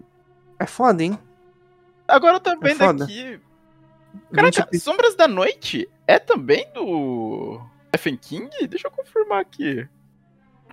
É 0.58 0.66
foda, 0.66 1.02
hein? 1.02 1.18
Agora 2.06 2.36
eu 2.36 2.40
tô 2.40 2.58
vendo 2.58 2.78
foda. 2.78 3.04
aqui. 3.04 3.40
20 4.30 4.54
Caraca, 4.54 4.78
Sombras 4.78 5.14
da 5.16 5.26
Noite 5.26 5.88
é 6.06 6.18
também 6.18 6.70
do 6.72 7.60
Stephen 7.88 8.16
King? 8.16 8.66
Deixa 8.68 8.86
eu 8.86 8.90
confirmar 8.92 9.40
aqui. 9.40 9.88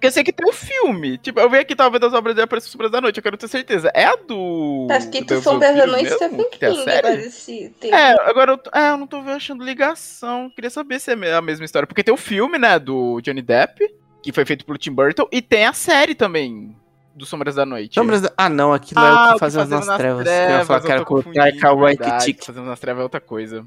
Porque 0.02 0.08
eu 0.08 0.12
sei 0.14 0.24
que 0.24 0.34
tem 0.34 0.49
o 0.49 0.52
filme. 0.52 1.20
Tipo, 1.20 1.39
eu 1.39 1.47
vi 1.47 1.60
aqui, 1.60 1.76
tava 1.76 1.91
vendo 1.91 2.08
as 2.08 2.14
obras 2.14 2.34
dele 2.34 2.45
apareceu 2.45 2.72
Sombras 2.72 2.89
da 2.89 2.99
Noite, 2.99 3.18
eu 3.18 3.24
quero 3.24 3.38
ter 3.38 3.47
certeza. 3.47 3.91
É 3.93 4.06
a 4.06 4.16
do. 4.16 4.88
Tá 4.88 4.97
escrito 4.97 5.39
Sombras 5.41 5.78
da 5.78 5.86
Noite? 5.86 6.10
Stephen 6.10 6.49
King. 6.49 7.70
tem. 7.80 7.93
É, 7.93 8.16
agora 8.28 8.54
eu, 8.54 8.58
tô- 8.58 8.72
é, 8.74 8.89
eu 8.89 8.97
não 8.97 9.06
tô 9.06 9.18
achando 9.18 9.64
ligação. 9.64 10.49
Queria 10.56 10.72
saber 10.72 10.99
se 10.99 11.12
é 11.12 11.34
a 11.36 11.41
mesma 11.41 11.66
história. 11.66 11.86
Porque 11.86 12.04
tem 12.04 12.12
o 12.12 12.18
filme, 12.18 12.58
né, 12.58 12.80
do 12.80 13.22
Johnny 13.22 13.43
Depp, 13.43 13.93
que 14.24 14.32
foi 14.32 14.43
feito 14.43 14.66
pelo 14.66 14.80
Tim 14.80 14.91
Burton, 14.91 15.28
e 15.32 15.39
tem 15.39 15.68
a 15.68 15.74
série 15.74 16.16
também 16.16 16.76
do 17.14 17.24
Sombras 17.24 17.54
da 17.54 17.64
Noite? 17.64 17.93
Sombras 17.93 18.22
da... 18.22 18.34
Ah, 18.36 18.49
não, 18.49 18.74
aquilo 18.74 19.02
é 19.02 19.12
o 19.12 19.34
que 19.34 19.39
fazemos 19.39 19.70
nas, 19.70 19.97
trevas. 19.97 20.26
Eu 20.26 20.34
ia 20.34 20.66
falar 20.66 20.82
que 20.82 20.91
era 20.91 21.06
com 21.06 21.14
o 21.14 21.24
Taika 21.32 21.76
Waititi. 21.76 22.43
Fazemos 22.43 22.68
nas 22.68 22.80
trevas 22.80 23.02
é 23.02 23.04
outra 23.04 23.22
coisa. 23.22 23.64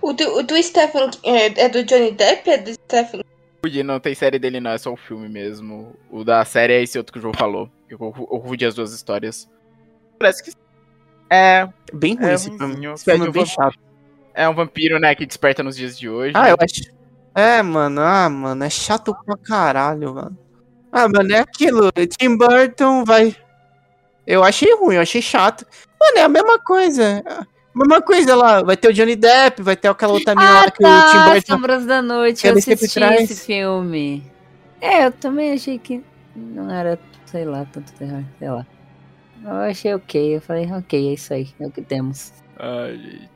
O 0.00 0.14
do, 0.14 0.38
o 0.38 0.42
do 0.42 0.62
Stephen 0.62 1.10
é, 1.22 1.64
é 1.64 1.68
do 1.68 1.84
Johnny 1.84 2.12
Depp? 2.12 2.48
É 2.48 2.56
do 2.56 2.72
Stephen 2.72 3.20
Rude, 3.64 3.84
não 3.84 4.00
tem 4.00 4.12
série 4.12 4.40
dele, 4.40 4.58
não, 4.58 4.72
é 4.72 4.78
só 4.78 4.92
o 4.92 4.96
filme 4.96 5.28
mesmo. 5.28 5.94
O 6.10 6.24
da 6.24 6.44
série 6.44 6.72
é 6.72 6.82
esse 6.82 6.98
outro 6.98 7.12
que 7.12 7.18
o 7.20 7.22
João 7.22 7.32
falou. 7.32 7.70
Eu 7.88 7.96
confundi 7.96 8.66
as 8.66 8.74
duas 8.74 8.92
histórias. 8.92 9.48
Parece 10.18 10.42
que. 10.42 10.52
É. 11.30 11.68
Bem 11.92 12.16
ruim 12.16 12.26
É 12.26 12.34
esse 12.34 12.50
filme. 12.50 12.86
Esse 12.86 13.04
filme 13.04 13.28
é 13.28 13.30
bem 13.30 13.46
chato. 13.46 13.78
É 14.34 14.48
um 14.48 14.54
vampiro, 14.54 14.98
né, 14.98 15.14
que 15.14 15.24
desperta 15.24 15.62
nos 15.62 15.76
dias 15.76 15.96
de 15.96 16.08
hoje. 16.08 16.32
Ah, 16.34 16.50
eu 16.50 16.56
acho. 16.58 16.92
É, 17.34 17.62
mano, 17.62 18.00
ah, 18.00 18.28
mano, 18.28 18.64
é 18.64 18.70
chato 18.70 19.14
pra 19.24 19.36
caralho, 19.36 20.14
mano. 20.14 20.38
Ah, 20.90 21.08
mano, 21.08 21.32
é 21.32 21.38
aquilo. 21.38 21.92
Tim 22.18 22.36
Burton 22.36 23.04
vai. 23.04 23.36
Eu 24.26 24.42
achei 24.42 24.74
ruim, 24.74 24.96
eu 24.96 25.02
achei 25.02 25.22
chato. 25.22 25.64
Mano, 26.00 26.18
é 26.18 26.22
a 26.22 26.28
mesma 26.28 26.58
coisa. 26.58 27.22
Mesma 27.74 28.02
coisa 28.02 28.36
lá. 28.36 28.62
Vai 28.62 28.76
ter 28.76 28.88
o 28.88 28.92
Johnny 28.92 29.16
Depp, 29.16 29.62
vai 29.62 29.76
ter 29.76 29.88
aquela 29.88 30.12
outra 30.12 30.34
mina 30.34 30.50
lá 30.50 30.64
Ah, 30.64 30.70
que 30.70 30.84
o 30.84 30.86
Tim 30.86 31.18
tá, 31.18 31.30
Burton. 31.30 31.52
Sombras 31.54 31.86
da 31.86 32.02
Noite, 32.02 32.46
eu 32.46 32.52
assisti 32.54 33.00
esse 33.00 33.44
filme. 33.46 34.30
É, 34.80 35.06
eu 35.06 35.12
também 35.12 35.52
achei 35.52 35.78
que 35.78 36.02
não 36.34 36.70
era, 36.70 36.98
sei 37.26 37.44
lá, 37.44 37.64
tanto 37.72 37.92
terror, 37.92 38.22
sei 38.38 38.50
lá. 38.50 38.66
Eu 39.44 39.50
achei 39.52 39.94
ok, 39.94 40.36
eu 40.36 40.40
falei, 40.40 40.70
ok, 40.72 41.08
é 41.10 41.14
isso 41.14 41.32
aí, 41.32 41.48
é 41.58 41.66
o 41.66 41.70
que 41.70 41.82
temos. 41.82 42.32
Ai, 42.58 42.96
gente. 42.96 43.30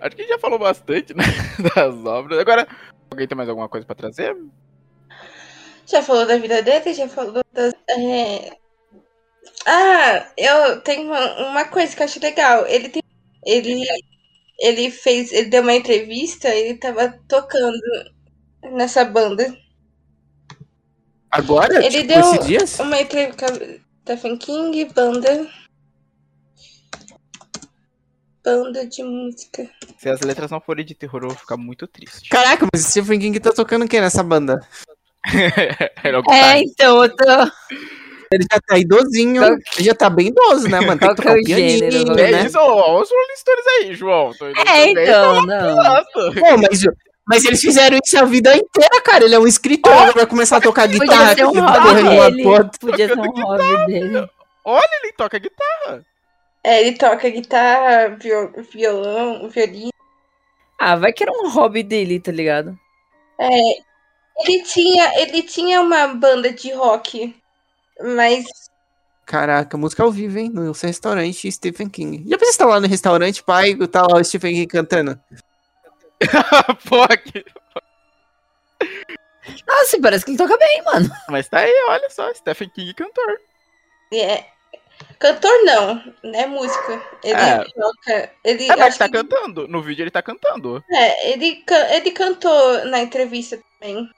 Acho 0.00 0.16
que 0.16 0.22
a 0.22 0.24
gente 0.24 0.34
já 0.34 0.38
falou 0.38 0.58
bastante, 0.58 1.14
né, 1.14 1.24
das 1.74 1.94
obras. 2.04 2.38
Agora, 2.38 2.66
alguém 3.10 3.26
tem 3.26 3.36
mais 3.36 3.48
alguma 3.48 3.68
coisa 3.68 3.86
pra 3.86 3.94
trazer? 3.94 4.36
Já 5.86 6.02
falou 6.02 6.26
da 6.26 6.36
vida 6.38 6.62
dele? 6.62 6.92
Já 6.94 7.08
falou 7.08 7.42
das. 7.52 7.72
é, 7.88 8.56
Ah, 9.66 10.26
eu 10.36 10.80
tenho 10.82 11.06
uma, 11.08 11.48
uma 11.50 11.64
coisa 11.66 11.94
que 11.94 12.02
eu 12.02 12.04
acho 12.04 12.20
legal. 12.20 12.66
Ele 12.66 12.88
tem. 12.88 13.01
Ele. 13.44 13.84
Ele 14.58 14.90
fez. 14.90 15.32
Ele 15.32 15.48
deu 15.48 15.62
uma 15.62 15.74
entrevista 15.74 16.48
e 16.48 16.68
ele 16.68 16.78
tava 16.78 17.18
tocando 17.28 17.80
nessa 18.72 19.04
banda. 19.04 19.56
Agora? 21.30 21.84
Ele 21.84 22.02
tipo, 22.02 22.08
deu 22.08 22.20
esses 22.20 22.46
dias? 22.46 22.78
uma 22.78 23.00
entrevista 23.00 23.46
Stephen 24.02 24.36
King, 24.36 24.84
banda. 24.92 25.48
Banda 28.44 28.86
de 28.86 29.02
música. 29.04 29.70
Se 29.98 30.08
as 30.08 30.20
letras 30.20 30.50
não 30.50 30.60
forem 30.60 30.84
de 30.84 30.94
terror, 30.94 31.22
eu 31.22 31.28
vou 31.28 31.38
ficar 31.38 31.56
muito 31.56 31.86
triste. 31.86 32.28
Caraca, 32.28 32.66
mas 32.72 32.84
o 32.84 32.90
Stephen 32.90 33.20
King 33.20 33.38
tá 33.38 33.52
tocando 33.52 33.88
quem 33.88 34.00
nessa 34.00 34.22
banda? 34.22 34.60
O 36.18 36.22
que 36.24 36.32
É, 36.32 36.58
então, 36.58 37.04
eu 37.04 37.16
tô... 37.16 37.24
Ele 38.32 38.46
já 38.50 38.60
tá 38.66 38.78
idosinho. 38.78 39.40
Qual- 39.42 39.52
Ele 39.52 39.84
já 39.84 39.94
tá 39.94 40.08
bem 40.10 40.28
idoso, 40.28 40.68
né, 40.68 40.80
mano? 40.80 40.98
Tem 40.98 41.08
que 41.08 41.12
é 41.12 41.14
tocar 41.16 41.32
o 41.38 41.44
pianinho, 41.44 41.78
gênero, 41.78 42.18
É 42.18 42.30
né? 42.30 42.42
isso, 42.46 42.58
ó, 42.58 43.00
os 43.00 43.10
Rolling 43.10 43.36
Stones 43.36 43.66
aí, 43.66 43.94
João. 43.94 44.32
Tô 44.34 44.48
indo 44.48 44.58
É, 44.60 44.64
também, 44.64 44.92
então, 45.04 45.42
não. 45.46 45.76
Nossa. 45.76 46.40
Pô, 46.40 46.56
mas, 46.58 46.80
mas 47.26 47.44
eles 47.44 47.60
fizeram 47.60 47.98
isso 48.04 48.18
a 48.18 48.24
vida 48.24 48.56
inteira, 48.56 49.00
cara. 49.02 49.24
Ele 49.24 49.34
é 49.34 49.38
um 49.38 49.46
escritor, 49.46 49.92
agora 49.92 50.12
vai 50.12 50.26
começar 50.26 50.56
a 50.56 50.60
tocar 50.60 50.86
guitarra. 50.88 51.28
Podia 51.30 51.34
ser 51.36 51.44
um 51.46 51.64
aqui, 51.66 52.02
hobby 52.02 52.36
dele. 52.42 52.70
Podia 52.80 53.08
ser 53.08 53.18
um 53.18 53.30
hobby 53.42 53.86
dele. 53.86 54.28
Olha, 54.64 54.90
ele 55.02 55.12
toca 55.12 55.38
guitarra. 55.38 56.04
É, 56.64 56.80
ele 56.80 56.96
toca 56.96 57.28
guitarra, 57.28 58.16
viol- 58.20 58.52
violão, 58.72 59.48
violino. 59.48 59.90
Ah, 60.78 60.94
vai 60.96 61.12
que 61.12 61.22
era 61.24 61.32
um 61.32 61.48
hobby 61.48 61.82
dele, 61.82 62.20
tá 62.20 62.30
ligado? 62.32 62.76
É, 63.40 63.48
ele 63.48 64.62
tinha, 64.62 65.20
ele 65.20 65.42
tinha 65.42 65.80
uma 65.80 66.06
banda 66.08 66.52
de 66.52 66.72
rock, 66.72 67.34
mas 68.16 68.44
Caraca, 69.24 69.76
música 69.78 70.02
ao 70.02 70.10
vivo, 70.10 70.38
hein? 70.38 70.50
No 70.52 70.74
seu 70.74 70.88
restaurante, 70.88 71.50
Stephen 71.50 71.88
King. 71.88 72.24
Já 72.28 72.36
pensou 72.36 72.50
estar 72.50 72.66
lá 72.66 72.80
no 72.80 72.86
restaurante, 72.88 73.42
pai, 73.42 73.70
e 73.70 73.86
tá 73.86 74.02
lá 74.02 74.18
o 74.18 74.24
Stephen 74.24 74.52
King 74.54 74.66
cantando? 74.66 75.18
Que... 77.22 77.44
Nossa, 79.66 80.00
parece 80.00 80.24
que 80.24 80.30
ele 80.32 80.38
toca 80.38 80.56
bem, 80.56 80.82
mano. 80.84 81.10
Mas 81.28 81.48
tá 81.48 81.60
aí, 81.60 81.72
olha 81.88 82.08
só, 82.10 82.32
Stephen 82.34 82.68
King 82.70 82.94
cantor. 82.94 83.40
é, 84.12 84.44
cantor 85.18 85.52
não, 85.64 86.02
é 86.34 86.46
música. 86.46 87.02
Ele 87.24 87.34
É. 87.40 87.64
toca, 87.64 88.30
ele 88.44 88.64
É, 88.64 88.76
mas 88.76 88.80
acho 88.88 88.98
tá 88.98 89.06
que- 89.06 89.12
cantando. 89.12 89.66
No 89.68 89.82
vídeo 89.82 90.02
ele 90.02 90.10
tá 90.10 90.22
cantando. 90.22 90.82
é, 90.90 91.32
ele, 91.32 91.56
can- 91.66 91.88
ele 91.90 92.10
cantou 92.12 92.84
na 92.86 93.00
entrevista 93.00 93.58
também. 93.80 94.08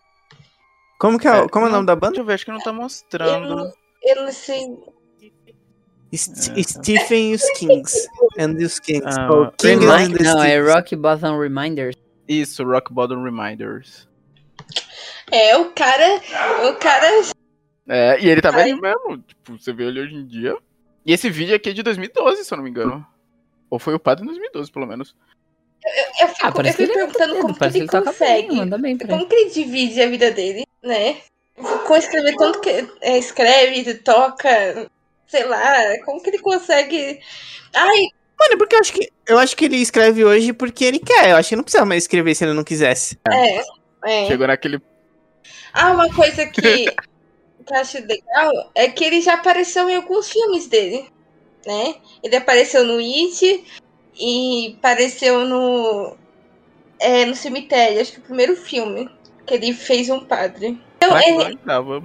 Como 1.04 1.18
que 1.18 1.28
é, 1.28 1.38
É, 1.40 1.48
como 1.48 1.66
é 1.66 1.68
o 1.68 1.72
nome 1.72 1.86
da 1.86 1.94
banda? 1.94 2.12
Deixa 2.12 2.22
eu 2.22 2.24
ver, 2.26 2.32
acho 2.34 2.44
que 2.46 2.50
não 2.52 2.60
tá 2.60 2.70
Eu 2.70 2.74
mostrando. 2.74 3.56
não, 3.56 3.72
eu 4.02 4.22
não 4.24 4.32
sei. 4.32 4.74
St- 6.12 6.52
É, 6.58 6.62
Stephen 6.62 7.32
e 7.32 7.34
os 7.34 7.42
Kings. 7.58 8.08
And 8.38 8.54
os 8.64 8.78
Kings. 8.78 9.04
Ah, 9.18 9.28
Oh, 9.30 9.50
King 9.50 9.84
Remind- 9.84 10.20
Não, 10.20 10.42
é. 10.42 10.58
Rock 10.60 10.94
Bottom 10.96 11.38
Reminders. 11.40 11.96
Isso, 12.28 12.64
Rock 12.64 12.92
Bottom 12.92 13.22
Reminders. 13.22 14.08
É, 15.30 15.56
o 15.58 15.70
cara, 15.72 16.20
o 16.70 16.74
cara 16.76 17.06
É, 17.88 18.18
e 18.20 18.28
ele 18.30 18.40
tá 18.40 18.50
Ai. 18.50 18.64
velho 18.64 18.80
mesmo. 18.80 19.18
Tipo, 19.26 19.58
você 19.58 19.72
vê 19.72 19.84
ele 19.84 20.00
hoje 20.00 20.14
em 20.14 20.24
dia. 20.26 20.56
E 21.04 21.12
esse 21.12 21.28
vídeo 21.28 21.54
aqui 21.54 21.68
é 21.70 21.72
de 21.74 21.82
2012, 21.82 22.44
se 22.44 22.54
eu 22.54 22.56
não 22.56 22.64
me 22.64 22.70
engano. 22.70 23.04
Ou 23.68 23.78
foi 23.78 23.92
o 23.94 23.98
padre 24.00 24.22
em 24.24 24.26
2012, 24.28 24.70
pelo 24.72 24.86
menos. 24.86 25.14
Eu 26.20 26.28
fico, 26.28 26.40
Ah, 26.42 26.48
eu 26.48 26.52
parece 26.52 26.76
fico 26.76 26.92
ele 26.92 26.94
perguntando 26.94 27.36
como 27.40 27.54
que 27.54 27.64
ele 27.64 27.86
toca 27.86 28.04
consegue. 28.04 28.48
bem, 28.48 28.56
manda 28.56 28.78
bem. 28.78 28.98
Como 28.98 29.26
que 29.28 29.34
ele 29.34 29.50
divide 29.50 30.00
a 30.02 30.08
vida 30.08 30.30
dele, 30.30 30.64
né? 30.82 31.18
Com 31.86 31.96
escrever 31.96 32.34
tanto 32.36 32.60
que 32.60 32.88
é, 33.00 33.18
escreve, 33.18 33.94
toca, 33.94 34.90
sei 35.26 35.44
lá, 35.44 35.98
como 36.04 36.22
que 36.22 36.30
ele 36.30 36.38
consegue. 36.38 37.20
Ai, 37.74 38.08
Mano, 38.38 38.58
porque 38.58 38.74
eu 38.74 38.80
acho 38.80 38.92
que 38.92 39.08
eu 39.26 39.38
acho 39.38 39.56
que 39.56 39.64
ele 39.64 39.76
escreve 39.76 40.24
hoje 40.24 40.52
porque 40.52 40.84
ele 40.84 40.98
quer. 40.98 41.30
Eu 41.30 41.36
acho 41.36 41.50
que 41.50 41.56
não 41.56 41.62
precisa 41.62 41.84
mais 41.84 42.04
escrever 42.04 42.34
se 42.34 42.44
ele 42.44 42.52
não 42.52 42.64
quisesse. 42.64 43.18
é. 43.30 43.60
é. 44.04 44.26
Chegou 44.26 44.46
naquele. 44.46 44.80
Ah, 45.72 45.92
uma 45.92 46.12
coisa 46.12 46.46
que, 46.46 46.60
que 46.90 47.74
eu 47.74 47.76
acho 47.76 47.98
legal 47.98 48.70
é 48.74 48.88
que 48.88 49.04
ele 49.04 49.20
já 49.20 49.34
apareceu 49.34 49.88
em 49.88 49.96
alguns 49.96 50.30
filmes 50.30 50.66
dele, 50.66 51.06
né? 51.66 51.96
Ele 52.22 52.36
apareceu 52.36 52.84
no 52.84 52.98
It 52.98 53.64
e 54.18 54.74
apareceu 54.78 55.44
no. 55.46 56.16
É, 57.00 57.24
no 57.26 57.34
cemitério, 57.34 58.00
acho 58.00 58.12
que 58.12 58.18
o 58.20 58.22
primeiro 58.22 58.56
filme 58.56 59.10
que 59.46 59.54
ele 59.54 59.72
fez 59.74 60.08
um 60.08 60.20
padre. 60.24 60.80
Então, 60.96 61.10
eu 61.10 61.18
ele, 61.18 61.32
não 61.32 61.44
lembrava. 61.48 62.02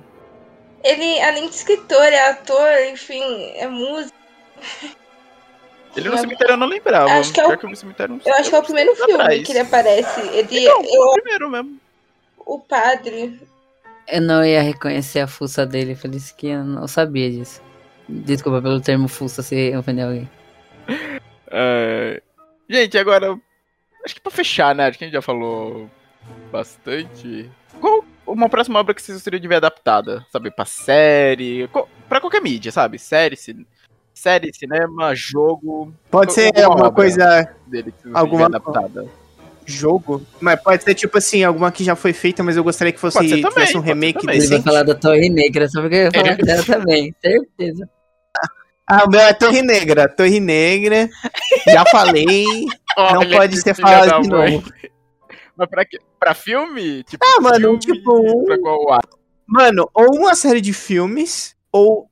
ele, 0.84 1.22
além 1.22 1.48
de 1.48 1.56
escritor, 1.56 2.02
é 2.04 2.30
ator, 2.30 2.70
enfim, 2.92 3.22
é 3.56 3.68
músico. 3.68 4.18
Ele 5.96 6.10
no 6.10 6.18
cemitério 6.18 6.54
eu 6.54 6.58
não 6.58 6.68
lembrava. 6.68 7.12
Acho 7.12 7.32
que 7.34 7.40
é 7.40 7.48
o- 7.48 7.58
que 7.58 7.68
no 7.68 7.76
cemitério 7.76 8.20
Eu 8.26 8.34
acho 8.36 8.50
que 8.50 8.56
é 8.56 8.60
o 8.60 8.64
primeiro 8.64 8.96
filme 8.96 9.14
atrás. 9.14 9.44
que 9.46 9.52
ele 9.52 9.60
aparece. 9.60 10.22
Ele, 10.22 10.66
Não, 10.66 10.82
eu, 10.84 11.02
o 11.02 11.14
primeiro 11.14 11.50
mesmo. 11.50 11.78
o 12.46 12.60
padre. 12.60 13.40
Eu 14.08 14.22
não 14.22 14.44
ia 14.44 14.62
reconhecer 14.62 15.20
a 15.20 15.28
fuça 15.28 15.66
dele, 15.66 15.96
falei 15.96 16.18
isso 16.18 16.36
que 16.36 16.48
eu 16.48 16.64
não 16.64 16.88
sabia 16.88 17.30
disso. 17.30 17.62
Desculpa 18.08 18.62
pelo 18.62 18.82
termo 18.82 19.08
fuça 19.08 19.42
se 19.44 19.76
ofender 19.78 20.06
alguém. 20.06 20.30
É, 21.52 22.22
Gente, 22.70 22.98
agora. 22.98 23.38
Acho 24.06 24.16
que 24.16 24.22
pra 24.22 24.32
fechar, 24.32 24.74
né? 24.76 24.88
Acho 24.88 24.98
que 24.98 25.04
a 25.04 25.08
gente 25.08 25.14
já 25.16 25.22
falou 25.22 25.90
bastante. 26.52 27.50
Qual 27.82 28.04
uma 28.26 28.48
próxima 28.50 28.80
obra 28.80 28.94
que 28.94 29.02
vocês 29.02 29.18
gostariam 29.18 29.40
de 29.42 29.48
ver 29.48 29.56
adaptada? 29.56 30.26
Sabe, 30.32 30.52
pra 30.52 30.66
série? 30.66 31.68
qual- 31.70 31.90
Pra 32.08 32.22
qualquer 32.22 32.42
mídia, 32.42 32.72
sabe? 32.72 32.98
Série, 33.00 33.36
cin... 33.36 33.66
série 34.14 34.54
cinema, 34.54 35.14
jogo. 35.16 35.94
Pode 36.10 36.34
ser 36.34 36.52
Alguma 36.64 36.92
coisa 36.92 37.50
Dele 37.68 37.92
que 37.92 38.10
Alguma- 38.14 38.46
adaptada. 38.48 39.06
jogo, 39.66 40.26
mas 40.42 40.60
pode 40.62 40.84
ser 40.84 40.96
tipo 40.96 41.18
assim, 41.18 41.44
alguma 41.44 41.72
que 41.72 41.84
já 41.84 41.96
foi 41.96 42.12
feita, 42.14 42.42
mas 42.42 42.58
eu 42.58 42.64
gostaria 42.64 42.92
que 42.94 43.00
fosse 43.00 43.18
também, 43.20 43.44
tivesse 43.44 43.78
um 43.78 43.82
remake 43.82 44.20
também. 44.22 44.38
Ele 44.38 44.48
vai 44.48 44.62
falar 44.62 44.84
da 44.84 44.96
Torre 44.96 45.30
Negra, 45.30 45.68
só 45.70 45.82
porque 45.82 45.96
eu 45.96 46.04
ia 46.06 46.12
falar 46.12 46.32
Ele- 46.34 46.42
dela 46.46 46.64
também, 46.64 47.16
certeza. 47.22 47.90
Ah, 48.90 49.04
o 49.06 49.10
meu 49.10 49.20
é 49.20 49.34
Torre 49.34 49.62
Negra, 49.64 50.10
Torre 50.10 50.40
Negra. 50.40 51.08
Já 51.68 51.86
falei. 51.86 52.26
Não 52.98 53.20
Olha 53.20 53.38
pode 53.38 53.62
ser 53.62 53.76
falado 53.76 54.22
de 54.24 54.30
mãe. 54.30 54.52
novo. 54.56 54.72
Mas 55.56 55.70
pra, 55.70 55.86
quê? 55.86 56.00
pra 56.20 56.34
filme? 56.34 57.04
Tipo, 57.04 57.26
Ah, 57.26 57.42
mano, 57.42 57.60
filme, 57.60 57.80
tipo, 57.80 58.14
um- 58.42 58.46
Pra 58.46 58.58
qual 58.60 58.94
ar? 58.94 59.02
Mano, 59.46 59.90
ou 59.94 60.16
uma 60.16 60.34
série 60.36 60.62
de 60.62 60.74
filmes, 60.74 61.56
ou. 61.72 62.10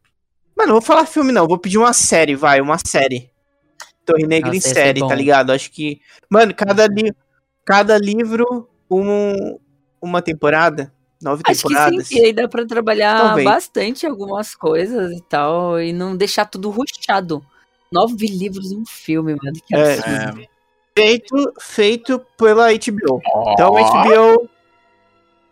Mano, 0.55 0.69
não 0.69 0.75
vou 0.75 0.81
falar 0.81 1.05
filme, 1.05 1.31
não. 1.31 1.47
Vou 1.47 1.57
pedir 1.57 1.77
uma 1.77 1.93
série, 1.93 2.35
vai, 2.35 2.59
uma 2.61 2.77
série. 2.85 3.29
Torre 4.05 4.25
Negra 4.25 4.47
Nossa, 4.47 4.57
em 4.57 4.61
ser 4.61 4.73
série, 4.73 4.99
tá 5.07 5.13
ligado? 5.15 5.51
Acho 5.51 5.71
que. 5.71 5.99
Mano, 6.29 6.53
cada, 6.53 6.87
li... 6.87 7.13
cada 7.65 7.97
livro, 7.97 8.67
um... 8.89 9.59
uma 10.01 10.21
temporada. 10.21 10.93
Nove 11.21 11.41
Acho 11.47 11.61
que 11.63 11.67
temporadas. 11.69 12.07
sim, 12.07 12.19
e 12.19 12.25
aí 12.25 12.33
dá 12.33 12.47
pra 12.47 12.65
trabalhar 12.65 13.17
Talvez. 13.19 13.45
bastante 13.45 14.05
algumas 14.05 14.53
coisas 14.53 15.11
e 15.11 15.21
tal, 15.21 15.81
e 15.81 15.91
não 15.91 16.15
deixar 16.15 16.45
tudo 16.45 16.69
ruchado. 16.69 17.43
Nove 17.91 18.27
livros 18.27 18.71
em 18.71 18.77
um 18.81 18.85
filme, 18.85 19.35
mano. 19.41 19.57
Que 19.65 19.75
É. 19.75 19.93
absurdo. 19.99 20.41
É. 20.41 20.47
Feito, 20.95 21.53
feito 21.59 22.19
pela 22.37 22.67
HBO. 22.73 23.21
Então, 23.53 23.71
HBO, 23.73 24.49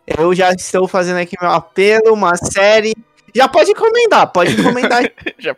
eu 0.06 0.34
já 0.34 0.50
estou 0.52 0.86
fazendo 0.88 1.18
aqui 1.18 1.36
meu 1.40 1.50
apelo, 1.50 2.12
uma 2.14 2.36
série. 2.36 2.94
Já 3.34 3.48
pode 3.48 3.70
encomendar, 3.70 4.30
pode 4.32 4.52
encomendar. 4.60 5.02
Já- 5.38 5.56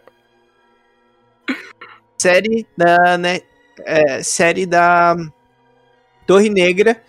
série 2.16 2.66
da, 2.76 3.16
né, 3.18 3.40
é, 3.84 4.22
série 4.22 4.66
da 4.66 5.16
Torre 6.26 6.48
Negra, 6.50 7.02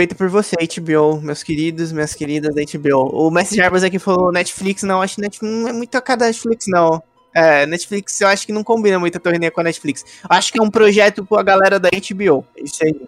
feita 0.00 0.14
por 0.14 0.30
você, 0.30 0.56
HBO, 0.56 1.20
meus 1.20 1.42
queridos, 1.42 1.92
minhas 1.92 2.14
queridas 2.14 2.54
da 2.54 2.62
HBO. 2.62 3.10
O 3.12 3.30
Mestre 3.30 3.58
Jarbas 3.58 3.84
aqui 3.84 3.98
falou 3.98 4.32
Netflix, 4.32 4.82
não, 4.82 5.02
acho 5.02 5.16
que 5.16 5.20
Netflix 5.20 5.54
não 5.54 5.68
é 5.68 5.72
muito 5.74 5.94
a 5.94 6.00
cara 6.00 6.20
da 6.20 6.26
Netflix, 6.28 6.66
não. 6.68 7.02
É, 7.34 7.66
Netflix 7.66 8.18
eu 8.18 8.28
acho 8.28 8.46
que 8.46 8.52
não 8.52 8.64
combina 8.64 8.98
muito 8.98 9.18
a 9.18 9.20
Torre 9.20 9.38
Negra 9.38 9.54
com 9.54 9.60
a 9.60 9.64
Netflix. 9.64 10.02
Acho 10.26 10.50
que 10.50 10.58
é 10.58 10.62
um 10.62 10.70
projeto 10.70 11.22
pra 11.26 11.42
galera 11.42 11.78
da 11.78 11.90
HBO. 11.90 12.46
Isso 12.56 12.82
aí. 12.82 12.98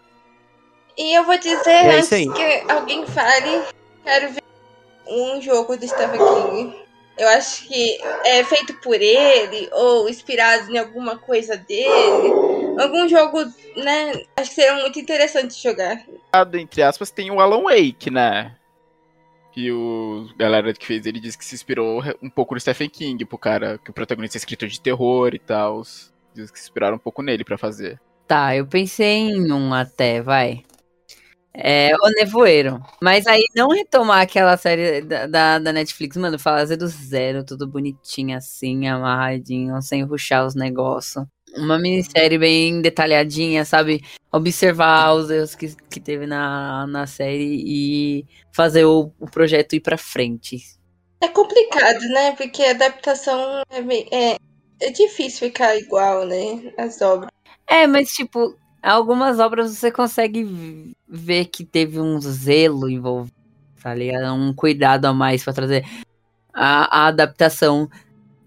E 0.99 1.17
eu 1.17 1.25
vou 1.25 1.39
dizer, 1.39 1.67
É 1.67 1.97
antes 1.97 2.09
que 2.11 2.71
alguém 2.71 3.07
fale, 3.07 3.63
quero 4.05 4.35
ver 4.35 4.43
um 5.09 5.41
jogo 5.41 5.79
do 5.79 5.89
Stephen 5.89 6.21
King. 6.21 6.77
Eu 7.17 7.29
acho 7.29 7.67
que 7.67 7.99
é 8.27 8.45
feito 8.45 8.75
por 8.83 9.01
ele, 9.01 9.71
ou 9.73 10.11
inspirado 10.11 10.71
em 10.71 10.77
alguma 10.77 11.17
coisa 11.17 11.57
dele. 11.57 12.62
Algum 12.79 13.09
jogo, 13.09 13.45
né? 13.77 14.13
Acho 14.37 14.51
que 14.51 14.55
seria 14.55 14.75
muito 14.81 14.99
interessante 14.99 15.61
jogar. 15.63 16.05
entre 16.55 16.83
aspas, 16.83 17.11
tem 17.11 17.31
o 17.31 17.41
Alan 17.41 17.63
Wake, 17.63 18.11
né? 18.11 18.57
Que 19.53 19.71
o 19.71 20.29
galera 20.37 20.73
que 20.73 20.87
fez 20.87 21.05
ele 21.05 21.21
disse 21.21 21.37
que 21.37 21.45
se 21.45 21.55
inspirou 21.55 22.03
um 22.23 22.31
pouco 22.31 22.55
no 22.55 22.61
Stephen 22.61 22.89
King, 22.89 23.25
pro 23.25 23.37
cara, 23.37 23.79
que 23.79 23.91
o 23.91 23.95
protagonista 23.95 24.37
é 24.37 24.41
escritor 24.41 24.69
de 24.69 24.81
terror 24.81 25.35
e 25.35 25.39
tal. 25.39 25.83
Diz 26.35 26.51
que 26.51 26.59
se 26.59 26.65
inspiraram 26.65 26.97
um 26.97 27.01
pouco 27.01 27.23
nele 27.23 27.45
pra 27.45 27.59
fazer. 27.59 28.01
Tá, 28.27 28.57
eu 28.57 28.67
pensei 28.67 29.31
em 29.31 29.53
um 29.53 29.75
até, 29.75 30.23
vai. 30.23 30.65
É 31.55 31.93
o 31.95 32.09
Nevoeiro. 32.17 32.83
Mas 33.01 33.27
aí 33.27 33.45
não 33.55 33.69
retomar 33.69 34.23
aquela 34.23 34.57
série 34.57 35.03
da, 35.03 35.27
da, 35.27 35.59
da 35.59 35.73
Netflix, 35.73 36.17
mano, 36.17 36.39
fazer 36.39 36.77
do 36.77 36.89
zero, 36.89 37.45
tudo 37.45 37.69
bonitinho 37.69 38.37
assim, 38.37 38.89
amarradinho, 38.89 39.81
sem 39.83 40.03
ruxar 40.03 40.47
os 40.47 40.55
negócios. 40.55 41.27
Uma 41.57 41.79
minissérie 41.79 42.39
bem 42.39 42.81
detalhadinha, 42.81 43.65
sabe? 43.65 44.03
Observar 44.33 45.13
os 45.15 45.31
erros 45.31 45.55
que, 45.55 45.75
que 45.91 46.01
teve 46.01 46.27
na, 46.27 46.87
na 46.87 47.07
série 47.07 47.63
e 47.67 48.27
fazer 48.53 48.85
o, 48.85 49.13
o 49.21 49.27
projeto 49.31 49.75
ir 49.75 49.81
pra 49.81 49.99
frente. 49.99 50.59
É 51.21 51.29
complicado, 51.29 52.01
né? 52.09 52.33
Porque 52.33 52.63
a 52.63 52.71
adaptação 52.71 53.63
é, 53.71 53.81
meio- 53.83 54.07
é, 54.11 54.37
é 54.81 54.91
difícil 54.91 55.49
ficar 55.49 55.77
igual, 55.77 56.27
né? 56.27 56.73
As 56.79 57.01
obras. 57.03 57.31
É, 57.67 57.87
mas 57.87 58.11
tipo, 58.13 58.57
algumas 58.83 59.39
obras 59.39 59.77
você 59.77 59.91
consegue 59.91 60.95
ver 61.07 61.47
que 61.47 61.65
teve 61.65 62.01
um 62.01 62.21
zelo 62.21 62.89
envolvido, 62.89 63.35
tá 63.83 63.95
ligado? 63.95 64.35
Um 64.35 64.55
cuidado 64.55 65.05
a 65.07 65.13
mais 65.13 65.45
pra 65.45 65.53
trazer 65.53 65.85
a, 66.55 67.05
a 67.05 67.07
adaptação. 67.09 67.89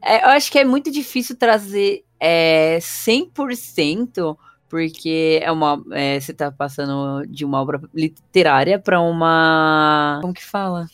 É, 0.02 0.24
eu 0.24 0.30
acho 0.30 0.52
que 0.52 0.60
é 0.60 0.64
muito 0.66 0.92
difícil 0.92 1.36
trazer 1.38 2.05
é, 2.28 2.80
100%, 2.82 4.36
porque 4.68 5.40
é 5.44 5.52
uma, 5.52 5.84
é, 5.92 6.20
você 6.20 6.34
tá 6.34 6.52
passando 6.52 7.24
de 7.28 7.46
uma 7.46 7.62
obra 7.62 7.80
literária 7.94 8.80
pra 8.80 9.00
uma. 9.00 10.18
Como 10.22 10.34
que 10.34 10.44
fala? 10.44 10.88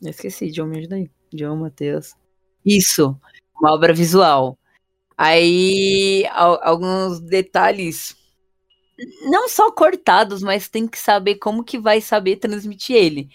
Eu 0.00 0.10
esqueci, 0.10 0.50
John, 0.52 0.66
me 0.66 0.78
ajuda 0.78 0.94
aí. 0.94 1.10
John 1.34 1.56
Matheus. 1.56 2.14
Isso, 2.64 3.18
uma 3.60 3.72
obra 3.74 3.92
visual. 3.92 4.56
Aí, 5.16 6.24
al- 6.30 6.60
alguns 6.62 7.18
detalhes, 7.18 8.16
não 9.24 9.48
só 9.48 9.72
cortados, 9.72 10.42
mas 10.42 10.68
tem 10.68 10.86
que 10.86 10.98
saber 10.98 11.34
como 11.36 11.64
que 11.64 11.76
vai 11.78 12.00
saber 12.00 12.36
transmitir 12.36 12.94
ele. 12.94 13.28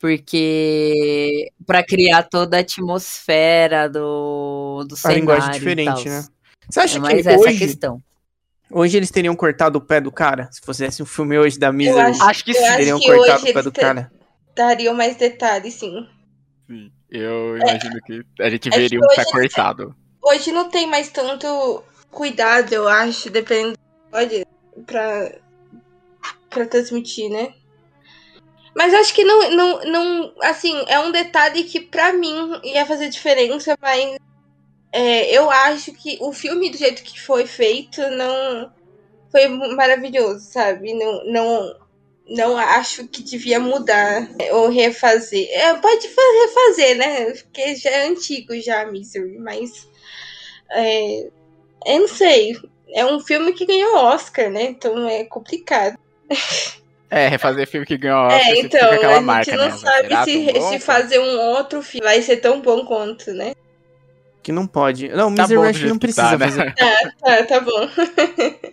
Porque 0.00 1.50
para 1.66 1.84
criar 1.84 2.22
toda 2.24 2.56
a 2.56 2.60
atmosfera 2.60 3.88
do, 3.88 4.84
do 4.88 4.94
A 4.94 4.98
cenário 4.98 5.20
linguagem 5.20 5.50
e 5.50 5.58
diferente, 5.58 6.08
né? 6.08 6.26
Você 6.70 6.80
acha 6.80 6.92
É 6.98 7.00
que 7.00 7.00
mais 7.00 7.26
essa 7.26 7.36
a 7.36 7.40
hoje, 7.40 7.58
questão. 7.58 8.02
hoje 8.70 8.96
eles 8.96 9.10
teriam 9.10 9.34
cortado 9.34 9.78
o 9.78 9.80
pé 9.80 10.00
do 10.00 10.12
cara? 10.12 10.48
Se 10.52 10.60
fizesse 10.60 11.02
um 11.02 11.06
filme 11.06 11.38
hoje 11.38 11.58
da 11.58 11.68
Eu 11.68 11.72
Misery, 11.72 12.00
acho, 12.00 12.22
Acho 12.22 12.44
que 12.44 12.54
sim. 12.54 12.64
acho 12.64 12.76
teriam 12.76 12.98
que 12.98 13.06
cortado 13.06 13.42
hoje 13.42 13.50
o 13.50 13.54
pé 13.54 13.62
do 13.62 13.72
cara? 13.72 14.12
dariam 14.54 14.94
mais 14.94 15.16
detalhes, 15.16 15.74
sim. 15.74 16.06
Sim, 16.68 16.90
Eu 17.10 17.56
imagino 17.56 18.00
que 18.04 18.22
a 18.40 18.50
gente 18.50 18.68
É 18.68 18.72
que 18.72 18.78
veria 18.78 18.98
um 18.98 19.06
pé 19.14 19.22
hoje- 19.22 19.30
cortado. 19.30 19.94
Hoje 20.22 20.52
não 20.52 20.68
tem 20.68 20.86
mais 20.86 21.08
tanto 21.10 21.82
cuidado, 22.10 22.72
eu 22.72 22.86
acho, 22.88 23.30
dependendo 23.30 23.78
do 24.12 24.18
episódio, 24.18 24.46
pra, 24.84 25.32
pra 26.50 26.66
transmitir, 26.66 27.30
né? 27.30 27.54
Mas 28.74 28.92
acho 28.94 29.14
que 29.14 29.24
não, 29.24 29.50
não, 29.50 29.84
não. 29.84 30.32
Assim, 30.42 30.84
é 30.88 30.98
um 31.00 31.10
detalhe 31.10 31.64
que 31.64 31.80
pra 31.80 32.12
mim 32.12 32.60
ia 32.64 32.84
fazer 32.84 33.08
diferença, 33.08 33.76
mas 33.80 34.16
é, 34.92 35.30
eu 35.36 35.50
acho 35.50 35.92
que 35.92 36.16
o 36.20 36.32
filme, 36.32 36.70
do 36.70 36.78
jeito 36.78 37.02
que 37.02 37.20
foi 37.20 37.46
feito, 37.46 38.00
não. 38.10 38.72
Foi 39.30 39.46
maravilhoso, 39.48 40.40
sabe? 40.40 40.94
Não, 40.94 41.24
não, 41.26 41.76
não 42.26 42.56
acho 42.56 43.06
que 43.08 43.22
devia 43.22 43.60
mudar 43.60 44.26
é, 44.38 44.54
ou 44.54 44.70
refazer. 44.70 45.46
É, 45.50 45.74
pode 45.74 46.08
fa- 46.08 46.22
refazer, 46.46 46.96
né? 46.96 47.32
Porque 47.32 47.76
já 47.76 47.90
é 47.90 48.06
antigo 48.08 48.58
já, 48.60 48.86
Misery, 48.86 49.38
mas. 49.38 49.86
É, 50.70 51.28
eu 51.86 52.00
não 52.00 52.08
sei. 52.08 52.56
É 52.94 53.04
um 53.04 53.20
filme 53.20 53.52
que 53.52 53.66
ganhou 53.66 53.96
Oscar, 53.96 54.50
né? 54.50 54.62
Então 54.64 55.06
é 55.06 55.24
complicado. 55.24 55.98
É, 57.10 57.28
refazer 57.28 57.66
filme 57.66 57.86
que 57.86 57.98
ganhou 57.98 58.26
Oscar, 58.26 58.40
é, 58.40 58.58
então, 58.58 58.80
fica 58.80 58.94
aquela 58.94 59.12
a 59.12 59.16
gente 59.16 59.26
marca, 59.26 59.56
não 59.56 59.64
né? 59.66 59.70
Sabe 59.76 60.08
será 60.08 60.24
se 60.70 60.78
fazer 60.78 61.18
um 61.18 61.38
outro 61.38 61.82
filme 61.82 62.06
vai 62.06 62.22
ser 62.22 62.38
tão 62.38 62.60
bom 62.60 62.84
quanto, 62.84 63.32
né? 63.32 63.52
Que 64.48 64.52
não 64.52 64.66
pode. 64.66 65.08
Não, 65.10 65.34
Tá 65.34 65.42
Misery 65.42 65.74
que 65.78 65.84
não 65.88 65.92
que 65.98 65.98
precisa 66.06 66.22
tá, 66.30 66.38
né? 66.38 66.46
fazer. 66.46 66.74
Tá, 67.20 67.44
tá 67.44 67.60
bom. 67.60 67.86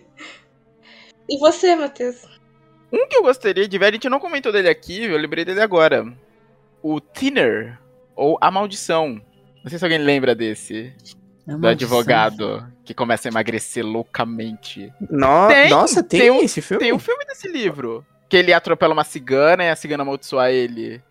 e 1.28 1.38
você, 1.38 1.76
Matheus? 1.76 2.16
Um 2.90 3.06
que 3.06 3.14
eu 3.14 3.22
gostaria 3.22 3.68
de 3.68 3.76
ver, 3.78 3.84
a 3.88 3.92
gente 3.92 4.08
não 4.08 4.18
comentou 4.18 4.50
dele 4.50 4.70
aqui, 4.70 5.04
eu 5.04 5.18
lembrei 5.18 5.44
dele 5.44 5.60
agora. 5.60 6.10
O 6.82 6.98
Thinner, 6.98 7.78
ou 8.14 8.38
A 8.40 8.50
Maldição. 8.50 9.20
Não 9.62 9.68
sei 9.68 9.78
se 9.78 9.84
alguém 9.84 9.98
lembra 9.98 10.34
desse. 10.34 10.94
É 11.46 11.52
Do 11.52 11.58
maldição. 11.58 11.68
advogado 11.98 12.66
que 12.82 12.94
começa 12.94 13.28
a 13.28 13.30
emagrecer 13.30 13.84
loucamente. 13.84 14.90
No- 15.10 15.48
Tem, 15.48 15.68
Nossa, 15.68 16.02
tem, 16.02 16.20
tem 16.20 16.30
um- 16.30 16.40
esse 16.40 16.62
filme? 16.62 16.82
Tem 16.82 16.92
um 16.94 16.98
filme 16.98 17.22
desse 17.26 17.48
livro. 17.48 18.02
Que 18.30 18.38
ele 18.38 18.54
atropela 18.54 18.94
uma 18.94 19.04
cigana 19.04 19.62
e 19.62 19.68
a 19.68 19.76
cigana 19.76 20.04
amaldiçoa 20.04 20.50
ele. 20.50 21.02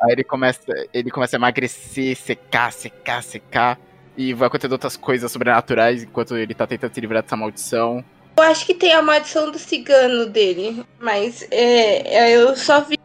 Aí 0.00 0.12
ele 0.12 0.24
começa, 0.24 0.60
ele 0.92 1.10
começa 1.10 1.36
a 1.36 1.38
emagrecer, 1.38 2.16
secar, 2.16 2.72
secar, 2.72 3.22
secar. 3.22 3.78
E 4.16 4.32
vai 4.32 4.46
acontecendo 4.46 4.72
outras 4.72 4.96
coisas 4.96 5.30
sobrenaturais 5.30 6.02
enquanto 6.02 6.36
ele 6.36 6.54
tá 6.54 6.66
tentando 6.66 6.94
se 6.94 7.00
livrar 7.00 7.22
dessa 7.22 7.36
maldição. 7.36 8.04
Eu 8.36 8.44
acho 8.44 8.66
que 8.66 8.74
tem 8.74 8.92
a 8.92 9.02
maldição 9.02 9.50
do 9.50 9.58
cigano 9.58 10.26
dele, 10.26 10.84
mas 11.00 11.46
é, 11.50 12.16
é, 12.16 12.30
eu 12.36 12.56
só 12.56 12.80
vi 12.80 12.98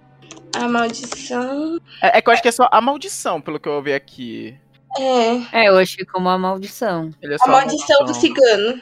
a 0.56 0.68
maldição. 0.68 1.80
É, 2.02 2.18
é 2.18 2.22
que 2.22 2.30
eu 2.30 2.34
acho 2.34 2.42
que 2.42 2.48
é 2.48 2.52
só 2.52 2.68
a 2.72 2.82
maldição, 2.82 3.40
pelo 3.40 3.60
que 3.60 3.70
eu 3.70 3.74
ouvi 3.74 3.94
aqui. 3.94 4.58
É, 4.98 5.64
É, 5.64 5.70
eu 5.70 5.78
achei 5.78 6.06
como 6.06 6.28
uma 6.28 6.38
maldição. 6.38 7.12
Ele 7.22 7.36
é 7.36 7.38
só 7.38 7.46
a 7.46 7.48
maldição 7.48 8.00
do 8.00 8.12
maldição. 8.12 8.22
cigano. 8.22 8.82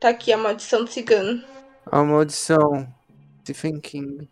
Tá 0.00 0.10
aqui, 0.10 0.32
a 0.32 0.36
maldição 0.36 0.84
do 0.84 0.90
cigano. 0.90 1.42
A 1.90 2.02
Maldição. 2.02 2.92
Stephen 3.42 3.80
King. 3.80 4.28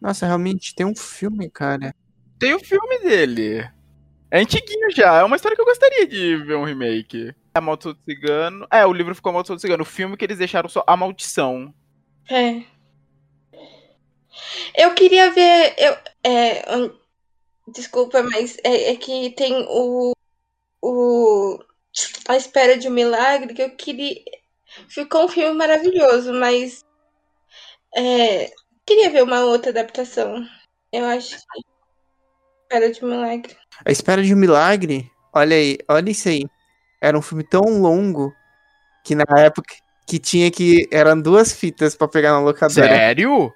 Nossa, 0.00 0.26
realmente 0.26 0.74
tem 0.74 0.86
um 0.86 0.96
filme, 0.96 1.50
cara. 1.50 1.94
Tem 2.40 2.54
o 2.54 2.58
filme 2.58 2.98
dele. 3.00 3.70
É 4.30 4.40
antiguinho 4.40 4.90
já, 4.90 5.16
é 5.18 5.24
uma 5.24 5.36
história 5.36 5.54
que 5.54 5.60
eu 5.60 5.66
gostaria 5.66 6.06
de 6.06 6.36
ver 6.38 6.56
um 6.56 6.64
remake. 6.64 7.34
A 7.52 7.60
Maldição 7.60 7.92
do 7.92 7.98
Cigano. 8.02 8.66
É, 8.72 8.86
o 8.86 8.92
livro 8.94 9.14
ficou 9.14 9.28
a 9.28 9.32
Maldição 9.34 9.56
do 9.56 9.60
Cigano. 9.60 9.82
O 9.82 9.86
filme 9.86 10.16
que 10.16 10.24
eles 10.24 10.38
deixaram 10.38 10.68
só 10.68 10.82
a 10.86 10.96
Maldição. 10.96 11.74
É. 12.30 12.62
Eu 14.74 14.94
queria 14.94 15.30
ver. 15.32 15.74
Eu, 15.76 15.98
é, 16.24 16.76
hum, 16.76 16.96
desculpa, 17.68 18.22
mas 18.22 18.56
é, 18.64 18.92
é 18.92 18.96
que 18.96 19.30
tem 19.32 19.66
o. 19.68 20.12
O. 20.80 21.58
A 22.26 22.36
Espera 22.36 22.78
de 22.78 22.88
um 22.88 22.92
Milagre, 22.92 23.52
que 23.52 23.62
eu 23.62 23.76
queria. 23.76 24.22
Ficou 24.88 25.24
um 25.26 25.28
filme 25.28 25.54
maravilhoso, 25.54 26.32
mas. 26.32 26.86
É, 27.94 28.50
queria 28.86 29.10
ver 29.10 29.24
uma 29.24 29.44
outra 29.44 29.70
adaptação. 29.70 30.42
Eu 30.90 31.04
acho 31.04 31.36
que. 31.36 31.69
Espera 32.70 32.92
de 32.92 33.04
um 33.04 33.08
Milagre. 33.08 33.56
A 33.84 33.90
Espera 33.90 34.22
de 34.22 34.32
um 34.32 34.36
Milagre. 34.36 35.10
Olha 35.32 35.56
aí, 35.56 35.78
olha 35.88 36.10
isso 36.10 36.28
aí. 36.28 36.44
Era 37.00 37.18
um 37.18 37.22
filme 37.22 37.42
tão 37.42 37.62
longo 37.80 38.32
que 39.04 39.16
na 39.16 39.24
época 39.38 39.74
que 40.06 40.20
tinha 40.20 40.50
que. 40.52 40.88
Eram 40.92 41.20
duas 41.20 41.52
fitas 41.52 41.96
pra 41.96 42.06
pegar 42.06 42.30
na 42.30 42.40
locadora. 42.40 42.86
Sério? 42.86 43.52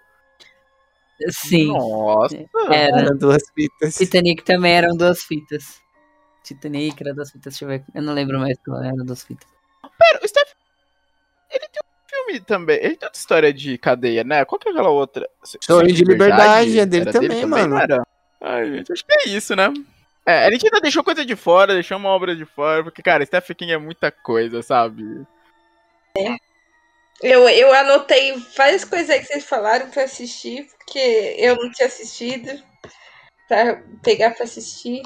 Sim, 1.31 1.69
Nossa. 1.69 2.37
era. 2.71 3.03
Eram 3.03 3.17
duas 3.17 3.43
fitas. 3.55 3.95
Titanic 3.95 4.43
também 4.43 4.73
eram 4.73 4.97
duas 4.97 5.23
fitas. 5.23 5.81
Titanic 6.43 7.01
era 7.01 7.15
duas 7.15 7.31
fitas, 7.31 7.53
deixa 7.55 7.65
eu 7.65 7.69
ver. 7.69 7.85
Eu 7.95 8.03
não 8.03 8.15
lembro 8.15 8.41
mais 8.41 8.59
qual 8.65 8.83
era 8.83 8.97
duas 8.97 9.23
fitas. 9.23 9.47
Pera, 9.97 10.21
o 10.25 10.29
Steph. 10.29 10.51
Ele 11.53 11.69
tem 11.69 11.83
um 11.85 12.09
filme 12.27 12.41
também. 12.41 12.77
Ele 12.79 12.97
tem 12.97 13.07
outra 13.07 13.19
história 13.21 13.55
de 13.55 13.79
cadeia, 13.79 14.25
né? 14.25 14.45
Qual 14.45 14.59
que 14.59 14.69
é 14.69 14.73
aquela 14.73 14.91
outra? 14.91 15.29
Sonho 15.63 15.93
de 15.93 16.03
Liberdade, 16.03 16.81
é 16.81 16.85
dele 16.85 17.03
Era 17.09 17.13
também, 17.13 17.47
mano. 17.47 17.79
era? 17.79 18.05
Ai, 18.47 18.71
gente, 18.71 18.93
acho 18.93 19.07
que 19.07 19.13
é 19.13 19.29
isso, 19.31 19.57
né? 19.57 19.73
É, 20.27 20.45
a 20.47 20.51
gente 20.51 20.67
ainda 20.67 20.81
deixou 20.81 21.03
coisa 21.03 21.25
de 21.25 21.35
fora, 21.35 21.73
deixou 21.73 21.97
uma 21.97 22.11
obra 22.11 22.37
de 22.37 22.45
fora, 22.45 22.85
porque, 22.85 23.03
cara, 23.03 23.25
Stephen 23.25 23.57
King 23.57 23.73
é 23.73 23.79
muita 23.79 24.11
coisa, 24.11 24.63
sabe? 24.63 25.03
Eu, 27.23 27.49
eu 27.49 27.73
anotei 27.73 28.35
várias 28.55 28.85
coisas 28.85 29.09
aí 29.09 29.21
que 29.21 29.27
vocês 29.27 29.45
falaram 29.47 29.89
pra 29.89 30.05
assistir, 30.05 30.67
porque 30.77 31.37
eu 31.39 31.57
não 31.57 31.71
tinha 31.71 31.89
assistido. 31.89 32.63
Pra 33.49 33.83
pegar 34.03 34.35
pra 34.35 34.45
assistir. 34.45 35.03